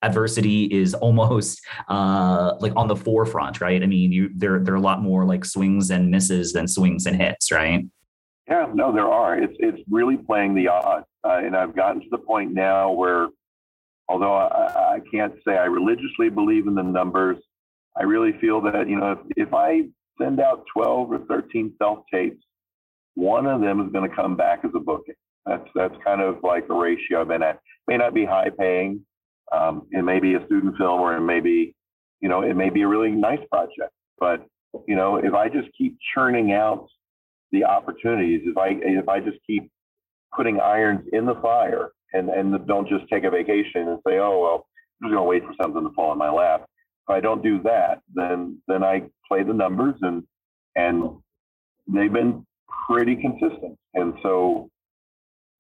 adversity 0.06 0.64
is 0.64 0.94
almost 0.94 1.60
uh, 1.88 2.54
like 2.60 2.72
on 2.76 2.88
the 2.88 2.96
forefront, 2.96 3.60
right? 3.60 3.82
I 3.82 3.86
mean, 3.86 4.12
you 4.12 4.30
there 4.34 4.58
there 4.58 4.74
are 4.74 4.78
a 4.78 4.80
lot 4.80 5.02
more 5.02 5.24
like 5.24 5.44
swings 5.44 5.90
and 5.90 6.10
misses 6.10 6.52
than 6.52 6.68
swings 6.68 7.06
and 7.06 7.20
hits, 7.20 7.50
right? 7.50 7.84
Yeah, 8.48 8.66
no, 8.72 8.92
there 8.92 9.08
are. 9.08 9.36
It's 9.36 9.56
it's 9.58 9.82
really 9.90 10.16
playing 10.16 10.54
the 10.54 10.68
odds, 10.68 11.06
uh, 11.24 11.40
and 11.42 11.56
I've 11.56 11.74
gotten 11.74 12.00
to 12.00 12.08
the 12.10 12.18
point 12.18 12.52
now 12.52 12.92
where, 12.92 13.28
although 14.08 14.34
I, 14.34 14.94
I 14.96 15.00
can't 15.12 15.34
say 15.46 15.56
I 15.56 15.64
religiously 15.64 16.28
believe 16.28 16.68
in 16.68 16.74
the 16.74 16.82
numbers, 16.82 17.38
I 17.98 18.04
really 18.04 18.32
feel 18.40 18.60
that 18.62 18.88
you 18.88 18.96
know 18.98 19.12
if, 19.12 19.18
if 19.48 19.54
I 19.54 19.82
send 20.20 20.40
out 20.40 20.64
12 20.74 21.12
or 21.12 21.18
13 21.26 21.74
self 21.78 22.00
tapes, 22.12 22.42
one 23.14 23.46
of 23.46 23.60
them 23.60 23.80
is 23.80 23.92
going 23.92 24.08
to 24.08 24.14
come 24.14 24.36
back 24.36 24.60
as 24.64 24.70
a 24.74 24.80
booking. 24.80 25.14
That's 25.44 25.68
that's 25.74 25.94
kind 26.04 26.20
of 26.20 26.38
like 26.42 26.68
the 26.68 26.74
ratio 26.74 27.22
I've 27.22 27.28
been 27.28 27.42
at. 27.42 27.60
May 27.88 27.96
not 27.96 28.14
be 28.14 28.24
high 28.24 28.50
paying, 28.56 29.04
um, 29.52 29.86
it 29.90 30.02
may 30.02 30.20
be 30.20 30.34
a 30.34 30.44
student 30.46 30.76
film 30.76 31.00
or 31.00 31.16
it 31.16 31.20
may 31.20 31.40
be, 31.40 31.74
you 32.20 32.28
know, 32.28 32.42
it 32.42 32.54
may 32.54 32.70
be 32.70 32.82
a 32.82 32.88
really 32.88 33.10
nice 33.10 33.40
project. 33.50 33.92
But, 34.18 34.46
you 34.86 34.96
know, 34.96 35.16
if 35.16 35.34
I 35.34 35.48
just 35.48 35.68
keep 35.76 35.96
churning 36.14 36.52
out 36.52 36.88
the 37.52 37.64
opportunities, 37.64 38.42
if 38.44 38.56
I 38.56 38.70
if 38.82 39.08
I 39.08 39.20
just 39.20 39.38
keep 39.46 39.70
putting 40.34 40.60
irons 40.60 41.06
in 41.12 41.26
the 41.26 41.36
fire 41.36 41.90
and, 42.12 42.28
and 42.28 42.66
don't 42.66 42.88
just 42.88 43.08
take 43.08 43.24
a 43.24 43.30
vacation 43.30 43.88
and 43.88 43.98
say, 44.06 44.18
oh 44.18 44.40
well, 44.40 44.66
I'm 45.00 45.08
just 45.08 45.14
gonna 45.14 45.24
wait 45.24 45.44
for 45.44 45.54
something 45.60 45.82
to 45.82 45.94
fall 45.94 46.12
in 46.12 46.18
my 46.18 46.30
lap. 46.30 46.66
If 47.08 47.14
I 47.14 47.20
don't 47.20 47.42
do 47.42 47.62
that, 47.62 48.00
then 48.14 48.60
then 48.66 48.82
I 48.82 49.02
play 49.28 49.42
the 49.42 49.52
numbers 49.52 49.94
and 50.02 50.24
and 50.74 51.04
they've 51.86 52.12
been 52.12 52.44
pretty 52.88 53.16
consistent. 53.16 53.78
And 53.94 54.14
so, 54.22 54.70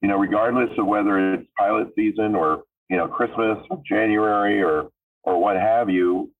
you 0.02 0.08
know, 0.08 0.18
regardless 0.18 0.70
of 0.78 0.86
whether 0.86 1.34
it's 1.34 1.48
pilot 1.56 1.88
season 1.96 2.34
or 2.34 2.64
you 2.88 2.96
know, 2.96 3.08
Christmas 3.08 3.58
or 3.70 3.82
January 3.86 4.62
or 4.62 4.88
or 5.24 5.40
what 5.40 5.56
have 5.56 5.90
you, 5.90 6.30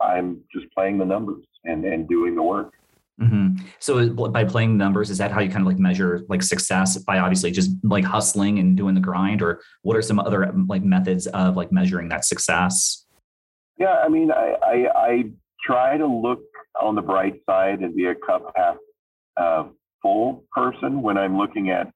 I'm 0.00 0.40
just 0.52 0.66
playing 0.72 0.98
the 0.98 1.04
numbers 1.04 1.44
and, 1.64 1.84
and 1.84 2.08
doing 2.08 2.34
the 2.34 2.42
work. 2.42 2.72
Mm-hmm. 3.20 3.66
So 3.80 4.08
by 4.30 4.44
playing 4.44 4.78
numbers, 4.78 5.10
is 5.10 5.18
that 5.18 5.30
how 5.30 5.40
you 5.40 5.50
kind 5.50 5.60
of 5.60 5.66
like 5.66 5.78
measure 5.78 6.22
like 6.30 6.42
success 6.42 6.96
by 6.96 7.18
obviously 7.18 7.50
just 7.50 7.70
like 7.82 8.04
hustling 8.04 8.58
and 8.58 8.76
doing 8.76 8.94
the 8.94 9.00
grind, 9.00 9.42
or 9.42 9.60
what 9.82 9.96
are 9.96 10.02
some 10.02 10.18
other 10.18 10.50
like 10.68 10.82
methods 10.82 11.26
of 11.28 11.56
like 11.56 11.70
measuring 11.70 12.08
that 12.08 12.24
success? 12.24 13.04
Yeah, 13.78 13.96
I 14.02 14.08
mean, 14.08 14.32
I 14.32 14.56
I, 14.62 14.86
I 14.94 15.24
try 15.62 15.98
to 15.98 16.06
look 16.06 16.40
on 16.80 16.94
the 16.94 17.02
bright 17.02 17.42
side 17.44 17.80
and 17.80 17.94
be 17.94 18.06
a 18.06 18.14
cup 18.14 18.52
half 18.56 18.76
uh, 19.36 19.64
full 20.00 20.44
person 20.52 21.02
when 21.02 21.18
I'm 21.18 21.36
looking 21.36 21.68
at 21.68 21.92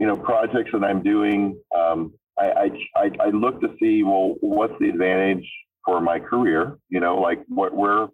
you 0.00 0.06
know 0.06 0.16
projects 0.16 0.70
that 0.72 0.82
I'm 0.82 1.02
doing. 1.02 1.60
Um, 1.76 2.14
I, 2.38 2.70
I 2.96 3.10
I 3.20 3.28
look 3.30 3.60
to 3.60 3.68
see 3.80 4.02
well, 4.02 4.34
what's 4.40 4.74
the 4.78 4.88
advantage 4.88 5.46
for 5.84 6.00
my 6.00 6.18
career? 6.18 6.78
You 6.88 7.00
know, 7.00 7.16
like 7.16 7.42
what 7.48 7.74
where 7.74 8.08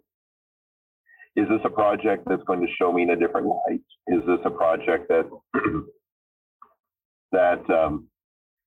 is 1.35 1.47
this 1.49 1.61
a 1.65 1.69
project 1.69 2.23
that's 2.27 2.43
going 2.43 2.61
to 2.61 2.71
show 2.79 2.91
me 2.91 3.03
in 3.03 3.09
a 3.09 3.15
different 3.15 3.47
light? 3.47 3.81
Is 4.07 4.21
this 4.27 4.39
a 4.45 4.49
project 4.49 5.09
that 5.09 5.29
that 7.31 7.69
um, 7.69 8.07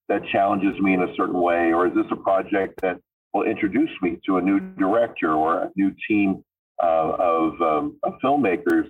that 0.08 0.22
challenges 0.32 0.78
me 0.80 0.94
in 0.94 1.02
a 1.02 1.14
certain 1.16 1.40
way, 1.40 1.72
or 1.72 1.86
is 1.86 1.94
this 1.94 2.06
a 2.10 2.16
project 2.16 2.80
that 2.82 2.98
will 3.32 3.44
introduce 3.44 3.90
me 4.02 4.18
to 4.26 4.38
a 4.38 4.42
new 4.42 4.60
director 4.60 5.32
or 5.32 5.62
a 5.62 5.70
new 5.76 5.92
team 6.08 6.44
uh, 6.82 7.16
of, 7.18 7.60
um, 7.60 7.98
of 8.02 8.14
filmmakers 8.24 8.88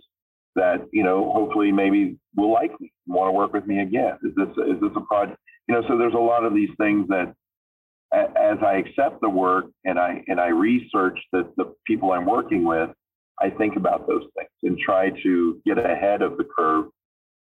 that 0.54 0.86
you 0.92 1.02
know 1.02 1.30
hopefully 1.32 1.70
maybe 1.70 2.16
will 2.34 2.52
like 2.52 2.72
me, 2.80 2.92
want 3.06 3.28
to 3.28 3.32
work 3.32 3.52
with 3.52 3.66
me 3.66 3.80
again? 3.80 4.18
Is 4.22 4.34
this 4.36 4.48
is 4.66 4.80
this 4.80 4.90
a 4.96 5.00
project? 5.00 5.38
You 5.68 5.74
know, 5.74 5.82
so 5.88 5.98
there's 5.98 6.14
a 6.14 6.18
lot 6.18 6.44
of 6.44 6.54
these 6.54 6.70
things 6.78 7.08
that 7.08 7.34
as 8.14 8.58
I 8.64 8.76
accept 8.76 9.20
the 9.20 9.28
work 9.28 9.66
and 9.84 9.98
I 9.98 10.22
and 10.28 10.40
I 10.40 10.48
research 10.48 11.18
the, 11.32 11.50
the 11.56 11.74
people 11.86 12.12
I'm 12.12 12.26
working 12.26 12.64
with, 12.64 12.90
I 13.40 13.50
think 13.50 13.76
about 13.76 14.06
those 14.06 14.22
things 14.36 14.48
and 14.62 14.78
try 14.78 15.10
to 15.22 15.60
get 15.66 15.78
ahead 15.78 16.22
of 16.22 16.36
the 16.36 16.44
curve. 16.44 16.86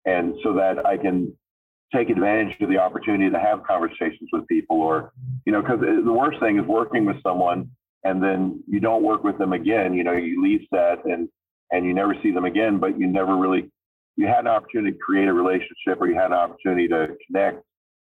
And 0.05 0.33
so 0.43 0.53
that 0.53 0.85
I 0.85 0.97
can 0.97 1.33
take 1.93 2.09
advantage 2.09 2.55
of 2.61 2.69
the 2.69 2.77
opportunity 2.77 3.29
to 3.29 3.39
have 3.39 3.63
conversations 3.63 4.29
with 4.31 4.47
people 4.47 4.81
or, 4.81 5.11
you 5.45 5.51
know, 5.51 5.61
because 5.61 5.79
uh, 5.81 6.05
the 6.05 6.13
worst 6.13 6.39
thing 6.39 6.59
is 6.59 6.65
working 6.65 7.05
with 7.05 7.17
someone 7.23 7.69
and 8.03 8.21
then 8.23 8.63
you 8.67 8.79
don't 8.79 9.03
work 9.03 9.23
with 9.23 9.37
them 9.37 9.53
again, 9.53 9.93
you 9.93 10.03
know, 10.03 10.13
you 10.13 10.41
leave 10.41 10.61
set 10.73 11.03
and, 11.05 11.27
and 11.71 11.85
you 11.85 11.93
never 11.93 12.15
see 12.23 12.31
them 12.31 12.45
again, 12.45 12.79
but 12.79 12.99
you 12.99 13.07
never 13.07 13.35
really, 13.35 13.69
you 14.15 14.27
had 14.27 14.39
an 14.39 14.47
opportunity 14.47 14.91
to 14.91 14.97
create 14.97 15.27
a 15.27 15.33
relationship 15.33 15.99
or 15.99 16.07
you 16.07 16.15
had 16.15 16.27
an 16.27 16.33
opportunity 16.33 16.87
to 16.87 17.07
connect 17.27 17.63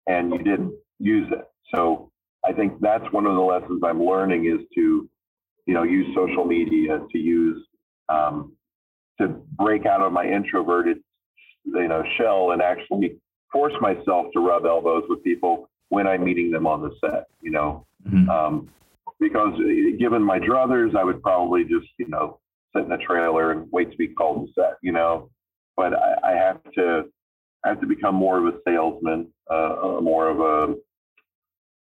and 0.06 0.32
you 0.32 0.38
didn't 0.38 0.72
use 0.98 1.28
it. 1.30 1.44
So 1.74 2.10
I 2.44 2.52
think 2.52 2.80
that's 2.80 3.04
one 3.12 3.26
of 3.26 3.34
the 3.34 3.40
lessons 3.40 3.82
I'm 3.84 4.02
learning 4.02 4.46
is 4.46 4.66
to 4.74 5.08
you 5.70 5.74
know, 5.74 5.84
use 5.84 6.06
social 6.16 6.44
media 6.44 7.00
to 7.12 7.18
use 7.18 7.64
um, 8.08 8.52
to 9.20 9.28
break 9.56 9.86
out 9.86 10.00
of 10.00 10.12
my 10.12 10.24
introverted, 10.24 10.98
you 11.64 11.86
know, 11.86 12.02
shell 12.18 12.50
and 12.50 12.60
actually 12.60 13.18
force 13.52 13.74
myself 13.80 14.26
to 14.32 14.40
rub 14.40 14.64
elbows 14.64 15.04
with 15.08 15.22
people 15.22 15.68
when 15.90 16.08
I'm 16.08 16.24
meeting 16.24 16.50
them 16.50 16.66
on 16.66 16.82
the 16.82 16.90
set. 17.00 17.26
You 17.40 17.52
know, 17.52 17.86
mm-hmm. 18.04 18.28
um, 18.28 18.68
because 19.20 19.54
uh, 19.60 19.96
given 19.96 20.24
my 20.24 20.40
druthers, 20.40 20.96
I 20.96 21.04
would 21.04 21.22
probably 21.22 21.62
just 21.62 21.86
you 21.98 22.08
know 22.08 22.40
sit 22.74 22.84
in 22.84 22.90
a 22.90 22.98
trailer 22.98 23.52
and 23.52 23.68
wait 23.70 23.92
to 23.92 23.96
be 23.96 24.08
called 24.08 24.48
to 24.48 24.52
set. 24.54 24.74
You 24.82 24.90
know, 24.90 25.30
but 25.76 25.92
I, 25.94 26.32
I 26.32 26.32
have 26.32 26.62
to 26.74 27.04
I 27.64 27.68
have 27.68 27.80
to 27.80 27.86
become 27.86 28.14
more 28.14 28.38
of 28.38 28.54
a 28.54 28.58
salesman, 28.66 29.28
uh, 29.50 29.76
uh 29.82 30.00
more 30.00 30.28
of 30.28 30.40
a 30.40 30.74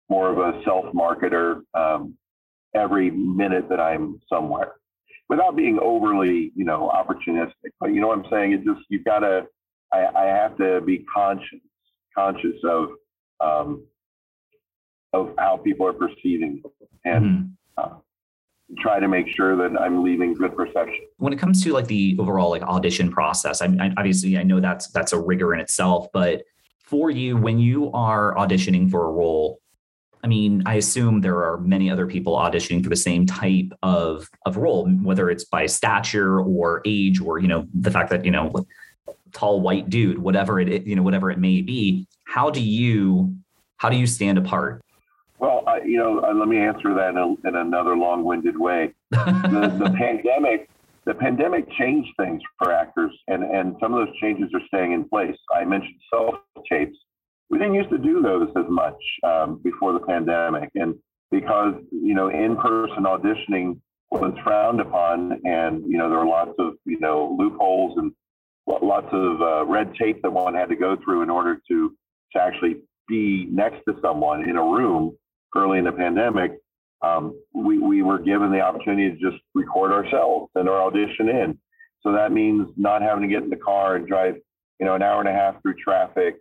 more 0.08 0.30
of 0.30 0.38
a 0.38 0.62
self 0.64 0.86
marketer. 0.94 1.62
Um, 1.74 2.16
every 2.74 3.10
minute 3.10 3.68
that 3.68 3.80
I'm 3.80 4.20
somewhere 4.28 4.74
without 5.28 5.56
being 5.56 5.78
overly, 5.80 6.52
you 6.54 6.64
know, 6.64 6.90
opportunistic. 6.92 7.70
But 7.78 7.92
you 7.92 8.00
know 8.00 8.08
what 8.08 8.18
I'm 8.18 8.30
saying? 8.30 8.52
It 8.52 8.64
just, 8.64 8.80
you've 8.88 9.04
got 9.04 9.20
to, 9.20 9.46
I, 9.92 10.06
I 10.16 10.24
have 10.26 10.56
to 10.58 10.80
be 10.80 11.04
conscious, 11.12 11.60
conscious 12.16 12.56
of, 12.64 12.88
um, 13.40 13.84
of 15.12 15.34
how 15.38 15.56
people 15.56 15.86
are 15.86 15.92
perceiving 15.92 16.62
and 17.04 17.24
mm-hmm. 17.24 17.46
uh, 17.78 17.98
try 18.78 19.00
to 19.00 19.08
make 19.08 19.26
sure 19.28 19.56
that 19.56 19.78
I'm 19.80 20.02
leaving 20.02 20.34
good 20.34 20.56
perception. 20.56 21.00
When 21.16 21.32
it 21.32 21.38
comes 21.38 21.62
to 21.64 21.72
like 21.72 21.86
the 21.86 22.16
overall 22.18 22.50
like 22.50 22.62
audition 22.62 23.10
process, 23.10 23.62
I, 23.62 23.66
I 23.80 23.92
obviously 23.96 24.38
I 24.38 24.42
know 24.42 24.60
that's 24.60 24.88
that's 24.88 25.12
a 25.12 25.18
rigor 25.18 25.54
in 25.54 25.60
itself, 25.60 26.08
but 26.12 26.42
for 26.78 27.10
you 27.10 27.36
when 27.36 27.58
you 27.58 27.90
are 27.92 28.34
auditioning 28.34 28.90
for 28.90 29.06
a 29.06 29.10
role 29.10 29.60
I 30.22 30.26
mean, 30.26 30.62
I 30.66 30.74
assume 30.74 31.20
there 31.20 31.42
are 31.44 31.58
many 31.58 31.90
other 31.90 32.06
people 32.06 32.36
auditioning 32.36 32.82
for 32.82 32.90
the 32.90 32.96
same 32.96 33.26
type 33.26 33.72
of 33.82 34.28
of 34.44 34.56
role, 34.56 34.88
whether 35.02 35.30
it's 35.30 35.44
by 35.44 35.66
stature 35.66 36.40
or 36.40 36.82
age, 36.84 37.20
or 37.20 37.38
you 37.38 37.48
know, 37.48 37.66
the 37.72 37.90
fact 37.90 38.10
that 38.10 38.24
you 38.24 38.30
know, 38.30 38.66
tall 39.32 39.60
white 39.60 39.88
dude, 39.88 40.18
whatever 40.18 40.60
it 40.60 40.84
you 40.86 40.94
know, 40.94 41.02
whatever 41.02 41.30
it 41.30 41.38
may 41.38 41.62
be. 41.62 42.06
How 42.26 42.50
do 42.50 42.60
you 42.60 43.34
how 43.78 43.88
do 43.88 43.96
you 43.96 44.06
stand 44.06 44.36
apart? 44.36 44.82
Well, 45.40 45.64
I, 45.66 45.80
you 45.82 45.96
know, 45.96 46.20
uh, 46.20 46.34
let 46.34 46.48
me 46.48 46.58
answer 46.58 46.94
that 46.94 47.10
in, 47.10 47.16
a, 47.16 47.48
in 47.48 47.56
another 47.56 47.96
long-winded 47.96 48.58
way. 48.58 48.94
the, 49.10 49.74
the 49.82 49.94
pandemic, 49.98 50.68
the 51.06 51.14
pandemic 51.14 51.66
changed 51.78 52.10
things 52.18 52.42
for 52.58 52.72
actors, 52.72 53.12
and 53.26 53.42
and 53.42 53.74
some 53.80 53.94
of 53.94 54.06
those 54.06 54.14
changes 54.20 54.50
are 54.54 54.60
staying 54.68 54.92
in 54.92 55.08
place. 55.08 55.36
I 55.54 55.64
mentioned 55.64 55.96
self 56.12 56.34
tapes 56.70 56.96
we 57.50 57.58
didn't 57.58 57.74
used 57.74 57.90
to 57.90 57.98
do 57.98 58.22
those 58.22 58.48
as 58.56 58.64
much 58.68 58.94
um, 59.24 59.60
before 59.62 59.92
the 59.92 60.00
pandemic, 60.00 60.70
and 60.76 60.94
because 61.30 61.74
you 61.90 62.14
know 62.14 62.28
in-person 62.28 63.02
auditioning 63.02 63.78
was 64.10 64.32
frowned 64.44 64.80
upon, 64.80 65.40
and 65.44 65.84
you 65.84 65.98
know 65.98 66.08
there 66.08 66.18
were 66.18 66.26
lots 66.26 66.52
of 66.58 66.74
you 66.86 67.00
know 67.00 67.36
loopholes 67.38 67.98
and 67.98 68.12
lots 68.66 69.08
of 69.12 69.42
uh, 69.42 69.66
red 69.66 69.92
tape 69.94 70.22
that 70.22 70.30
one 70.32 70.54
had 70.54 70.68
to 70.68 70.76
go 70.76 70.96
through 71.04 71.22
in 71.22 71.30
order 71.30 71.60
to 71.68 71.92
to 72.32 72.40
actually 72.40 72.76
be 73.08 73.48
next 73.50 73.82
to 73.88 73.96
someone 74.00 74.48
in 74.48 74.56
a 74.56 74.62
room 74.62 75.16
early 75.56 75.78
in 75.78 75.84
the 75.84 75.92
pandemic. 75.92 76.52
Um, 77.02 77.38
we, 77.54 77.78
we 77.78 78.02
were 78.02 78.18
given 78.18 78.52
the 78.52 78.60
opportunity 78.60 79.10
to 79.10 79.16
just 79.16 79.42
record 79.54 79.92
ourselves 79.92 80.50
and 80.54 80.68
our 80.68 80.82
audition 80.82 81.28
in. 81.28 81.58
So 82.02 82.12
that 82.12 82.32
means 82.32 82.68
not 82.76 83.02
having 83.02 83.22
to 83.22 83.28
get 83.28 83.42
in 83.42 83.50
the 83.50 83.56
car 83.56 83.96
and 83.96 84.06
drive, 84.06 84.36
you 84.78 84.86
know, 84.86 84.94
an 84.94 85.02
hour 85.02 85.20
and 85.20 85.28
a 85.28 85.32
half 85.32 85.60
through 85.62 85.74
traffic, 85.74 86.36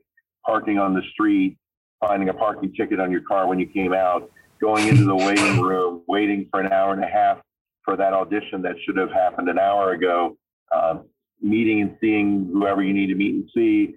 parking 0.45 0.77
on 0.77 0.93
the 0.93 1.01
street, 1.13 1.57
finding 1.99 2.29
a 2.29 2.33
parking 2.33 2.73
ticket 2.73 2.99
on 2.99 3.11
your 3.11 3.21
car 3.21 3.47
when 3.47 3.59
you 3.59 3.67
came 3.67 3.93
out, 3.93 4.29
going 4.61 4.87
into 4.87 5.05
the 5.05 5.15
waiting 5.15 5.59
room, 5.61 6.03
waiting 6.07 6.47
for 6.51 6.61
an 6.61 6.71
hour 6.71 6.93
and 6.93 7.03
a 7.03 7.07
half 7.07 7.39
for 7.83 7.97
that 7.97 8.13
audition 8.13 8.61
that 8.61 8.75
should 8.85 8.97
have 8.97 9.11
happened 9.11 9.49
an 9.49 9.59
hour 9.59 9.93
ago, 9.93 10.37
uh, 10.71 10.99
meeting 11.41 11.81
and 11.81 11.97
seeing 11.99 12.49
whoever 12.53 12.83
you 12.83 12.93
need 12.93 13.07
to 13.07 13.15
meet 13.15 13.33
and 13.33 13.49
see, 13.53 13.95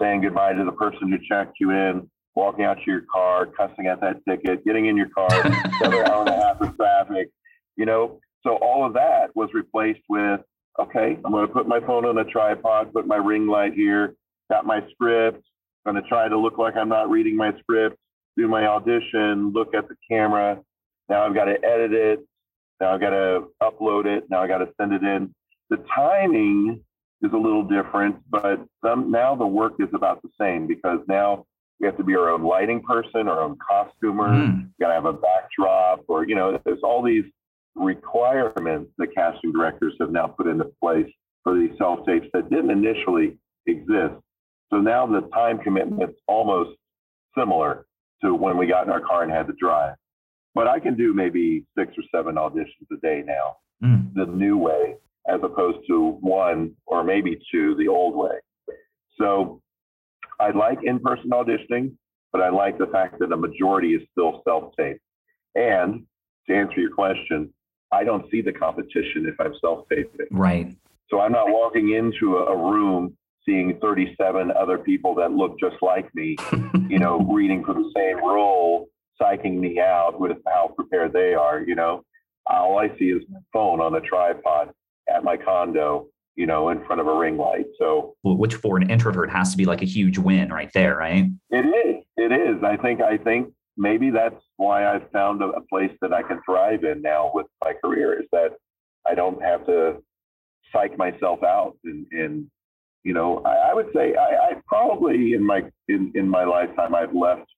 saying 0.00 0.22
goodbye 0.22 0.52
to 0.52 0.64
the 0.64 0.72
person 0.72 1.10
who 1.10 1.18
checked 1.28 1.56
you 1.60 1.70
in, 1.70 2.08
walking 2.36 2.64
out 2.64 2.76
to 2.76 2.90
your 2.90 3.02
car, 3.12 3.46
cussing 3.46 3.86
at 3.86 4.00
that 4.02 4.24
ticket, 4.28 4.64
getting 4.64 4.86
in 4.86 4.96
your 4.96 5.08
car, 5.08 5.28
another 5.80 6.06
hour 6.06 6.20
and 6.20 6.28
a 6.28 6.36
half 6.36 6.60
of 6.60 6.76
traffic, 6.76 7.30
you 7.76 7.86
know. 7.86 8.20
So 8.42 8.56
all 8.56 8.86
of 8.86 8.92
that 8.92 9.34
was 9.34 9.48
replaced 9.54 10.02
with, 10.08 10.40
okay, 10.78 11.18
I'm 11.24 11.32
going 11.32 11.46
to 11.46 11.52
put 11.52 11.66
my 11.66 11.80
phone 11.80 12.04
on 12.04 12.18
a 12.18 12.24
tripod, 12.24 12.92
put 12.92 13.06
my 13.06 13.16
ring 13.16 13.48
light 13.48 13.72
here, 13.72 14.14
got 14.50 14.64
my 14.66 14.80
script, 14.92 15.42
going 15.84 16.00
to 16.00 16.08
try 16.08 16.28
to 16.28 16.38
look 16.38 16.58
like 16.58 16.76
I'm 16.76 16.88
not 16.88 17.10
reading 17.10 17.36
my 17.36 17.52
script, 17.60 17.96
do 18.36 18.46
my 18.46 18.66
audition, 18.66 19.52
look 19.52 19.74
at 19.74 19.88
the 19.88 19.96
camera. 20.08 20.60
Now 21.08 21.26
I've 21.26 21.34
got 21.34 21.46
to 21.46 21.56
edit 21.64 21.92
it. 21.92 22.20
Now 22.80 22.94
I've 22.94 23.00
got 23.00 23.10
to 23.10 23.44
upload 23.62 24.04
it. 24.06 24.24
Now 24.28 24.42
I 24.42 24.46
got 24.46 24.58
to 24.58 24.68
send 24.78 24.92
it 24.92 25.02
in. 25.02 25.34
The 25.70 25.82
timing 25.94 26.82
is 27.22 27.32
a 27.32 27.36
little 27.36 27.62
different, 27.62 28.16
but 28.28 28.60
some, 28.84 29.10
now 29.10 29.34
the 29.34 29.46
work 29.46 29.74
is 29.80 29.88
about 29.94 30.22
the 30.22 30.28
same 30.38 30.66
because 30.66 31.00
now 31.08 31.46
we 31.80 31.86
have 31.86 31.96
to 31.98 32.04
be 32.04 32.14
our 32.14 32.30
own 32.30 32.42
lighting 32.42 32.82
person, 32.82 33.28
our 33.28 33.42
own 33.42 33.58
costumer. 33.58 34.28
Mm. 34.28 34.70
Got 34.80 34.88
to 34.88 34.94
have 34.94 35.04
a 35.04 35.12
backdrop, 35.12 36.04
or 36.08 36.26
you 36.26 36.34
know, 36.34 36.58
there's 36.64 36.80
all 36.82 37.02
these 37.02 37.24
requirements 37.74 38.90
that 38.98 39.08
casting 39.14 39.52
directors 39.52 39.94
have 40.00 40.10
now 40.10 40.26
put 40.26 40.46
into 40.46 40.64
place 40.82 41.10
for 41.42 41.58
these 41.58 41.76
self 41.78 42.06
tapes 42.06 42.26
that 42.32 42.50
didn't 42.50 42.70
initially 42.70 43.38
exist. 43.66 44.14
So 44.70 44.78
now 44.78 45.06
the 45.06 45.28
time 45.34 45.58
commitment's 45.58 46.18
almost 46.26 46.76
similar 47.36 47.86
to 48.24 48.34
when 48.34 48.56
we 48.56 48.66
got 48.66 48.86
in 48.86 48.92
our 48.92 49.00
car 49.00 49.22
and 49.22 49.30
had 49.30 49.46
to 49.46 49.52
drive. 49.60 49.94
But 50.54 50.66
I 50.66 50.80
can 50.80 50.96
do 50.96 51.12
maybe 51.12 51.64
six 51.78 51.92
or 51.98 52.04
seven 52.14 52.36
auditions 52.36 52.88
a 52.90 52.96
day 53.02 53.22
now, 53.24 53.56
mm. 53.84 54.14
the 54.14 54.24
new 54.24 54.56
way, 54.56 54.94
as 55.28 55.40
opposed 55.42 55.86
to 55.88 56.16
one 56.22 56.74
or 56.86 57.04
maybe 57.04 57.38
two, 57.52 57.74
the 57.76 57.88
old 57.88 58.16
way. 58.16 58.38
So 59.18 59.60
I 60.40 60.50
like 60.50 60.78
in 60.82 60.98
person 61.00 61.30
auditioning, 61.30 61.92
but 62.32 62.42
I 62.42 62.50
like 62.50 62.78
the 62.78 62.86
fact 62.86 63.18
that 63.20 63.28
the 63.28 63.36
majority 63.36 63.94
is 63.94 64.02
still 64.12 64.42
self 64.44 64.74
tape. 64.76 65.00
And 65.54 66.04
to 66.48 66.54
answer 66.54 66.80
your 66.80 66.94
question, 66.94 67.52
I 67.92 68.04
don't 68.04 68.30
see 68.30 68.42
the 68.42 68.52
competition 68.52 69.26
if 69.26 69.34
I'm 69.40 69.54
self 69.60 69.88
taping. 69.88 70.26
Right. 70.30 70.76
So 71.08 71.20
I'm 71.20 71.32
not 71.32 71.48
walking 71.48 71.94
into 71.94 72.36
a, 72.36 72.46
a 72.46 72.56
room 72.56 73.16
seeing 73.46 73.78
37 73.80 74.50
other 74.50 74.76
people 74.76 75.14
that 75.14 75.30
look 75.30 75.58
just 75.58 75.76
like 75.80 76.12
me, 76.14 76.36
you 76.88 76.98
know, 76.98 77.20
reading 77.20 77.64
for 77.64 77.74
the 77.74 77.90
same 77.94 78.18
role, 78.18 78.88
psyching 79.20 79.58
me 79.58 79.78
out 79.78 80.18
with 80.18 80.38
how 80.46 80.72
prepared 80.76 81.12
they 81.12 81.34
are, 81.34 81.60
you 81.60 81.76
know. 81.76 82.02
all 82.46 82.78
I 82.78 82.88
see 82.98 83.06
is 83.06 83.22
my 83.30 83.38
phone 83.52 83.80
on 83.80 83.94
a 83.94 84.00
tripod 84.00 84.72
at 85.08 85.22
my 85.22 85.36
condo, 85.36 86.08
you 86.36 86.46
know, 86.46 86.68
in 86.68 86.84
front 86.84 87.00
of 87.00 87.06
a 87.06 87.14
ring 87.14 87.36
light. 87.36 87.66
So, 87.78 88.14
which 88.22 88.54
for 88.54 88.76
an 88.76 88.90
introvert 88.90 89.30
has 89.30 89.50
to 89.52 89.56
be 89.56 89.64
like 89.64 89.82
a 89.82 89.86
huge 89.86 90.18
win 90.18 90.50
right 90.50 90.70
there, 90.74 90.96
right? 90.96 91.26
It 91.50 91.56
is. 91.86 92.04
It 92.16 92.32
is. 92.32 92.62
I 92.62 92.76
think. 92.76 93.00
I 93.00 93.16
think 93.16 93.52
maybe 93.76 94.10
that's 94.10 94.42
why 94.56 94.86
I've 94.86 95.10
found 95.10 95.42
a, 95.42 95.60
place 95.68 95.92
that 96.00 96.12
I 96.12 96.22
can 96.22 96.40
thrive 96.44 96.84
in 96.84 97.02
now 97.02 97.30
with 97.34 97.46
my 97.62 97.72
career. 97.84 98.20
Is 98.20 98.26
that 98.32 98.50
I 99.06 99.14
don't 99.14 99.42
have 99.42 99.66
to 99.66 99.96
psych 100.72 100.98
myself 100.98 101.42
out 101.42 101.76
and, 101.84 102.06
and 102.10 102.50
you 103.06 103.12
know, 103.12 103.40
I, 103.46 103.70
I 103.70 103.74
would 103.74 103.86
say 103.94 104.16
I, 104.16 104.50
I, 104.50 104.52
probably 104.66 105.34
in 105.34 105.46
my 105.46 105.62
in, 105.88 106.10
in 106.16 106.28
my 106.28 106.44
lifetime 106.44 106.92
I've 106.92 107.14
left 107.14 107.48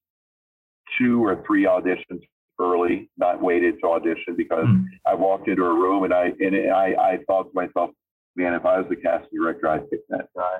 two 0.98 1.24
or 1.24 1.42
three 1.46 1.64
auditions 1.64 2.20
early, 2.60 3.08
not 3.16 3.42
waited 3.42 3.76
to 3.80 3.86
audition 3.88 4.36
because 4.36 4.66
mm. 4.66 4.84
I 5.06 5.14
walked 5.14 5.48
into 5.48 5.64
a 5.64 5.72
room 5.72 6.04
and 6.04 6.12
I 6.12 6.32
and 6.38 6.70
I, 6.70 6.94
I 7.00 7.18
thought 7.26 7.44
to 7.44 7.54
myself, 7.54 7.90
man, 8.38 8.54
if 8.54 8.64
I 8.64 8.78
was 8.78 8.86
the 8.88 8.96
casting 8.96 9.38
director, 9.38 9.68
I'd 9.68 9.90
pick 9.90 10.00
that 10.08 10.28
guy, 10.34 10.58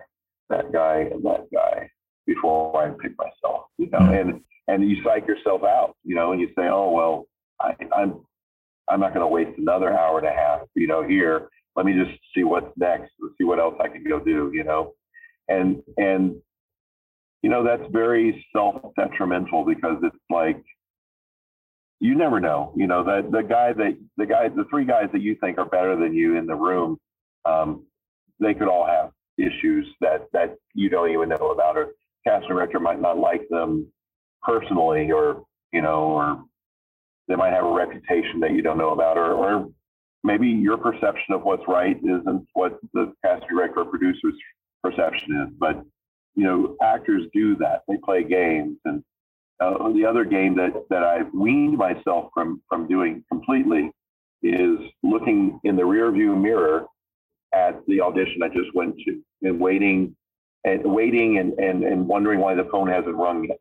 that 0.50 0.72
guy, 0.72 1.08
and 1.10 1.24
that 1.24 1.46
guy 1.52 1.90
before 2.26 2.76
I 2.76 2.90
pick 3.02 3.12
myself. 3.16 3.66
You 3.78 3.88
know, 3.90 4.00
mm. 4.00 4.20
and 4.20 4.40
and 4.66 4.90
you 4.90 5.02
psych 5.02 5.26
yourself 5.26 5.62
out, 5.62 5.94
you 6.04 6.14
know, 6.14 6.32
and 6.32 6.40
you 6.40 6.48
say, 6.48 6.68
oh 6.68 6.90
well, 6.90 7.26
I, 7.60 7.74
I'm 7.96 8.20
I'm 8.90 9.00
not 9.00 9.14
going 9.14 9.24
to 9.24 9.28
waste 9.28 9.58
another 9.58 9.92
hour 9.92 10.18
and 10.18 10.28
a 10.28 10.32
half, 10.32 10.62
you 10.74 10.86
know, 10.86 11.06
here 11.06 11.48
let 11.78 11.86
me 11.86 11.92
just 11.92 12.18
see 12.34 12.42
what's 12.42 12.76
next, 12.76 13.12
Let's 13.20 13.34
see 13.38 13.44
what 13.44 13.60
else 13.60 13.76
I 13.80 13.86
can 13.86 14.02
go 14.02 14.18
do, 14.18 14.50
you 14.52 14.64
know, 14.64 14.94
and 15.46 15.80
and 15.96 16.34
you 17.40 17.50
know 17.50 17.62
that's 17.62 17.88
very 17.92 18.44
self 18.52 18.82
detrimental 18.98 19.64
because 19.64 19.98
it's 20.02 20.16
like 20.28 20.60
you 22.00 22.16
never 22.16 22.40
know, 22.40 22.72
you 22.76 22.88
know, 22.88 23.04
that 23.04 23.30
the 23.30 23.42
guy 23.42 23.72
that 23.74 23.96
the 24.16 24.26
guy 24.26 24.48
the 24.48 24.64
three 24.68 24.86
guys 24.86 25.08
that 25.12 25.22
you 25.22 25.36
think 25.40 25.56
are 25.56 25.66
better 25.66 25.94
than 25.94 26.14
you 26.14 26.36
in 26.36 26.46
the 26.46 26.54
room, 26.56 26.98
um, 27.48 27.84
they 28.40 28.54
could 28.54 28.68
all 28.68 28.86
have 28.86 29.10
issues 29.38 29.86
that 30.00 30.26
that 30.32 30.56
you 30.74 30.88
don't 30.88 31.10
even 31.10 31.28
know 31.28 31.50
about, 31.50 31.76
or 31.76 31.88
cast 32.26 32.46
director 32.48 32.80
might 32.80 33.00
not 33.00 33.18
like 33.18 33.48
them 33.48 33.86
personally, 34.42 35.10
or 35.10 35.44
you 35.72 35.82
know, 35.82 36.02
or 36.04 36.42
they 37.28 37.36
might 37.36 37.52
have 37.52 37.64
a 37.64 37.72
reputation 37.72 38.40
that 38.40 38.52
you 38.52 38.62
don't 38.62 38.78
know 38.78 38.90
about, 38.90 39.16
or, 39.16 39.32
or 39.32 39.68
maybe 40.24 40.48
your 40.48 40.76
perception 40.76 41.34
of 41.34 41.42
what's 41.42 41.62
right 41.68 41.96
isn't 42.02 42.46
what 42.54 42.78
the 42.94 43.12
cast 43.24 43.44
director 43.48 43.80
or 43.80 43.84
producer's 43.84 44.34
perception 44.82 45.46
is. 45.46 45.54
But 45.58 45.84
you 46.34 46.44
know, 46.44 46.76
actors 46.82 47.24
do 47.32 47.56
that. 47.56 47.82
They 47.88 47.96
play 48.04 48.24
games, 48.24 48.78
and 48.84 49.02
uh, 49.60 49.92
the 49.92 50.04
other 50.04 50.24
game 50.24 50.56
that 50.56 50.72
that 50.90 51.02
I've 51.02 51.32
weaned 51.34 51.76
myself 51.76 52.30
from 52.34 52.62
from 52.68 52.88
doing 52.88 53.24
completely 53.28 53.90
is 54.42 54.78
looking 55.02 55.58
in 55.64 55.74
the 55.74 55.82
rearview 55.82 56.40
mirror 56.40 56.86
at 57.54 57.80
the 57.86 58.00
audition 58.00 58.42
I 58.42 58.48
just 58.48 58.74
went 58.74 58.96
to 59.06 59.20
and 59.42 59.60
waiting 59.60 60.14
and 60.64 60.82
waiting 60.84 61.38
and, 61.38 61.52
and, 61.58 61.84
and 61.84 62.06
wondering 62.06 62.40
why 62.40 62.54
the 62.54 62.68
phone 62.70 62.88
hasn't 62.88 63.14
rung 63.14 63.44
yet. 63.44 63.58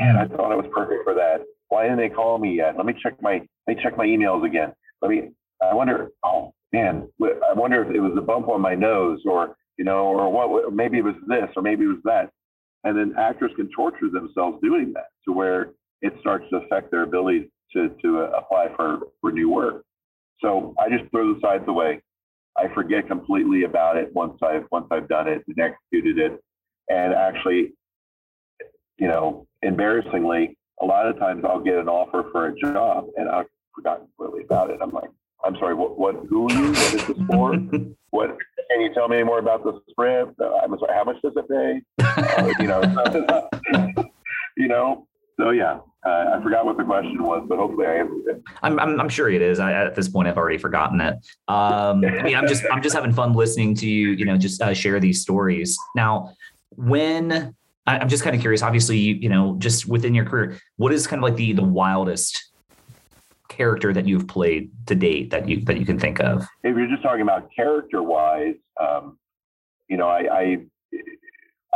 Man, 0.00 0.16
I 0.16 0.26
thought 0.26 0.52
I 0.52 0.56
was 0.56 0.66
perfect 0.72 1.04
for 1.04 1.14
that. 1.14 1.42
Why 1.68 1.84
didn't 1.84 1.98
they 1.98 2.08
call 2.08 2.38
me 2.38 2.56
yet? 2.56 2.76
Let 2.76 2.86
me 2.86 2.94
check 3.00 3.20
my 3.20 3.42
let 3.66 3.76
me 3.76 3.82
check 3.82 3.96
my 3.96 4.06
emails 4.06 4.46
again. 4.46 4.72
Let 5.02 5.10
me 5.10 5.30
I 5.62 5.74
wonder, 5.74 6.10
oh 6.24 6.54
man, 6.72 7.08
I 7.22 7.52
wonder 7.54 7.82
if 7.82 7.94
it 7.94 8.00
was 8.00 8.16
a 8.16 8.22
bump 8.22 8.48
on 8.48 8.60
my 8.60 8.74
nose 8.74 9.20
or, 9.24 9.56
you 9.76 9.84
know, 9.84 10.06
or 10.06 10.30
what, 10.30 10.72
maybe 10.72 10.98
it 10.98 11.04
was 11.04 11.14
this 11.26 11.48
or 11.56 11.62
maybe 11.62 11.84
it 11.84 11.88
was 11.88 12.02
that. 12.04 12.30
And 12.84 12.96
then 12.96 13.14
actors 13.18 13.50
can 13.56 13.68
torture 13.74 14.08
themselves 14.12 14.58
doing 14.62 14.92
that 14.94 15.08
to 15.24 15.32
where 15.32 15.70
it 16.00 16.12
starts 16.20 16.44
to 16.50 16.58
affect 16.58 16.90
their 16.90 17.02
ability 17.02 17.50
to, 17.72 17.90
to 18.02 18.20
uh, 18.20 18.30
apply 18.38 18.68
for, 18.76 19.00
for 19.20 19.32
new 19.32 19.50
work. 19.50 19.84
So 20.40 20.74
I 20.78 20.88
just 20.88 21.10
throw 21.10 21.34
the 21.34 21.40
sides 21.40 21.64
away. 21.66 22.00
I 22.58 22.72
forget 22.74 23.06
completely 23.06 23.64
about 23.64 23.96
it 23.96 24.12
once 24.14 24.38
I've 24.42 24.64
once 24.70 24.86
I've 24.90 25.08
done 25.08 25.28
it 25.28 25.44
and 25.46 25.58
executed 25.58 26.18
it. 26.18 26.42
And 26.88 27.14
actually, 27.14 27.74
you 28.98 29.06
know, 29.06 29.46
embarrassingly, 29.62 30.56
a 30.80 30.84
lot 30.84 31.06
of 31.06 31.18
times 31.18 31.44
I'll 31.46 31.60
get 31.60 31.74
an 31.74 31.88
offer 31.88 32.28
for 32.32 32.46
a 32.46 32.58
job 32.58 33.06
and 33.16 33.28
I've 33.28 33.46
forgotten 33.74 34.08
completely 34.16 34.44
about 34.44 34.70
it. 34.70 34.78
I'm 34.82 34.90
like, 34.90 35.10
I'm 35.44 35.54
sorry, 35.56 35.74
what, 35.74 35.98
what 35.98 36.16
who 36.28 36.48
are 36.48 36.52
you? 36.52 36.68
What 36.68 36.94
is 36.94 37.06
this 37.06 37.18
for? 37.30 37.54
what 38.10 38.36
can 38.70 38.80
you 38.80 38.92
tell 38.94 39.08
me 39.08 39.22
more 39.22 39.38
about 39.38 39.64
the 39.64 39.80
script? 39.90 40.40
Uh, 40.40 40.56
I'm 40.62 40.76
sorry, 40.78 40.94
how 40.94 41.04
much 41.04 41.16
does 41.22 41.32
it 41.36 41.48
pay? 41.48 42.04
Uh, 42.18 42.52
you 42.58 42.66
know, 42.66 42.80
you 44.56 44.68
know. 44.68 45.06
So 45.38 45.50
yeah, 45.50 45.78
uh, 46.04 46.24
I 46.34 46.42
forgot 46.42 46.64
what 46.66 46.76
the 46.76 46.84
question 46.84 47.22
was, 47.22 47.46
but 47.48 47.58
hopefully 47.58 47.86
I 47.86 47.96
answered 47.96 48.22
it. 48.26 48.42
I'm, 48.62 48.78
I'm, 48.80 49.00
I'm 49.00 49.08
sure 49.08 49.28
it 49.28 49.40
is. 49.40 49.60
I, 49.60 49.72
at 49.72 49.94
this 49.94 50.08
point, 50.08 50.26
I've 50.26 50.36
already 50.36 50.58
forgotten 50.58 51.00
it. 51.00 51.14
Um, 51.46 52.04
I 52.04 52.22
mean, 52.22 52.36
I'm 52.36 52.48
just 52.48 52.64
I'm 52.72 52.82
just 52.82 52.94
having 52.94 53.12
fun 53.12 53.34
listening 53.34 53.74
to 53.76 53.86
you. 53.88 54.10
You 54.10 54.24
know, 54.24 54.36
just 54.36 54.60
uh, 54.60 54.74
share 54.74 54.98
these 54.98 55.22
stories. 55.22 55.78
Now, 55.94 56.34
when 56.76 57.54
I'm 57.86 58.08
just 58.08 58.24
kind 58.24 58.34
of 58.34 58.40
curious, 58.40 58.62
obviously, 58.62 58.98
you, 58.98 59.14
you 59.14 59.28
know, 59.28 59.56
just 59.58 59.86
within 59.86 60.14
your 60.14 60.24
career, 60.24 60.58
what 60.76 60.92
is 60.92 61.06
kind 61.06 61.20
of 61.20 61.28
like 61.28 61.36
the 61.36 61.52
the 61.52 61.64
wildest 61.64 62.50
character 63.48 63.92
that 63.92 64.06
you've 64.06 64.28
played 64.28 64.70
to 64.86 64.94
date 64.94 65.30
that 65.30 65.48
you 65.48 65.64
that 65.64 65.78
you 65.78 65.86
can 65.86 65.98
think 65.98 66.20
of? 66.20 66.46
If 66.64 66.76
you're 66.76 66.88
just 66.88 67.02
talking 67.02 67.22
about 67.22 67.48
character 67.54 68.02
wise, 68.02 68.54
um, 68.80 69.18
you 69.88 69.96
know, 69.96 70.08
I, 70.08 70.28
I 70.32 70.56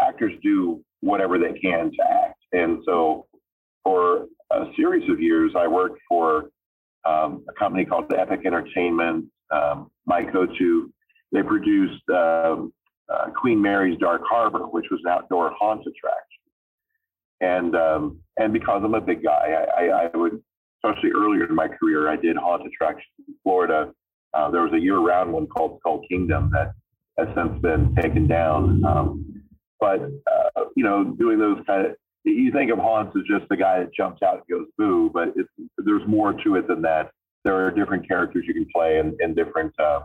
actors 0.00 0.32
do 0.42 0.84
whatever 1.00 1.38
they 1.38 1.58
can 1.58 1.90
to 1.92 2.02
act, 2.08 2.38
and 2.52 2.82
so 2.84 3.26
for 3.84 4.26
a 4.50 4.66
series 4.76 5.08
of 5.10 5.20
years, 5.20 5.52
I 5.56 5.66
worked 5.66 6.00
for 6.08 6.50
um, 7.04 7.44
a 7.48 7.52
company 7.58 7.84
called 7.84 8.12
Epic 8.12 8.40
Entertainment. 8.44 9.26
Um, 9.50 9.90
my 10.06 10.22
go-to, 10.22 10.92
they 11.32 11.42
produced 11.42 12.02
um, 12.10 12.72
uh, 13.12 13.26
Queen 13.36 13.60
Mary's 13.60 13.98
Dark 13.98 14.22
Harbor, 14.24 14.60
which 14.60 14.86
was 14.90 15.00
an 15.04 15.10
outdoor 15.10 15.52
haunt 15.58 15.80
attraction. 15.80 16.28
And 17.40 17.74
um, 17.74 18.20
and 18.38 18.52
because 18.52 18.82
I'm 18.84 18.94
a 18.94 19.00
big 19.00 19.24
guy, 19.24 19.66
I, 19.76 19.84
I, 19.84 20.04
I 20.04 20.16
would 20.16 20.40
especially 20.84 21.10
earlier 21.10 21.44
in 21.44 21.54
my 21.54 21.68
career, 21.68 22.08
I 22.08 22.16
did 22.16 22.36
haunt 22.36 22.66
attractions 22.66 23.12
in 23.26 23.34
Florida. 23.42 23.92
Uh, 24.34 24.50
there 24.50 24.62
was 24.62 24.72
a 24.72 24.78
year-round 24.78 25.32
one 25.32 25.46
called 25.46 25.78
Skull 25.80 26.02
Kingdom 26.08 26.50
that 26.52 26.72
has 27.18 27.28
since 27.36 27.60
been 27.60 27.94
taken 27.96 28.26
down. 28.26 28.84
Um, 28.84 29.42
but 29.80 30.00
uh, 30.00 30.64
you 30.76 30.84
know, 30.84 31.04
doing 31.04 31.38
those 31.38 31.58
kind 31.66 31.86
of 31.86 31.96
you 32.24 32.52
think 32.52 32.70
of 32.70 32.78
haunts 32.78 33.16
as 33.16 33.22
just 33.26 33.48
the 33.48 33.56
guy 33.56 33.80
that 33.80 33.94
jumps 33.94 34.22
out 34.22 34.34
and 34.34 34.42
goes 34.48 34.66
boo, 34.78 35.10
but 35.12 35.34
there's 35.78 36.06
more 36.06 36.32
to 36.32 36.56
it 36.56 36.68
than 36.68 36.82
that. 36.82 37.10
There 37.44 37.66
are 37.66 37.70
different 37.70 38.06
characters 38.06 38.44
you 38.46 38.54
can 38.54 38.66
play 38.74 38.98
and, 38.98 39.14
and 39.20 39.34
different 39.34 39.72
uh, 39.80 40.00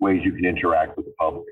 ways 0.00 0.22
you 0.24 0.32
can 0.32 0.44
interact 0.44 0.96
with 0.96 1.06
the 1.06 1.14
public. 1.18 1.46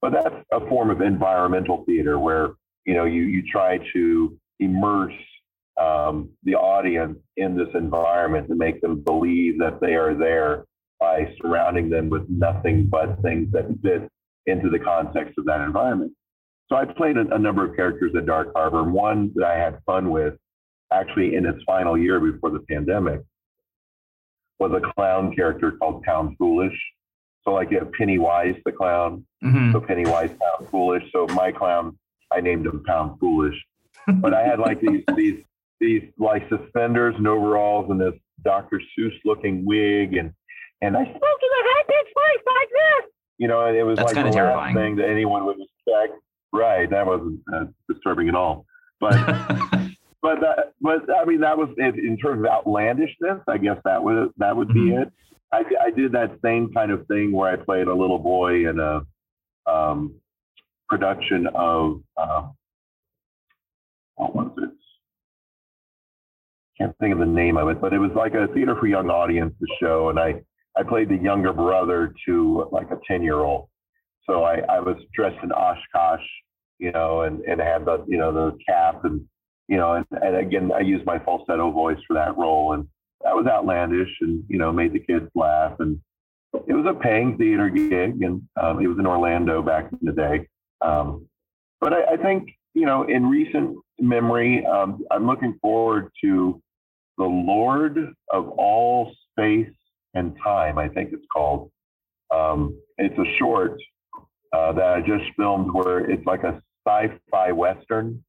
But 0.00 0.12
that's 0.12 0.34
a 0.52 0.60
form 0.68 0.90
of 0.90 1.00
environmental 1.00 1.84
theater 1.84 2.18
where 2.18 2.50
you 2.84 2.94
know 2.94 3.04
you 3.04 3.22
you 3.22 3.42
try 3.50 3.78
to 3.92 4.38
immerse 4.60 5.12
um, 5.80 6.30
the 6.44 6.54
audience 6.54 7.18
in 7.36 7.56
this 7.56 7.68
environment 7.74 8.48
to 8.48 8.54
make 8.54 8.80
them 8.80 9.00
believe 9.00 9.58
that 9.58 9.80
they 9.80 9.94
are 9.94 10.14
there 10.14 10.64
by 11.00 11.32
surrounding 11.40 11.88
them 11.88 12.08
with 12.08 12.28
nothing 12.28 12.86
but 12.86 13.20
things 13.22 13.50
that 13.52 13.66
fit 13.82 14.08
into 14.46 14.70
the 14.70 14.78
context 14.78 15.34
of 15.38 15.44
that 15.44 15.60
environment. 15.60 16.12
So 16.68 16.76
I 16.76 16.84
played 16.84 17.16
a, 17.16 17.34
a 17.34 17.38
number 17.38 17.64
of 17.64 17.74
characters 17.76 18.12
in 18.14 18.26
Dark 18.26 18.52
Harbor. 18.54 18.84
One 18.84 19.32
that 19.34 19.44
I 19.44 19.56
had 19.56 19.78
fun 19.86 20.10
with, 20.10 20.34
actually 20.92 21.34
in 21.34 21.46
its 21.46 21.62
final 21.64 21.96
year 21.96 22.20
before 22.20 22.50
the 22.50 22.60
pandemic, 22.60 23.22
was 24.58 24.72
a 24.72 24.92
clown 24.92 25.34
character 25.34 25.72
called 25.72 26.02
Pound 26.02 26.36
Foolish. 26.36 26.78
So 27.44 27.52
like 27.52 27.70
you 27.70 27.78
have 27.78 27.92
Pennywise 27.92 28.56
the 28.64 28.72
clown, 28.72 29.24
mm-hmm. 29.42 29.72
so 29.72 29.80
Pennywise 29.80 30.30
Pound 30.30 30.68
Foolish. 30.70 31.04
So 31.12 31.26
my 31.28 31.52
clown, 31.52 31.96
I 32.32 32.40
named 32.40 32.66
him 32.66 32.82
Pound 32.84 33.18
Foolish. 33.18 33.54
but 34.06 34.34
I 34.34 34.42
had 34.42 34.58
like 34.58 34.80
these 34.80 35.02
these 35.16 35.40
these 35.80 36.02
like 36.18 36.48
suspenders 36.48 37.14
and 37.16 37.26
overalls 37.26 37.90
and 37.90 38.00
this 38.00 38.14
Dr. 38.44 38.80
Seuss 38.98 39.12
looking 39.24 39.64
wig 39.64 40.16
and 40.16 40.32
and 40.82 40.96
I 40.96 41.04
spoke 41.04 41.14
in 41.14 41.20
a 41.20 41.22
high 41.22 41.82
pitched 41.86 42.14
voice 42.14 42.44
like 42.46 42.68
this. 42.68 43.12
You 43.38 43.48
know, 43.48 43.64
and 43.66 43.76
it 43.76 43.84
was 43.84 43.98
That's 43.98 44.14
like 44.14 44.24
the 44.24 44.30
terrifying. 44.30 44.74
last 44.74 44.82
thing 44.82 44.96
that 44.96 45.08
anyone 45.08 45.44
would 45.46 45.56
expect. 45.60 46.20
Right, 46.52 46.88
that 46.90 47.06
wasn't 47.06 47.40
uh, 47.52 47.64
disturbing 47.88 48.28
at 48.28 48.34
all. 48.34 48.66
But 49.00 49.12
but 50.22 50.40
that, 50.40 50.72
but 50.80 51.02
I 51.14 51.24
mean 51.24 51.40
that 51.40 51.56
was 51.56 51.68
in 51.78 52.16
terms 52.18 52.40
of 52.40 52.46
outlandishness. 52.46 53.42
I 53.48 53.58
guess 53.58 53.76
that 53.84 54.02
would 54.02 54.30
that 54.38 54.56
would 54.56 54.68
mm-hmm. 54.68 54.96
be 54.96 55.02
it. 55.02 55.12
I, 55.52 55.62
I 55.86 55.90
did 55.90 56.12
that 56.12 56.38
same 56.44 56.72
kind 56.74 56.90
of 56.90 57.06
thing 57.06 57.32
where 57.32 57.50
I 57.50 57.56
played 57.56 57.86
a 57.86 57.94
little 57.94 58.18
boy 58.18 58.68
in 58.68 58.78
a 58.78 59.00
um, 59.70 60.14
production 60.88 61.46
of 61.54 62.02
uh, 62.16 62.48
what 64.16 64.34
was 64.34 64.52
it? 64.58 64.70
can't 66.78 66.96
think 66.98 67.12
of 67.12 67.18
the 67.18 67.26
name 67.26 67.56
of 67.56 67.68
it, 67.68 67.80
but 67.80 67.92
it 67.92 67.98
was 67.98 68.12
like 68.14 68.34
a 68.34 68.46
theater 68.54 68.76
for 68.78 68.86
young 68.86 69.10
audiences 69.10 69.68
show, 69.80 70.10
and 70.10 70.18
I 70.18 70.34
I 70.76 70.84
played 70.84 71.08
the 71.08 71.16
younger 71.16 71.52
brother 71.52 72.14
to 72.26 72.68
like 72.70 72.90
a 72.90 72.98
ten 73.06 73.22
year 73.22 73.40
old. 73.40 73.68
So 74.28 74.44
I, 74.44 74.60
I 74.68 74.80
was 74.80 74.96
dressed 75.14 75.42
in 75.42 75.52
Oshkosh, 75.52 76.24
you 76.78 76.92
know, 76.92 77.22
and 77.22 77.40
and 77.40 77.60
had 77.60 77.84
the 77.84 78.04
you 78.06 78.18
know 78.18 78.32
the 78.32 78.58
cap 78.66 79.04
and 79.04 79.24
you 79.68 79.76
know 79.76 79.94
and, 79.94 80.06
and 80.22 80.36
again 80.36 80.70
I 80.72 80.80
used 80.80 81.06
my 81.06 81.18
falsetto 81.18 81.70
voice 81.70 81.98
for 82.06 82.14
that 82.14 82.36
role 82.36 82.74
and 82.74 82.86
that 83.24 83.34
was 83.34 83.46
outlandish 83.46 84.10
and 84.20 84.44
you 84.48 84.58
know 84.58 84.70
made 84.70 84.92
the 84.92 85.00
kids 85.00 85.28
laugh 85.34 85.80
and 85.80 85.98
it 86.66 86.72
was 86.72 86.86
a 86.88 86.94
paying 86.94 87.36
theater 87.36 87.68
gig 87.68 88.22
and 88.22 88.42
um, 88.60 88.80
it 88.80 88.86
was 88.86 88.98
in 88.98 89.06
Orlando 89.06 89.62
back 89.62 89.90
in 89.92 89.98
the 90.02 90.12
day. 90.12 90.46
Um, 90.80 91.26
but 91.80 91.92
I, 91.92 92.14
I, 92.14 92.16
think 92.16 92.48
you 92.74 92.86
know 92.86 93.04
in 93.04 93.26
recent 93.26 93.76
memory, 93.98 94.64
um, 94.66 95.04
I'm 95.10 95.26
looking 95.26 95.58
forward 95.60 96.10
to 96.22 96.60
the 97.16 97.24
Lord 97.24 98.14
of 98.32 98.48
All 98.50 99.12
Space 99.32 99.72
and 100.14 100.36
Time. 100.42 100.78
I 100.78 100.88
think 100.88 101.12
it's 101.12 101.26
called. 101.32 101.70
Um, 102.34 102.78
it's 102.98 103.18
a 103.18 103.36
short 103.38 103.78
uh, 104.52 104.72
that 104.72 104.84
I 104.84 105.00
just 105.00 105.24
filmed 105.36 105.72
where 105.72 106.10
it's 106.10 106.24
like 106.26 106.42
a 106.42 106.62
sci-fi 106.86 107.52
western, 107.52 108.24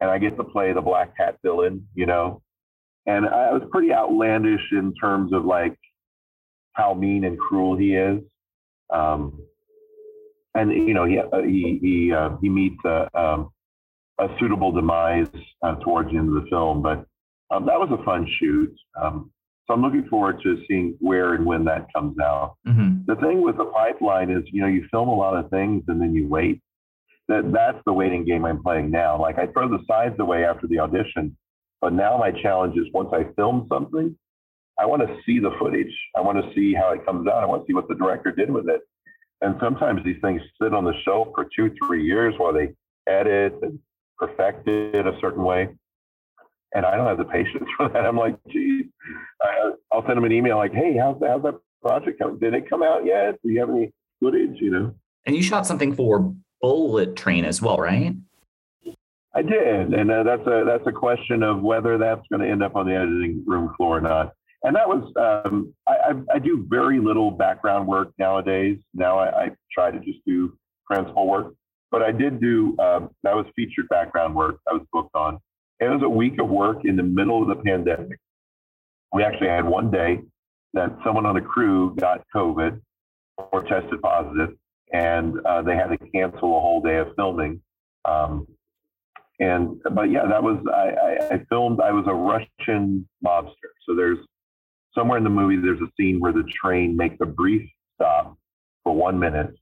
and 0.00 0.10
I 0.10 0.18
get 0.18 0.36
to 0.36 0.44
play 0.44 0.72
the 0.72 0.80
black 0.80 1.12
hat 1.16 1.36
villain. 1.42 1.86
You 1.94 2.06
know, 2.06 2.42
and 3.06 3.26
I 3.26 3.52
was 3.52 3.62
pretty 3.70 3.92
outlandish 3.92 4.72
in 4.72 4.94
terms 4.94 5.32
of 5.32 5.44
like 5.44 5.76
how 6.72 6.94
mean 6.94 7.24
and 7.24 7.38
cruel 7.38 7.76
he 7.76 7.94
is. 7.94 8.20
Um, 8.90 9.42
and 10.54 10.70
you 10.70 10.94
know 10.94 11.04
he 11.04 11.18
uh, 11.18 11.42
he 11.42 11.78
he, 11.80 12.12
uh, 12.12 12.30
he 12.40 12.48
meets 12.48 12.82
a, 12.84 13.08
um, 13.18 13.50
a 14.18 14.28
suitable 14.38 14.72
demise 14.72 15.28
uh, 15.62 15.76
towards 15.76 16.10
the 16.10 16.18
end 16.18 16.28
of 16.28 16.42
the 16.42 16.48
film, 16.48 16.82
but 16.82 17.06
um, 17.50 17.66
that 17.66 17.78
was 17.78 17.88
a 17.90 18.02
fun 18.04 18.26
shoot. 18.38 18.74
Um, 19.00 19.30
so 19.68 19.74
I'm 19.74 19.82
looking 19.82 20.08
forward 20.08 20.40
to 20.44 20.62
seeing 20.66 20.96
where 20.98 21.34
and 21.34 21.44
when 21.44 21.64
that 21.66 21.92
comes 21.94 22.18
out. 22.18 22.56
Mm-hmm. 22.66 23.04
The 23.06 23.16
thing 23.16 23.42
with 23.42 23.58
the 23.58 23.66
pipeline 23.66 24.30
is, 24.30 24.42
you 24.50 24.62
know, 24.62 24.66
you 24.66 24.86
film 24.90 25.08
a 25.08 25.14
lot 25.14 25.36
of 25.36 25.50
things 25.50 25.84
and 25.88 26.00
then 26.00 26.14
you 26.14 26.26
wait. 26.26 26.62
That 27.28 27.52
that's 27.52 27.78
the 27.84 27.92
waiting 27.92 28.24
game 28.24 28.46
I'm 28.46 28.62
playing 28.62 28.90
now. 28.90 29.20
Like 29.20 29.38
I 29.38 29.46
throw 29.48 29.68
the 29.68 29.84
sides 29.86 30.14
away 30.18 30.46
after 30.46 30.66
the 30.66 30.78
audition, 30.78 31.36
but 31.82 31.92
now 31.92 32.16
my 32.16 32.30
challenge 32.30 32.78
is 32.78 32.86
once 32.94 33.10
I 33.12 33.26
film 33.36 33.66
something, 33.70 34.16
I 34.78 34.86
want 34.86 35.02
to 35.02 35.14
see 35.26 35.38
the 35.38 35.50
footage. 35.58 35.92
I 36.16 36.22
want 36.22 36.42
to 36.42 36.54
see 36.54 36.72
how 36.72 36.92
it 36.92 37.04
comes 37.04 37.28
out. 37.28 37.42
I 37.42 37.46
want 37.46 37.62
to 37.62 37.66
see 37.66 37.74
what 37.74 37.88
the 37.88 37.96
director 37.96 38.32
did 38.32 38.50
with 38.50 38.70
it. 38.70 38.80
And 39.42 39.56
sometimes 39.60 40.02
these 40.04 40.16
things 40.22 40.40
sit 40.60 40.72
on 40.72 40.84
the 40.84 40.94
shelf 41.04 41.28
for 41.34 41.46
two, 41.54 41.70
three 41.86 42.02
years 42.02 42.34
while 42.38 42.54
they 42.54 42.74
edit 43.06 43.58
and 43.60 43.78
perfect 44.16 44.66
it 44.66 45.06
a 45.06 45.12
certain 45.20 45.44
way. 45.44 45.68
And 46.74 46.86
I 46.86 46.96
don't 46.96 47.06
have 47.06 47.18
the 47.18 47.24
patience 47.24 47.68
for 47.76 47.88
that. 47.90 48.06
I'm 48.06 48.16
like, 48.16 48.36
geez, 48.50 48.86
I'll 49.42 50.04
send 50.06 50.16
them 50.16 50.24
an 50.24 50.32
email 50.32 50.56
like, 50.56 50.72
hey, 50.72 50.96
how's, 50.96 51.16
how's 51.24 51.42
that 51.42 51.58
project 51.82 52.18
coming? 52.18 52.38
Did 52.38 52.54
it 52.54 52.68
come 52.68 52.82
out 52.82 53.04
yet? 53.04 53.38
Do 53.42 53.50
you 53.50 53.60
have 53.60 53.70
any 53.70 53.92
footage? 54.20 54.56
You 54.60 54.70
know? 54.70 54.94
And 55.26 55.36
you 55.36 55.42
shot 55.42 55.66
something 55.66 55.94
for 55.94 56.34
Bullet 56.60 57.16
Train 57.16 57.44
as 57.44 57.62
well, 57.62 57.76
right? 57.76 58.14
I 59.34 59.42
did, 59.42 59.94
and 59.94 60.10
uh, 60.10 60.22
that's 60.24 60.46
a 60.46 60.64
that's 60.66 60.86
a 60.86 60.92
question 60.92 61.42
of 61.42 61.60
whether 61.60 61.98
that's 61.98 62.26
going 62.28 62.40
to 62.40 62.50
end 62.50 62.62
up 62.62 62.74
on 62.74 62.86
the 62.86 62.94
editing 62.94 63.44
room 63.46 63.72
floor 63.76 63.98
or 63.98 64.00
not. 64.00 64.32
And 64.64 64.74
that 64.74 64.88
was 64.88 65.12
um, 65.16 65.72
I, 65.86 65.92
I, 65.92 66.36
I, 66.36 66.38
do 66.40 66.66
very 66.68 66.98
little 66.98 67.30
background 67.30 67.86
work 67.86 68.10
nowadays. 68.18 68.78
Now 68.94 69.18
I, 69.18 69.44
I, 69.44 69.50
try 69.72 69.92
to 69.92 70.00
just 70.00 70.18
do 70.26 70.56
principal 70.86 71.28
work, 71.28 71.54
but 71.92 72.02
I 72.02 72.10
did 72.10 72.40
do 72.40 72.76
um, 72.80 73.10
that 73.22 73.36
was 73.36 73.46
featured 73.54 73.88
background 73.90 74.34
work. 74.34 74.58
I 74.68 74.72
was 74.72 74.82
booked 74.92 75.14
on. 75.14 75.38
It 75.78 75.88
was 75.88 76.02
a 76.02 76.08
week 76.08 76.40
of 76.40 76.48
work 76.48 76.78
in 76.84 76.96
the 76.96 77.04
middle 77.04 77.40
of 77.40 77.48
the 77.48 77.62
pandemic. 77.62 78.18
We 79.12 79.22
actually 79.22 79.48
had 79.48 79.64
one 79.64 79.90
day 79.90 80.20
that 80.74 80.96
someone 81.04 81.26
on 81.26 81.34
the 81.34 81.40
crew 81.40 81.94
got 81.96 82.24
COVID 82.34 82.80
or 83.52 83.62
tested 83.62 84.00
positive, 84.02 84.50
and 84.92 85.34
uh, 85.46 85.62
they 85.62 85.76
had 85.76 85.88
to 85.88 85.98
cancel 86.10 86.56
a 86.56 86.60
whole 86.60 86.82
day 86.82 86.98
of 86.98 87.08
filming. 87.16 87.60
Um, 88.04 88.46
and 89.40 89.80
but 89.92 90.10
yeah, 90.10 90.26
that 90.26 90.42
was 90.42 90.58
I, 90.74 90.88
I, 90.88 91.34
I 91.34 91.44
filmed. 91.48 91.80
I 91.80 91.92
was 91.92 92.04
a 92.06 92.14
Russian 92.14 93.08
mobster. 93.24 93.70
So 93.86 93.94
there's 93.94 94.18
somewhere 94.96 95.18
in 95.18 95.24
the 95.24 95.30
movie 95.30 95.56
there's 95.56 95.80
a 95.80 95.90
scene 95.98 96.18
where 96.20 96.32
the 96.32 96.44
train 96.62 96.96
makes 96.96 97.16
a 97.22 97.26
brief 97.26 97.68
stop 97.94 98.36
for 98.82 98.94
one 98.94 99.18
minute, 99.18 99.54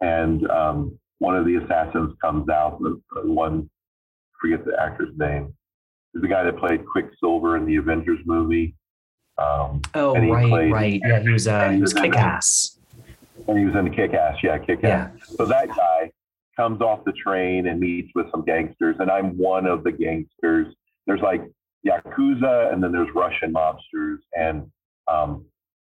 and 0.00 0.48
um, 0.50 0.98
one 1.18 1.36
of 1.36 1.44
the 1.44 1.56
assassins 1.56 2.14
comes 2.22 2.48
out. 2.48 2.78
The, 2.80 3.00
the 3.14 3.32
one 3.32 3.68
forget 4.40 4.64
the 4.64 4.80
actor's 4.80 5.16
name. 5.16 5.54
Is 6.14 6.22
the 6.22 6.28
guy 6.28 6.44
that 6.44 6.58
played 6.58 6.86
Quicksilver 6.86 7.56
in 7.56 7.66
the 7.66 7.76
Avengers 7.76 8.20
movie. 8.24 8.74
Um, 9.38 9.82
oh 9.94 10.14
right, 10.14 10.48
played, 10.48 10.72
right. 10.72 11.00
Yeah, 11.04 11.20
he 11.20 11.28
was 11.28 11.46
uh, 11.46 11.70
he 11.70 11.80
was 11.80 11.92
kick 11.92 12.16
ass. 12.16 12.78
And 13.48 13.58
he 13.58 13.64
was 13.64 13.76
in 13.76 13.84
the 13.84 13.90
kick 13.90 14.14
ass. 14.14 14.36
Yeah, 14.42 14.58
kick 14.58 14.82
ass. 14.82 15.10
Yeah. 15.14 15.36
So 15.36 15.44
that 15.46 15.68
guy 15.68 16.10
comes 16.56 16.80
off 16.80 17.04
the 17.04 17.12
train 17.12 17.66
and 17.68 17.78
meets 17.78 18.10
with 18.14 18.26
some 18.30 18.44
gangsters, 18.44 18.96
and 18.98 19.10
I'm 19.10 19.36
one 19.36 19.66
of 19.66 19.84
the 19.84 19.92
gangsters. 19.92 20.74
There's 21.06 21.20
like 21.20 21.42
yakuza, 21.86 22.72
and 22.72 22.82
then 22.82 22.92
there's 22.92 23.08
Russian 23.14 23.52
mobsters, 23.52 24.18
and 24.34 24.70
um, 25.06 25.44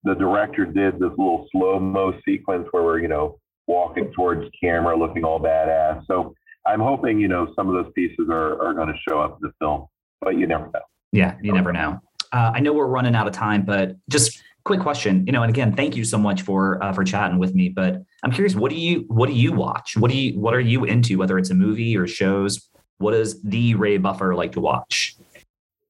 the 0.05 0.15
director 0.15 0.65
did 0.65 0.95
this 0.95 1.11
little 1.11 1.47
slow 1.53 1.79
mo 1.79 2.13
sequence 2.25 2.67
where 2.73 2.83
we're 2.83 3.01
you 3.01 3.09
know 3.09 3.39
walking 3.67 4.13
towards 4.13 4.49
camera, 4.61 4.99
looking 4.99 5.25
all 5.25 5.41
badass. 5.41 6.05
So 6.07 6.35
I'm 6.67 6.81
hoping 6.81 7.21
you 7.21 7.29
know 7.29 7.53
some 7.55 7.69
of 7.69 7.75
those 7.75 7.93
pieces 7.95 8.29
are 8.31 8.61
are 8.61 8.75
going 8.75 8.89
to 8.89 8.99
show 9.09 9.21
up 9.21 9.39
in 9.41 9.49
the 9.49 9.53
film, 9.61 9.87
but 10.21 10.37
you 10.37 10.47
never 10.47 10.67
know. 10.67 10.81
Yeah, 11.13 11.37
you 11.41 11.53
never 11.53 11.73
know. 11.73 12.01
Uh, 12.33 12.53
I 12.55 12.61
know 12.61 12.73
we're 12.73 12.87
running 12.87 13.15
out 13.15 13.27
of 13.27 13.33
time, 13.33 13.65
but 13.65 13.97
just 14.09 14.43
quick 14.65 14.81
question, 14.81 15.25
you 15.27 15.33
know, 15.33 15.43
and 15.43 15.51
again, 15.51 15.75
thank 15.75 15.97
you 15.97 16.05
so 16.05 16.19
much 16.19 16.43
for 16.43 16.83
uh, 16.83 16.93
for 16.93 17.05
chatting 17.05 17.39
with 17.39 17.55
me. 17.55 17.69
But 17.69 18.03
I'm 18.23 18.31
curious, 18.31 18.55
what 18.55 18.71
do 18.71 18.77
you 18.77 19.05
what 19.09 19.29
do 19.29 19.35
you 19.35 19.53
watch? 19.53 19.97
What 19.97 20.11
do 20.11 20.17
you 20.17 20.39
what 20.39 20.55
are 20.55 20.61
you 20.61 20.85
into? 20.85 21.19
Whether 21.19 21.39
it's 21.39 21.51
a 21.51 21.55
movie 21.55 21.97
or 21.97 22.07
shows, 22.07 22.69
what 22.99 23.13
does 23.13 23.41
the 23.43 23.75
Ray 23.75 23.97
Buffer 23.97 24.35
like 24.35 24.53
to 24.53 24.61
watch? 24.61 25.17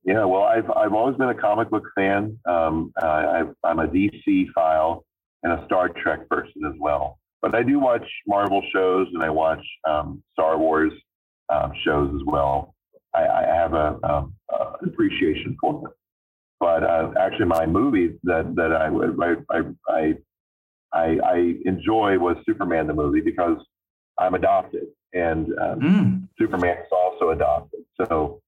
Yeah, 0.05 0.25
well, 0.25 0.43
I've 0.43 0.71
I've 0.71 0.95
always 0.95 1.17
been 1.17 1.29
a 1.29 1.35
comic 1.35 1.71
book 1.71 1.85
fan. 1.95 2.39
Um, 2.49 2.93
I, 2.97 3.45
I'm 3.65 3.79
a 3.81 3.89
DC 3.89 4.47
file 4.55 5.05
and 5.43 5.53
a 5.53 5.65
Star 5.67 5.89
Trek 5.89 6.29
person 6.29 6.65
as 6.67 6.75
well. 6.79 7.19
But 7.43 7.55
I 7.55 7.63
do 7.63 7.79
watch 7.79 8.07
Marvel 8.27 8.63
shows 8.73 9.07
and 9.13 9.23
I 9.23 9.31
watch 9.31 9.65
um, 9.89 10.23
Star 10.33 10.59
Wars 10.59 10.93
um, 11.49 11.73
shows 11.85 12.13
as 12.15 12.23
well. 12.27 12.75
I, 13.15 13.27
I 13.27 13.43
have 13.47 13.75
a, 13.75 13.99
um, 14.03 14.35
uh, 14.53 14.73
appreciation 14.83 15.57
for 15.61 15.83
them. 15.83 15.93
But 16.61 16.83
uh, 16.83 17.13
actually, 17.19 17.47
my 17.47 17.67
movie 17.67 18.19
that 18.25 18.55
that 18.57 18.73
I 18.73 18.89
I 19.55 19.61
I 19.89 20.15
I, 20.93 21.19
I 21.25 21.55
enjoy 21.65 22.19
was 22.19 22.37
Superman 22.47 22.87
the 22.87 22.95
movie 22.95 23.21
because 23.21 23.59
I'm 24.19 24.35
adopted 24.35 24.87
and 25.13 25.47
um, 25.61 25.81
mm. 25.81 26.29
Superman 26.39 26.79
is 26.79 26.93
also 26.93 27.31
adopted. 27.31 27.81
So 28.05 28.41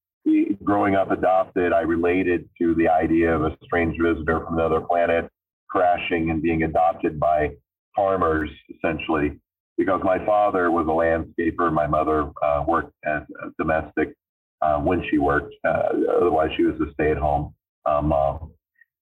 growing 0.63 0.95
up 0.95 1.11
adopted, 1.11 1.73
I 1.73 1.81
related 1.81 2.49
to 2.61 2.75
the 2.75 2.89
idea 2.89 3.35
of 3.35 3.43
a 3.43 3.57
strange 3.65 3.97
visitor 4.01 4.41
from 4.45 4.59
another 4.59 4.81
planet 4.81 5.31
crashing 5.69 6.31
and 6.31 6.43
being 6.43 6.65
adopted 6.65 7.19
by 7.19 7.51
farmers, 7.95 8.51
essentially, 8.75 9.39
because 9.79 10.01
my 10.05 10.25
father 10.27 10.71
was 10.71 10.87
a 10.87 10.91
landscaper. 10.91 11.73
My 11.73 11.87
mother 11.87 12.31
uh, 12.43 12.65
worked 12.67 12.93
as 13.05 13.23
a 13.43 13.51
domestic 13.59 14.15
uh, 14.63 14.79
when 14.81 15.03
she 15.11 15.19
worked. 15.19 15.55
Uh, 15.65 15.89
otherwise, 16.17 16.51
she 16.57 16.65
was 16.65 16.79
a 16.81 16.93
stay-at-home 16.95 17.55
uh, 17.87 18.03
mom. 18.03 18.53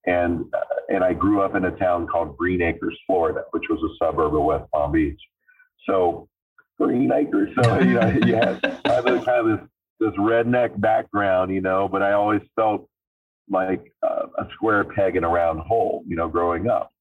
And, 0.06 0.44
uh, 0.54 0.60
and 0.88 1.04
I 1.04 1.12
grew 1.12 1.42
up 1.42 1.54
in 1.54 1.64
a 1.64 1.70
town 1.72 2.06
called 2.06 2.36
Green 2.36 2.62
Acres, 2.62 2.98
Florida, 3.06 3.42
which 3.50 3.64
was 3.68 3.80
a 3.82 4.04
suburb 4.04 4.34
of 4.34 4.42
West 4.42 4.70
Palm 4.72 4.92
Beach. 4.92 5.20
So 5.86 6.28
Green 6.78 7.12
Acres. 7.12 7.50
So, 7.60 7.78
you 7.80 7.94
know, 7.94 8.08
you 8.26 8.36
had 8.36 8.60
kind 8.84 9.28
of 9.28 9.46
this, 9.46 9.68
this 10.00 10.14
redneck 10.18 10.80
background, 10.80 11.52
you 11.52 11.60
know, 11.60 11.88
but 11.88 12.02
I 12.02 12.12
always 12.12 12.42
felt 12.56 12.88
like 13.50 13.92
uh, 14.02 14.26
a 14.38 14.46
square 14.54 14.84
peg 14.84 15.16
in 15.16 15.24
a 15.24 15.28
round 15.28 15.60
hole, 15.60 16.04
you 16.06 16.16
know, 16.16 16.28
growing 16.28 16.68
up. 16.68 16.92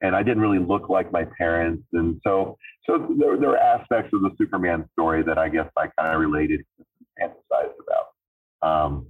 And 0.00 0.16
I 0.16 0.22
didn't 0.24 0.40
really 0.40 0.58
look 0.58 0.88
like 0.88 1.12
my 1.12 1.24
parents. 1.38 1.84
And 1.92 2.20
so, 2.24 2.58
so 2.86 3.14
there, 3.18 3.38
there 3.38 3.50
were 3.50 3.58
aspects 3.58 4.10
of 4.12 4.22
the 4.22 4.30
Superman 4.36 4.88
story 4.92 5.22
that 5.22 5.38
I 5.38 5.48
guess 5.48 5.68
I 5.76 5.86
kind 5.98 6.14
of 6.14 6.20
related 6.20 6.64
and 6.78 7.30
fantasized 7.30 7.74
about. 7.86 8.68
Um, 8.68 9.06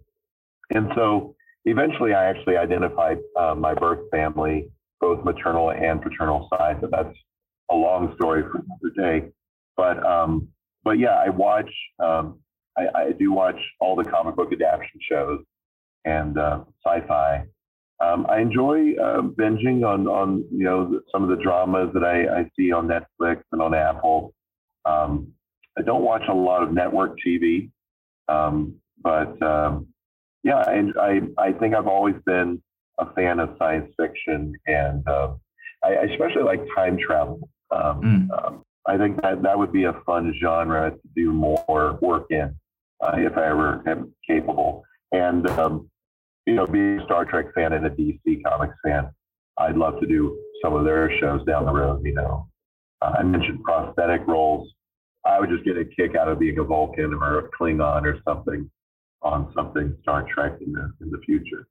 and 0.70 0.92
so 0.94 1.34
eventually 1.64 2.14
I 2.14 2.24
actually 2.26 2.56
identified 2.56 3.18
uh, 3.38 3.54
my 3.54 3.74
birth 3.74 4.10
family, 4.10 4.68
both 5.00 5.24
maternal 5.24 5.70
and 5.70 6.00
paternal 6.02 6.48
side, 6.50 6.80
but 6.80 6.90
that's 6.90 7.16
a 7.70 7.74
long 7.74 8.14
story 8.16 8.42
for 8.42 8.58
another 8.58 9.20
day. 9.20 9.28
But 9.76 10.04
um, 10.04 10.48
but 10.84 10.98
yeah, 10.98 11.22
I 11.24 11.30
watch. 11.30 11.70
Um, 11.98 12.38
I, 12.76 12.86
I, 12.94 13.12
do 13.12 13.30
watch 13.32 13.58
all 13.80 13.94
the 13.94 14.04
comic 14.04 14.34
book 14.34 14.50
adaptation 14.50 14.98
shows 15.06 15.40
and 16.06 16.38
uh, 16.38 16.60
sci-fi. 16.86 17.44
Um, 18.00 18.26
I 18.30 18.40
enjoy 18.40 18.94
uh, 18.94 19.20
binging 19.20 19.86
on 19.86 20.06
on 20.06 20.44
you 20.50 20.64
know 20.64 21.00
some 21.12 21.22
of 21.22 21.28
the 21.28 21.42
dramas 21.42 21.90
that 21.94 22.02
I, 22.02 22.40
I 22.40 22.50
see 22.58 22.72
on 22.72 22.88
Netflix 22.88 23.42
and 23.52 23.62
on 23.62 23.74
Apple. 23.74 24.34
Um, 24.84 25.32
I 25.78 25.82
don't 25.82 26.02
watch 26.02 26.22
a 26.28 26.34
lot 26.34 26.62
of 26.62 26.72
network 26.72 27.16
TV, 27.24 27.70
um, 28.28 28.74
but 29.02 29.40
um, 29.42 29.91
yeah, 30.42 30.56
I, 30.56 30.90
I, 31.00 31.20
I 31.38 31.52
think 31.52 31.74
I've 31.74 31.86
always 31.86 32.16
been 32.26 32.60
a 32.98 33.12
fan 33.14 33.40
of 33.40 33.56
science 33.58 33.92
fiction, 33.98 34.54
and 34.66 35.06
uh, 35.06 35.32
I, 35.84 35.90
especially 36.10 36.42
like 36.42 36.60
time 36.74 36.98
travel. 36.98 37.48
Um, 37.70 38.28
mm. 38.30 38.44
um, 38.44 38.64
I 38.86 38.98
think 38.98 39.22
that 39.22 39.42
that 39.42 39.56
would 39.56 39.72
be 39.72 39.84
a 39.84 39.94
fun 40.04 40.34
genre 40.40 40.90
to 40.90 41.08
do 41.14 41.32
more 41.32 41.98
work 42.02 42.26
in 42.30 42.54
uh, 43.00 43.12
if 43.16 43.36
I 43.36 43.50
ever 43.50 43.82
am 43.86 44.12
capable. 44.26 44.84
And 45.12 45.48
um, 45.50 45.88
you 46.46 46.54
know, 46.54 46.66
being 46.66 47.00
a 47.00 47.04
Star 47.04 47.24
Trek 47.24 47.54
fan 47.54 47.72
and 47.72 47.86
a 47.86 47.90
DC 47.90 48.42
Comics 48.44 48.74
fan, 48.84 49.10
I'd 49.58 49.76
love 49.76 50.00
to 50.00 50.06
do 50.06 50.38
some 50.62 50.74
of 50.74 50.84
their 50.84 51.16
shows 51.20 51.44
down 51.46 51.66
the 51.66 51.72
road. 51.72 52.02
You 52.04 52.14
know, 52.14 52.48
uh, 53.00 53.14
I 53.18 53.22
mentioned 53.22 53.62
prosthetic 53.62 54.26
roles. 54.26 54.72
I 55.24 55.38
would 55.38 55.50
just 55.50 55.64
get 55.64 55.76
a 55.76 55.84
kick 55.84 56.16
out 56.16 56.26
of 56.26 56.40
being 56.40 56.58
a 56.58 56.64
Vulcan 56.64 57.14
or 57.14 57.38
a 57.38 57.48
Klingon 57.50 58.02
or 58.02 58.18
something 58.24 58.68
on 59.22 59.52
something 59.54 59.96
Star 60.02 60.26
Trek 60.32 60.54
in 60.64 60.72
the 60.72 60.92
in 61.00 61.10
the 61.10 61.18
future. 61.18 61.68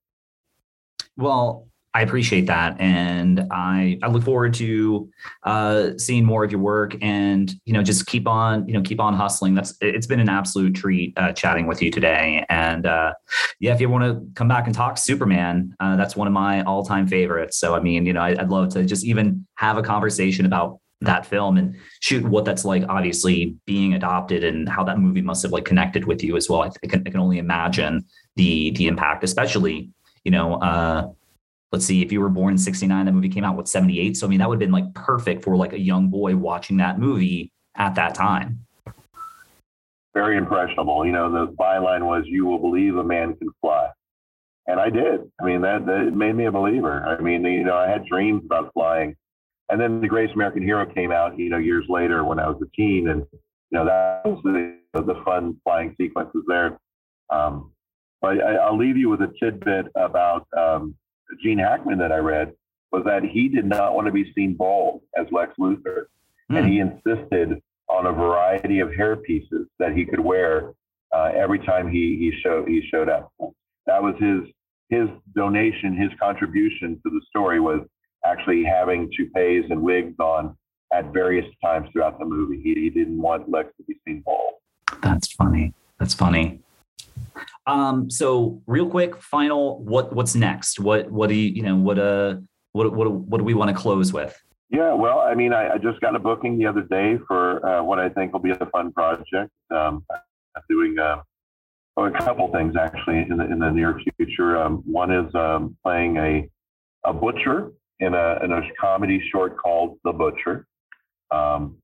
Well, 1.18 1.68
I 1.94 2.04
appreciate 2.04 2.48
that, 2.48 2.80
and 2.80 3.48
I 3.52 4.00
I 4.02 4.08
look 4.08 4.24
forward 4.24 4.54
to 4.56 5.10
uh, 5.44 5.90
seeing 5.98 6.24
more 6.24 6.46
of 6.46 6.52
your 6.52 6.62
work, 6.62 6.96
and 7.02 7.54
you 7.66 7.74
know, 7.74 7.84
just 7.84 8.06
keep 8.06 8.28
on 8.28 8.66
you 8.68 8.74
know 8.74 8.82
keep 8.82 9.02
on 9.02 9.14
hustling. 9.14 9.56
That's 9.56 9.76
it's 9.82 10.08
been 10.08 10.22
an 10.22 10.30
absolute 10.30 10.74
treat 10.74 11.14
uh, 11.18 11.34
chatting 11.34 11.68
with 11.68 11.82
you 11.82 11.92
today, 11.92 12.46
and 12.50 12.86
uh, 12.86 13.14
yeah, 13.60 13.74
if 13.74 13.82
you 13.82 13.90
want 13.90 14.06
to 14.06 14.26
come 14.36 14.48
back 14.48 14.68
and 14.68 14.76
talk 14.76 14.98
Superman, 14.98 15.76
uh, 15.82 15.98
that's 15.98 16.16
one 16.16 16.28
of 16.28 16.34
my 16.34 16.64
all 16.64 16.86
time 16.86 17.08
favorites. 17.08 17.58
So 17.58 17.76
I 17.76 17.82
mean, 17.82 18.06
you 18.06 18.14
know, 18.14 18.22
I, 18.22 18.30
I'd 18.30 18.50
love 18.50 18.70
to 18.70 18.86
just 18.86 19.04
even 19.04 19.46
have 19.56 19.78
a 19.78 19.84
conversation 19.84 20.46
about 20.46 20.80
that 21.02 21.26
film 21.26 21.58
and 21.58 21.76
shoot 22.00 22.24
what 22.24 22.46
that's 22.46 22.64
like 22.64 22.84
obviously 22.88 23.56
being 23.66 23.94
adopted 23.94 24.44
and 24.44 24.70
how 24.70 24.84
that 24.84 25.00
movie 25.00 25.22
must 25.22 25.42
have 25.42 25.52
like 25.52 25.66
connected 25.66 26.06
with 26.06 26.24
you 26.24 26.38
as 26.38 26.50
well 26.50 26.62
i, 26.62 26.88
can, 26.88 27.04
I 27.06 27.10
can 27.10 27.20
only 27.20 27.40
imagine 27.40 28.06
the 28.36 28.72
the 28.72 28.88
impact 28.88 29.24
especially 29.24 29.90
you 30.24 30.32
know 30.32 30.56
uh 30.56 31.10
let's 31.72 31.86
see, 31.86 32.02
if 32.02 32.12
you 32.12 32.20
were 32.20 32.30
born 32.30 32.54
in 32.54 32.58
69, 32.58 33.06
that 33.06 33.12
movie 33.12 33.30
came 33.30 33.44
out 33.44 33.56
with 33.56 33.68
78. 33.68 34.18
So 34.18 34.28
I 34.28 34.30
mean, 34.30 34.40
that 34.40 34.50
would 34.50 34.56
have 34.56 34.60
been 34.60 34.72
like 34.72 34.94
perfect 34.94 35.44
for 35.44 35.56
like 35.56 35.74
a 35.74 35.80
young 35.80 36.10
boy 36.10 36.36
watching 36.36 36.78
that 36.78 37.00
movie 37.00 37.52
at 37.76 37.96
that 37.96 38.14
time. 38.14 38.66
Very 40.14 40.38
impressionable. 40.38 41.06
You 41.06 41.14
know, 41.14 41.32
the 41.32 41.52
byline 41.54 42.06
was, 42.06 42.24
You 42.26 42.46
will 42.46 42.60
believe 42.60 42.98
a 42.98 43.04
man 43.04 43.36
can 43.36 43.50
fly. 43.62 43.90
And 44.68 44.80
I 44.80 44.90
did. 44.90 45.22
I 45.40 45.46
mean, 45.46 45.62
that, 45.62 45.86
that 45.86 46.14
made 46.14 46.36
me 46.36 46.46
a 46.46 46.52
believer. 46.52 47.04
I 47.04 47.20
mean, 47.22 47.44
you 47.46 47.64
know, 47.64 47.78
I 47.78 47.90
had 47.90 48.06
dreams 48.06 48.44
about 48.46 48.74
flying. 48.74 49.16
And 49.72 49.80
then 49.80 50.02
The 50.02 50.08
Greatest 50.08 50.36
American 50.36 50.62
Hero 50.62 50.86
came 50.86 51.12
out, 51.12 51.40
you 51.40 51.50
know, 51.50 51.58
years 51.58 51.86
later 51.88 52.24
when 52.26 52.40
I 52.40 52.48
was 52.48 52.62
a 52.62 52.70
teen. 52.76 53.08
And, 53.08 53.26
you 53.32 53.80
know, 53.80 53.86
that 53.86 54.22
was 54.26 54.42
the, 54.44 54.78
the 54.94 55.22
fun 55.26 55.58
flying 55.64 55.96
sequences 55.98 56.44
there. 56.48 56.78
Um, 57.30 57.72
but 58.22 58.42
I, 58.42 58.70
will 58.70 58.78
leave 58.78 58.98
you 58.98 59.10
with 59.10 59.22
a 59.22 59.34
tidbit 59.42 59.88
about 59.96 60.46
um, 60.58 60.94
Gene 61.42 61.58
Hackman 61.58 61.98
that 62.00 62.12
I 62.12 62.18
read 62.18 62.54
was 62.92 63.04
that 63.06 63.24
he 63.24 63.48
did 63.48 63.66
not 63.66 63.96
want 63.96 64.08
to 64.08 64.12
be 64.12 64.32
seen 64.34 64.56
bald 64.56 65.02
as 65.18 65.26
Lex 65.32 65.54
Luthor, 65.58 66.04
mm. 66.52 66.58
and 66.58 66.68
he 66.68 66.80
insisted 66.80 67.62
on 67.88 68.06
a 68.06 68.12
variety 68.12 68.80
of 68.80 68.94
hair 68.94 69.16
pieces 69.16 69.68
that 69.80 69.94
he 69.94 70.06
could 70.06 70.20
wear 70.20 70.74
uh, 71.14 71.32
every 71.36 71.60
time 71.60 71.90
he 71.90 72.18
he 72.18 72.34
showed 72.44 72.68
he 72.68 72.82
showed 72.92 73.10
up. 73.10 73.32
That 73.86 74.04
was 74.04 74.16
his 74.20 74.42
his 74.90 75.10
donation, 75.36 75.96
his 75.96 76.12
contribution 76.22 77.00
to 77.04 77.10
the 77.10 77.22
story 77.30 77.60
was 77.60 77.82
actually 78.26 78.64
having 78.64 79.12
toupees 79.16 79.66
and 79.70 79.82
wigs 79.82 80.16
on 80.20 80.56
at 80.94 81.14
various 81.14 81.46
times 81.64 81.88
throughout 81.92 82.20
the 82.20 82.26
movie. 82.26 82.62
He, 82.62 82.74
he 82.76 82.90
didn't 82.90 83.22
want 83.22 83.50
Lex 83.50 83.70
to 83.78 83.84
be 83.84 83.96
seen 84.06 84.22
bald. 84.26 84.56
That's 85.02 85.32
funny. 85.32 85.74
That's 86.00 86.14
funny. 86.14 86.60
Um, 87.68 88.10
so 88.10 88.62
real 88.68 88.90
quick, 88.90 89.22
final, 89.22 89.82
what 89.84 90.14
what's 90.14 90.36
next? 90.36 90.80
What 90.80 91.12
what 91.12 91.30
do 91.30 91.36
you 91.36 91.50
you 91.50 91.64
know 91.64 91.76
what 91.76 92.00
uh 92.00 92.36
what 92.74 92.94
what 92.94 93.12
what 93.12 93.38
do 93.38 93.44
we 93.44 93.54
want 93.54 93.70
to 93.70 93.76
close 93.76 94.12
with? 94.12 94.36
Yeah, 94.70 94.94
well, 94.94 95.20
I 95.20 95.36
mean, 95.36 95.52
I, 95.54 95.74
I 95.74 95.78
just 95.78 96.00
got 96.00 96.16
a 96.16 96.20
booking 96.20 96.58
the 96.58 96.66
other 96.66 96.82
day 96.82 97.18
for 97.28 97.66
uh, 97.66 97.84
what 97.84 98.00
I 98.00 98.08
think 98.08 98.32
will 98.32 98.40
be 98.40 98.52
a 98.52 98.66
fun 98.72 98.94
project. 98.94 99.52
Um, 99.70 100.06
I'm 100.10 100.64
doing 100.70 100.98
uh, 100.98 101.22
oh, 101.98 102.06
a 102.06 102.12
couple 102.12 102.50
things 102.54 102.76
actually 102.78 103.20
in 103.30 103.38
the 103.38 103.46
in 103.52 103.60
the 103.60 103.70
near 103.70 104.00
future. 104.18 104.58
Um, 104.58 104.82
one 104.86 105.12
is 105.12 105.34
um, 105.36 105.78
playing 105.84 106.18
a 106.18 106.50
a 107.04 107.14
butcher 107.14 107.72
in 108.02 108.16
a 108.16 108.40
in 108.44 108.52
a 108.52 108.62
comedy 108.80 109.22
short 109.32 109.58
called 109.58 109.98
The 110.04 110.12
Butcher, 110.12 110.66
um, 111.30 111.78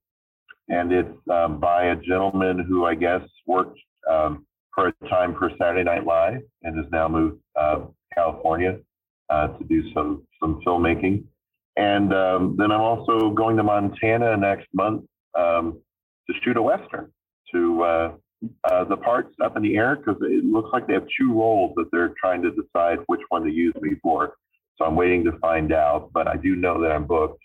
and 0.68 0.92
it's 0.92 1.18
um, 1.32 1.60
by 1.60 1.86
a 1.86 1.96
gentleman 1.96 2.66
who 2.68 2.86
I 2.86 2.96
guess 2.96 3.22
worked 3.46 3.80
um, 4.12 4.46
for 4.74 4.88
a 4.88 5.08
time 5.10 5.36
for 5.38 5.52
Saturday 5.60 5.84
Night 5.84 6.06
Live 6.06 6.42
and 6.64 6.76
has 6.78 6.86
now 6.92 7.08
moved 7.08 7.40
uh, 7.56 7.82
California 8.14 8.80
uh, 9.30 9.48
to 9.48 9.64
do 9.64 9.94
some 9.94 10.24
some 10.42 10.60
filmmaking. 10.66 11.24
And 11.78 12.12
um, 12.14 12.56
then 12.58 12.72
I'm 12.72 12.82
also 12.82 13.30
going 13.30 13.56
to 13.58 13.64
Montana 13.64 14.36
next 14.36 14.68
month 14.74 15.06
um, 15.38 15.80
to 16.28 16.34
shoot 16.44 16.58
a 16.58 16.62
western. 16.62 17.12
To 17.54 17.84
uh, 17.84 18.12
uh 18.66 18.84
the 18.84 18.98
parts 18.98 19.34
up 19.42 19.56
in 19.56 19.64
the 19.64 19.78
air 19.78 19.96
because 19.96 20.22
it 20.22 20.44
looks 20.44 20.70
like 20.74 20.88
they 20.88 20.94
have 20.94 21.08
two 21.20 21.34
roles 21.34 21.74
that 21.76 21.86
they're 21.92 22.14
trying 22.20 22.42
to 22.42 22.52
decide 22.52 23.00
which 23.06 23.22
one 23.30 23.44
to 23.44 23.52
use 23.52 23.76
me 23.82 23.92
for. 24.02 24.34
So 24.78 24.86
I'm 24.86 24.96
waiting 24.96 25.24
to 25.26 25.32
find 25.40 25.74
out, 25.74 26.12
but 26.14 26.28
I 26.28 26.38
do 26.38 26.56
know 26.56 26.82
that 26.82 26.92
I'm 26.92 27.06
booked, 27.06 27.42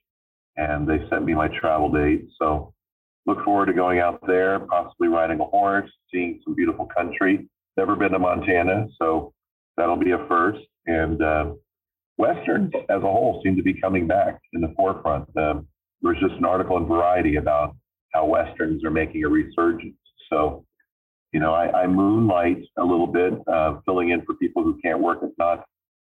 and 0.57 0.87
they 0.87 0.99
sent 1.09 1.25
me 1.25 1.35
my 1.35 1.49
travel 1.49 1.91
date. 1.91 2.27
So 2.39 2.75
look 3.27 3.43
forward 3.45 3.67
to 3.67 3.73
going 3.73 4.01
out 4.01 4.21
there, 4.27 4.61
possibly 4.61 5.09
riding 5.09 5.41
a 5.41 5.45
horse, 5.45 5.91
seeing 6.13 6.41
some 6.45 6.55
beautiful 6.55 6.87
country. 6.87 7.49
Never 7.77 7.97
been 7.97 8.13
to 8.13 8.19
Montana, 8.19 8.87
so 9.01 9.33
that'll 9.77 9.97
be 9.97 10.11
a 10.11 10.27
first. 10.29 10.61
And 10.87 11.23
uh, 11.23 11.53
westerns 12.19 12.73
as 12.91 12.99
a 12.99 13.01
whole 13.01 13.41
seem 13.43 13.57
to 13.57 13.63
be 13.63 13.81
coming 13.81 14.07
back 14.07 14.39
in 14.53 14.61
the 14.61 14.75
forefront. 14.77 15.25
Um, 15.37 15.67
there 16.03 16.13
was 16.13 16.21
just 16.21 16.35
an 16.35 16.45
article 16.45 16.77
in 16.77 16.87
Variety 16.87 17.37
about 17.37 17.77
how 18.13 18.27
westerns 18.27 18.85
are 18.85 18.91
making 18.91 19.25
a 19.25 19.29
resurgence. 19.29 19.97
So, 20.29 20.67
you 21.33 21.41
know, 21.41 21.55
I, 21.55 21.83
I 21.83 21.87
moonlight 21.87 22.59
a 22.77 22.85
little 22.85 23.07
bit, 23.07 23.35
uh, 23.47 23.79
filling 23.87 24.11
in 24.11 24.23
for 24.27 24.35
people 24.35 24.63
who 24.63 24.79
can't 24.83 25.01
work 25.01 25.23
at 25.23 25.31
Knott's 25.39 25.63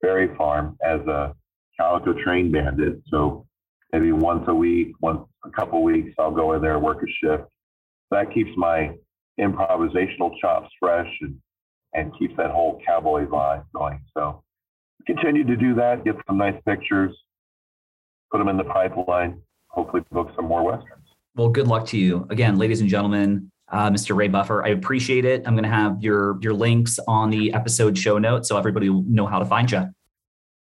Berry 0.02 0.36
Farm 0.36 0.78
as 0.84 1.02
a 1.02 1.36
calico 1.80 2.14
train 2.24 2.52
bandit. 2.52 3.02
So 3.08 3.46
maybe 3.94 4.12
once 4.12 4.46
a 4.48 4.54
week, 4.54 4.94
once 5.02 5.22
a 5.46 5.50
couple 5.50 5.84
weeks, 5.84 6.14
I'll 6.20 6.32
go 6.32 6.54
in 6.54 6.62
there 6.62 6.80
work 6.80 7.04
a 7.04 7.08
shift. 7.22 7.44
That 8.12 8.34
keeps 8.34 8.52
my 8.56 8.96
improvisational 9.40 10.32
chops 10.42 10.70
fresh 10.80 11.10
and, 11.22 11.36
and 11.94 12.12
keeps 12.18 12.36
that 12.38 12.52
whole 12.52 12.82
cowboy 12.86 13.26
vibe 13.26 13.64
going. 13.76 14.02
So 14.16 14.44
continue 15.06 15.46
to 15.46 15.56
do 15.56 15.76
that, 15.76 16.04
get 16.04 16.16
some 16.28 16.38
nice 16.38 16.56
pictures, 16.66 17.16
put 18.32 18.40
them 18.40 18.48
in 18.48 18.58
the 18.58 18.64
pipeline, 18.64 19.42
hopefully 19.68 20.04
book 20.12 20.30
some 20.36 20.46
more 20.46 20.64
Westerns. 20.64 21.06
Well, 21.36 21.50
good 21.50 21.68
luck 21.68 21.86
to 21.88 21.98
you. 21.98 22.26
Again, 22.30 22.58
ladies 22.58 22.82
and 22.82 22.90
gentlemen, 22.90 23.52
uh, 23.70 23.90
Mr. 23.90 24.16
Ray 24.16 24.28
Buffer, 24.28 24.66
I 24.66 24.70
appreciate 24.70 25.26
it. 25.26 25.44
I'm 25.46 25.54
going 25.54 25.64
to 25.64 25.70
have 25.70 26.02
your 26.02 26.38
your 26.42 26.54
links 26.54 27.00
on 27.08 27.30
the 27.30 27.54
episode 27.54 27.98
show 27.98 28.18
notes 28.18 28.48
so 28.50 28.58
everybody 28.58 28.90
will 28.90 29.04
know 29.08 29.26
how 29.26 29.40
to 29.40 29.46
find 29.46 29.70
you. 29.72 29.86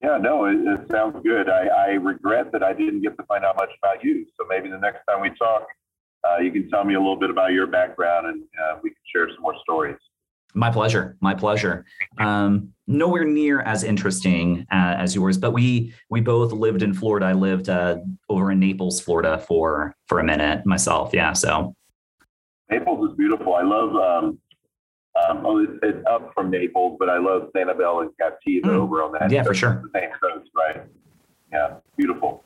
Yeah, 0.01 0.17
no, 0.17 0.45
it, 0.45 0.55
it 0.55 0.89
sounds 0.89 1.17
good. 1.23 1.49
I, 1.49 1.67
I, 1.67 1.87
regret 1.95 2.53
that 2.53 2.63
I 2.63 2.71
didn't 2.71 3.01
get 3.01 3.17
to 3.17 3.23
find 3.23 3.43
out 3.43 3.57
much 3.57 3.71
about 3.83 4.01
you. 4.01 4.25
So 4.37 4.45
maybe 4.47 4.69
the 4.69 4.77
next 4.77 4.99
time 5.09 5.19
we 5.19 5.29
talk, 5.31 5.67
uh, 6.23 6.37
you 6.37 6.51
can 6.51 6.69
tell 6.69 6.85
me 6.85 6.93
a 6.93 6.99
little 6.99 7.17
bit 7.17 7.29
about 7.29 7.51
your 7.51 7.67
background 7.67 8.27
and 8.27 8.43
uh, 8.63 8.79
we 8.81 8.91
can 8.91 8.97
share 9.13 9.27
some 9.27 9.41
more 9.41 9.55
stories. 9.61 9.97
My 10.53 10.71
pleasure. 10.71 11.17
My 11.19 11.35
pleasure. 11.35 11.85
Um, 12.17 12.73
nowhere 12.87 13.25
near 13.25 13.61
as 13.61 13.83
interesting 13.83 14.65
uh, 14.71 14.95
as 14.97 15.13
yours, 15.13 15.37
but 15.37 15.51
we 15.51 15.93
we 16.09 16.21
both 16.21 16.51
lived 16.51 16.81
in 16.81 16.93
Florida. 16.93 17.27
I 17.27 17.33
lived 17.33 17.69
uh, 17.69 17.97
over 18.29 18.51
in 18.51 18.59
Naples, 18.59 18.99
Florida, 18.99 19.37
for 19.37 19.95
for 20.07 20.19
a 20.19 20.23
minute 20.23 20.65
myself. 20.65 21.11
Yeah, 21.13 21.33
so 21.33 21.75
Naples 22.69 23.09
is 23.09 23.17
beautiful. 23.17 23.55
I 23.55 23.63
love 23.63 23.95
um, 23.95 24.39
um, 25.27 25.45
oh, 25.45 25.63
it's, 25.63 25.73
it's, 25.83 26.05
up 26.09 26.31
from 26.33 26.51
Naples, 26.51 26.97
but 26.99 27.09
I 27.09 27.17
love 27.17 27.49
Sanibel 27.55 28.01
and 28.01 28.11
Captiva 28.21 28.65
mm. 28.65 28.69
over 28.69 29.03
on 29.03 29.11
that. 29.13 29.31
Yeah, 29.31 29.43
for 29.43 29.53
sure. 29.53 29.83
The 29.91 29.99
same 29.99 30.09
coast, 30.21 30.49
right? 30.55 30.83
Yeah, 31.51 31.75
beautiful. 31.97 32.43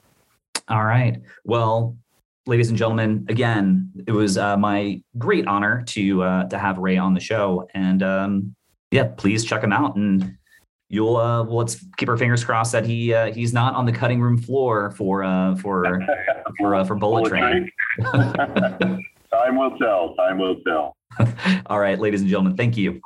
All 0.70 0.86
right. 0.86 1.22
Well, 1.44 1.98
ladies 2.46 2.70
and 2.70 2.78
gentlemen, 2.78 3.26
again, 3.30 3.92
it 4.08 4.12
was 4.12 4.38
uh, 4.38 4.58
my 4.58 5.02
great 5.18 5.46
honor 5.48 5.84
to 5.88 6.24
uh, 6.24 6.44
to 6.46 6.58
have 6.58 6.78
Ray 6.78 6.98
on 6.98 7.14
the 7.14 7.20
show, 7.20 7.68
and 7.74 8.02
um, 8.02 8.56
yeah, 8.92 9.10
please 9.18 9.44
check 9.44 9.62
him 9.62 9.74
out, 9.74 9.96
and 9.96 10.38
you'll 10.90 11.18
uh, 11.18 11.44
well, 11.44 11.58
let's 11.58 11.86
keep 11.98 12.08
our 12.08 12.18
fingers 12.18 12.46
crossed 12.46 12.72
that 12.72 12.86
he 12.86 13.14
uh, 13.14 13.34
he's 13.34 13.54
not 13.54 13.76
on 13.76 13.86
the 13.86 13.92
cutting 13.92 14.22
room 14.22 14.38
floor 14.38 14.92
for 14.92 15.24
uh, 15.24 15.56
for 15.58 16.02
for 16.58 16.76
uh, 16.76 16.86
for 16.86 16.96
Bullet, 16.96 17.30
Bullet 17.30 17.30
Train. 17.30 17.70
Train. 18.00 19.06
Time 19.34 19.58
will 19.58 19.78
tell. 19.78 20.16
Time 20.16 20.38
will 20.38 20.58
tell. 20.62 20.96
All 21.68 21.80
right, 21.80 22.00
ladies 22.00 22.22
and 22.22 22.30
gentlemen, 22.30 22.56
thank 22.56 22.78
you. 22.78 23.02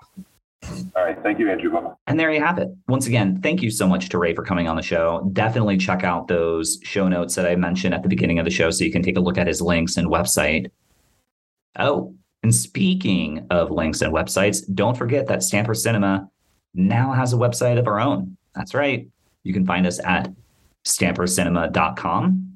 All 0.95 1.03
right. 1.03 1.17
Thank 1.23 1.39
you, 1.39 1.49
Andrew. 1.49 1.71
And 2.07 2.19
there 2.19 2.31
you 2.31 2.41
have 2.41 2.57
it. 2.57 2.69
Once 2.87 3.07
again, 3.07 3.39
thank 3.41 3.61
you 3.61 3.69
so 3.69 3.87
much 3.87 4.09
to 4.09 4.17
Ray 4.17 4.33
for 4.33 4.43
coming 4.43 4.67
on 4.67 4.75
the 4.75 4.81
show. 4.81 5.29
Definitely 5.33 5.77
check 5.77 6.03
out 6.03 6.27
those 6.27 6.79
show 6.83 7.07
notes 7.07 7.35
that 7.35 7.45
I 7.45 7.55
mentioned 7.55 7.93
at 7.93 8.03
the 8.03 8.09
beginning 8.09 8.39
of 8.39 8.45
the 8.45 8.51
show 8.51 8.69
so 8.71 8.83
you 8.83 8.91
can 8.91 9.03
take 9.03 9.17
a 9.17 9.21
look 9.21 9.37
at 9.37 9.47
his 9.47 9.61
links 9.61 9.97
and 9.97 10.07
website. 10.07 10.69
Oh, 11.77 12.13
and 12.43 12.53
speaking 12.53 13.45
of 13.49 13.71
links 13.71 14.01
and 14.01 14.13
websites, 14.13 14.61
don't 14.73 14.97
forget 14.97 15.27
that 15.27 15.43
Stamper 15.43 15.73
Cinema 15.73 16.29
now 16.73 17.13
has 17.13 17.33
a 17.33 17.37
website 17.37 17.77
of 17.79 17.87
our 17.87 17.99
own. 17.99 18.35
That's 18.55 18.73
right. 18.73 19.07
You 19.43 19.53
can 19.53 19.65
find 19.65 19.85
us 19.85 19.99
at 20.03 20.33
stampercinema.com. 20.85 22.46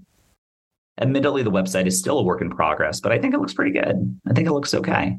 Admittedly, 1.00 1.44
the 1.44 1.52
website 1.52 1.88
is 1.88 1.98
still 1.98 2.20
a 2.20 2.24
work 2.24 2.42
in 2.42 2.50
progress, 2.50 3.00
but 3.00 3.12
I 3.12 3.18
think 3.18 3.34
it 3.34 3.40
looks 3.40 3.54
pretty 3.54 3.72
good. 3.72 4.20
I 4.28 4.34
think 4.34 4.48
it 4.48 4.54
looks 4.54 4.74
okay. 4.74 5.18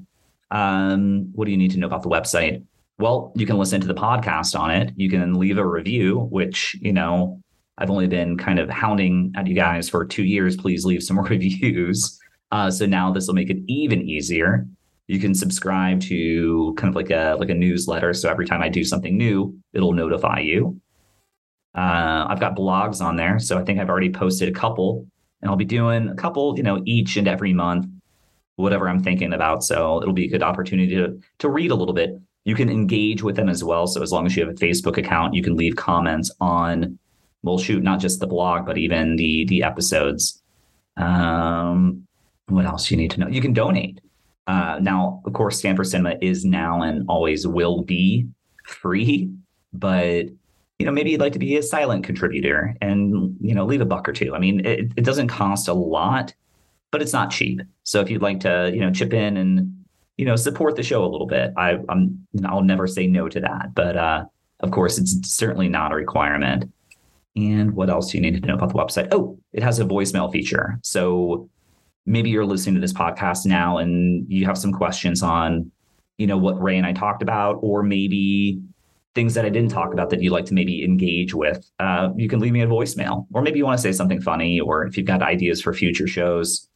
Um, 0.51 1.31
what 1.35 1.47
do 1.47 1.51
you 1.51 1.57
need 1.57 1.71
to 1.73 1.79
know 1.79 1.87
about 1.87 2.03
the 2.03 2.11
website? 2.11 2.65
Well, 2.99 3.33
you 3.35 3.47
can 3.47 3.59
listen 3.59 3.81
to 3.81 3.87
the 3.87 3.95
podcast 3.95 4.59
on 4.59 4.71
it. 4.71 4.93
You 4.97 5.09
can 5.11 5.35
leave 5.35 5.59
a 5.59 5.67
review, 5.67 6.29
which, 6.31 6.77
you 6.81 6.93
know, 6.93 7.41
I've 7.79 7.91
only 7.91 8.07
been 8.07 8.37
kind 8.37 8.59
of 8.59 8.69
hounding 8.69 9.33
at 9.35 9.47
you 9.47 9.55
guys 9.55 9.89
for 9.89 10.05
two 10.05 10.25
years. 10.25 10.57
Please 10.57 10.85
leave 10.85 11.03
some 11.03 11.19
reviews. 11.29 12.19
Uh, 12.51 12.71
so 12.71 12.87
now 12.87 13.11
this 13.11 13.27
will 13.27 13.35
make 13.35 13.51
it 13.51 13.59
even 13.67 14.03
easier. 14.03 14.67
You 15.09 15.19
can 15.19 15.35
subscribe 15.35 16.01
to 16.03 16.75
kind 16.77 16.91
of 16.91 16.95
like 16.95 17.11
a 17.11 17.37
like 17.41 17.51
a 17.51 17.55
newsletter. 17.55 18.15
So 18.15 18.31
every 18.31 18.47
time 18.47 18.63
I 18.63 18.69
do 18.69 18.85
something 18.85 19.17
new, 19.17 19.59
it'll 19.73 19.93
notify 19.93 20.41
you. 20.41 20.81
Uh, 21.75 22.27
I've 22.29 22.41
got 22.41 22.55
blogs 22.55 23.01
on 23.01 23.17
there, 23.17 23.39
so 23.39 23.59
I 23.59 23.65
think 23.65 23.81
I've 23.81 23.89
already 23.89 24.11
posted 24.11 24.49
a 24.49 24.53
couple, 24.53 25.07
and 25.43 25.51
I'll 25.51 25.57
be 25.57 25.65
doing 25.65 26.09
a 26.09 26.15
couple, 26.15 26.57
you 26.57 26.63
know, 26.63 26.81
each 26.87 27.17
and 27.17 27.29
every 27.29 27.53
month, 27.53 27.87
whatever 28.57 28.89
I'm 28.89 29.03
thinking 29.03 29.33
about. 29.33 29.65
So 29.65 30.01
it'll 30.01 30.15
be 30.15 30.27
a 30.27 30.31
good 30.31 30.43
opportunity 30.43 30.95
to 30.97 31.21
to 31.39 31.49
read 31.49 31.71
a 31.71 31.75
little 31.75 31.95
bit. 31.95 32.19
You 32.45 32.55
can 32.55 32.71
engage 32.71 33.23
with 33.23 33.37
them 33.37 33.49
as 33.49 33.63
well. 33.63 33.87
So 33.87 34.03
as 34.03 34.13
long 34.13 34.27
as 34.27 34.37
you 34.37 34.45
have 34.45 34.55
a 34.55 34.59
Facebook 34.59 34.97
account, 34.97 35.35
you 35.35 35.43
can 35.43 35.57
leave 35.57 35.77
comments 35.77 36.31
on, 36.41 36.99
well, 37.43 37.59
shoot, 37.59 37.83
not 37.83 38.01
just 38.01 38.21
the 38.21 38.27
blog, 38.27 38.67
but 38.67 38.79
even 38.79 39.17
the 39.17 39.45
the 39.47 39.63
episodes. 39.63 40.43
Um, 40.97 42.07
what 42.47 42.67
else 42.67 42.91
you 42.91 42.97
need 42.97 43.11
to 43.13 43.21
know? 43.21 43.29
You 43.29 43.41
can 43.41 43.53
donate. 43.53 44.01
Uh, 44.47 44.79
now, 44.81 45.23
of 45.25 45.33
course, 45.33 45.59
Stamper 45.59 45.85
Cinema 45.85 46.17
is 46.21 46.45
now 46.45 46.83
and 46.83 47.05
always 47.09 47.47
will 47.47 47.83
be 47.83 48.27
free, 48.65 49.31
but 49.73 50.27
you 50.83 50.87
know, 50.87 50.91
maybe 50.91 51.13
you'd 51.13 51.21
like 51.21 51.33
to 51.35 51.39
be 51.39 51.57
a 51.57 51.63
silent 51.63 52.03
contributor 52.03 52.75
and 52.81 53.37
you 53.41 53.55
know 53.55 53.65
leave 53.65 53.81
a 53.81 53.85
buck 53.85 54.09
or 54.09 54.13
two. 54.13 54.35
I 54.35 54.41
mean, 54.41 54.67
it, 54.67 54.91
it 54.97 55.05
doesn't 55.05 55.29
cost 55.29 55.69
a 55.69 55.73
lot, 55.73 56.35
but 56.91 57.01
it's 57.01 57.13
not 57.13 57.31
cheap. 57.31 57.61
So 57.85 58.01
if 58.01 58.11
you'd 58.11 58.21
like 58.21 58.41
to, 58.41 58.69
you 58.75 58.81
know, 58.81 58.91
chip 58.91 59.13
in 59.13 59.37
and 59.37 59.85
you 60.17 60.25
know 60.25 60.35
support 60.35 60.75
the 60.75 60.83
show 60.83 61.05
a 61.05 61.07
little 61.07 61.29
bit, 61.29 61.53
I, 61.57 61.79
I'm 61.89 62.27
I'll 62.45 62.65
never 62.65 62.89
say 62.89 63.07
no 63.07 63.29
to 63.29 63.39
that. 63.39 63.77
But 63.77 63.97
uh, 63.97 64.25
of 64.59 64.73
course, 64.73 64.99
it's 64.99 65.33
certainly 65.33 65.69
not 65.69 65.93
a 65.93 65.95
requirement. 65.95 66.69
And 67.37 67.75
what 67.77 67.89
else 67.89 68.11
do 68.11 68.19
you 68.19 68.23
need 68.23 68.43
to 68.43 68.49
know 68.49 68.55
about 68.55 68.71
the 68.71 68.75
website? 68.75 69.07
Oh, 69.13 69.39
it 69.53 69.63
has 69.63 69.79
a 69.79 69.85
voicemail 69.85 70.33
feature. 70.33 70.81
So 70.83 71.49
maybe 72.07 72.29
you're 72.29 72.45
listening 72.45 72.75
to 72.75 72.81
this 72.81 72.93
podcast 72.93 73.47
now 73.47 73.79
and 73.79 74.27
you 74.29 74.47
have 74.47 74.59
some 74.59 74.73
questions 74.73 75.23
on, 75.23 75.71
you 76.19 76.27
know, 76.27 76.39
what 76.39 76.61
Ray 76.61 76.77
and 76.77 76.87
I 76.87 76.93
talked 76.93 77.23
about, 77.23 77.61
or 77.63 77.85
maybe 77.85 78.61
things 79.15 79.35
that 79.35 79.45
I 79.45 79.51
didn't 79.51 79.71
talk 79.71 79.93
about 79.93 80.11
that 80.11 80.23
you'd 80.23 80.33
like 80.33 80.47
to 80.47 80.55
maybe 80.55 80.85
engage 80.85 81.35
with, 81.35 81.71
uh, 81.81 82.11
you 82.17 82.29
can 82.29 82.41
leave 82.41 82.53
me 82.53 82.63
a 82.63 82.67
voicemail. 82.67 83.27
Or 83.35 83.43
maybe 83.43 83.59
you 83.59 83.65
want 83.65 83.79
to 83.79 83.83
say 83.83 83.93
something 83.93 84.21
funny, 84.21 84.61
or 84.61 84.87
if 84.87 84.97
you've 84.97 85.07
got 85.07 85.23
ideas 85.23 85.61
for 85.61 85.75
future 85.75 86.07
shows, 86.07 86.69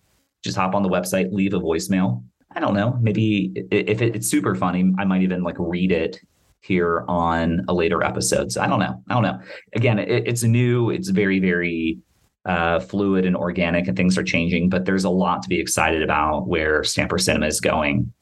just 0.43 0.57
hop 0.57 0.75
on 0.75 0.83
the 0.83 0.89
website, 0.89 1.33
leave 1.33 1.55
a 1.55 1.61
voicemail. 1.61 2.23
I 2.55 2.61
don't 2.61 2.75
know. 2.75 2.99
Maybe 3.01 3.53
if 3.71 4.01
it's 4.01 4.29
super 4.29 4.55
funny, 4.55 4.93
I 4.99 5.05
might 5.05 5.23
even 5.23 5.43
like 5.43 5.57
read 5.59 5.93
it 5.93 6.21
here 6.61 7.05
on 7.07 7.65
a 7.69 7.75
later 7.75 8.03
episode. 8.03 8.51
So 8.53 8.61
I 8.61 8.67
don't 8.67 8.81
know. 8.81 9.03
I 9.09 9.15
don't 9.15 9.23
know. 9.23 9.39
Again, 9.75 9.99
it's 9.99 10.43
new. 10.43 10.91
It's 10.91 11.09
very, 11.09 11.39
very 11.39 11.99
uh, 12.45 12.81
fluid 12.81 13.27
and 13.27 13.37
organic, 13.37 13.89
and 13.89 13.97
things 13.97 14.17
are 14.17 14.23
changing. 14.23 14.69
But 14.69 14.85
there's 14.85 15.05
a 15.05 15.11
lot 15.11 15.43
to 15.43 15.49
be 15.49 15.61
excited 15.61 16.03
about 16.03 16.49
where 16.49 16.83
Stamper 16.85 17.19
Cinema 17.19 17.47
is 17.47 17.61
going, 17.61 18.13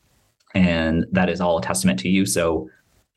and 0.55 1.07
that 1.13 1.29
is 1.29 1.41
all 1.41 1.59
a 1.59 1.63
testament 1.63 1.99
to 2.01 2.09
you. 2.09 2.27
So 2.27 2.69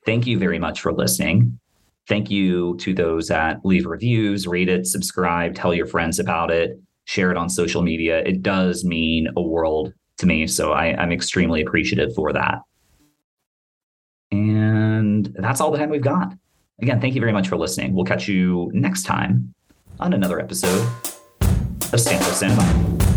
thank 0.08 0.26
you 0.26 0.39
very 0.39 0.58
much 0.58 0.80
for 0.80 0.93
listening. 0.93 1.60
Thank 2.08 2.32
you 2.32 2.78
to 2.78 2.93
those 2.93 3.28
that 3.28 3.64
leave 3.66 3.86
reviews, 3.86 4.47
rate 4.47 4.70
it, 4.70 4.88
subscribe, 4.88 5.53
tell 5.53 5.74
your 5.74 5.86
friends 5.86 6.18
about 6.18 6.49
it, 6.49 6.80
share 7.03 7.30
it 7.30 7.36
on 7.36 7.49
social 7.49 7.82
media. 7.82 8.20
It 8.20 8.41
does 8.41 8.86
mean 8.86 9.28
a 9.36 9.41
world 9.41 9.93
to 10.20 10.26
me. 10.26 10.47
So 10.47 10.72
I, 10.72 10.95
I'm 10.95 11.12
extremely 11.12 11.62
appreciative 11.62 12.16
for 12.16 12.32
that. 12.32 12.60
And 14.32 15.26
that's 15.36 15.60
all 15.60 15.72
the 15.72 15.78
time 15.78 15.89
we've 15.89 16.01
got. 16.01 16.34
Again, 16.82 17.01
thank 17.01 17.14
you 17.14 17.20
very 17.20 17.34
much 17.34 17.49
for 17.49 17.58
listening. 17.58 17.93
We'll 17.93 18.05
catch 18.05 18.30
you 18.30 18.72
next 18.74 19.03
time 19.03 19.53
on 19.99 20.14
another 20.14 20.39
episode 20.39 20.88
of 21.91 21.99
Stamper 21.99 22.24
Cinema. 22.32 23.16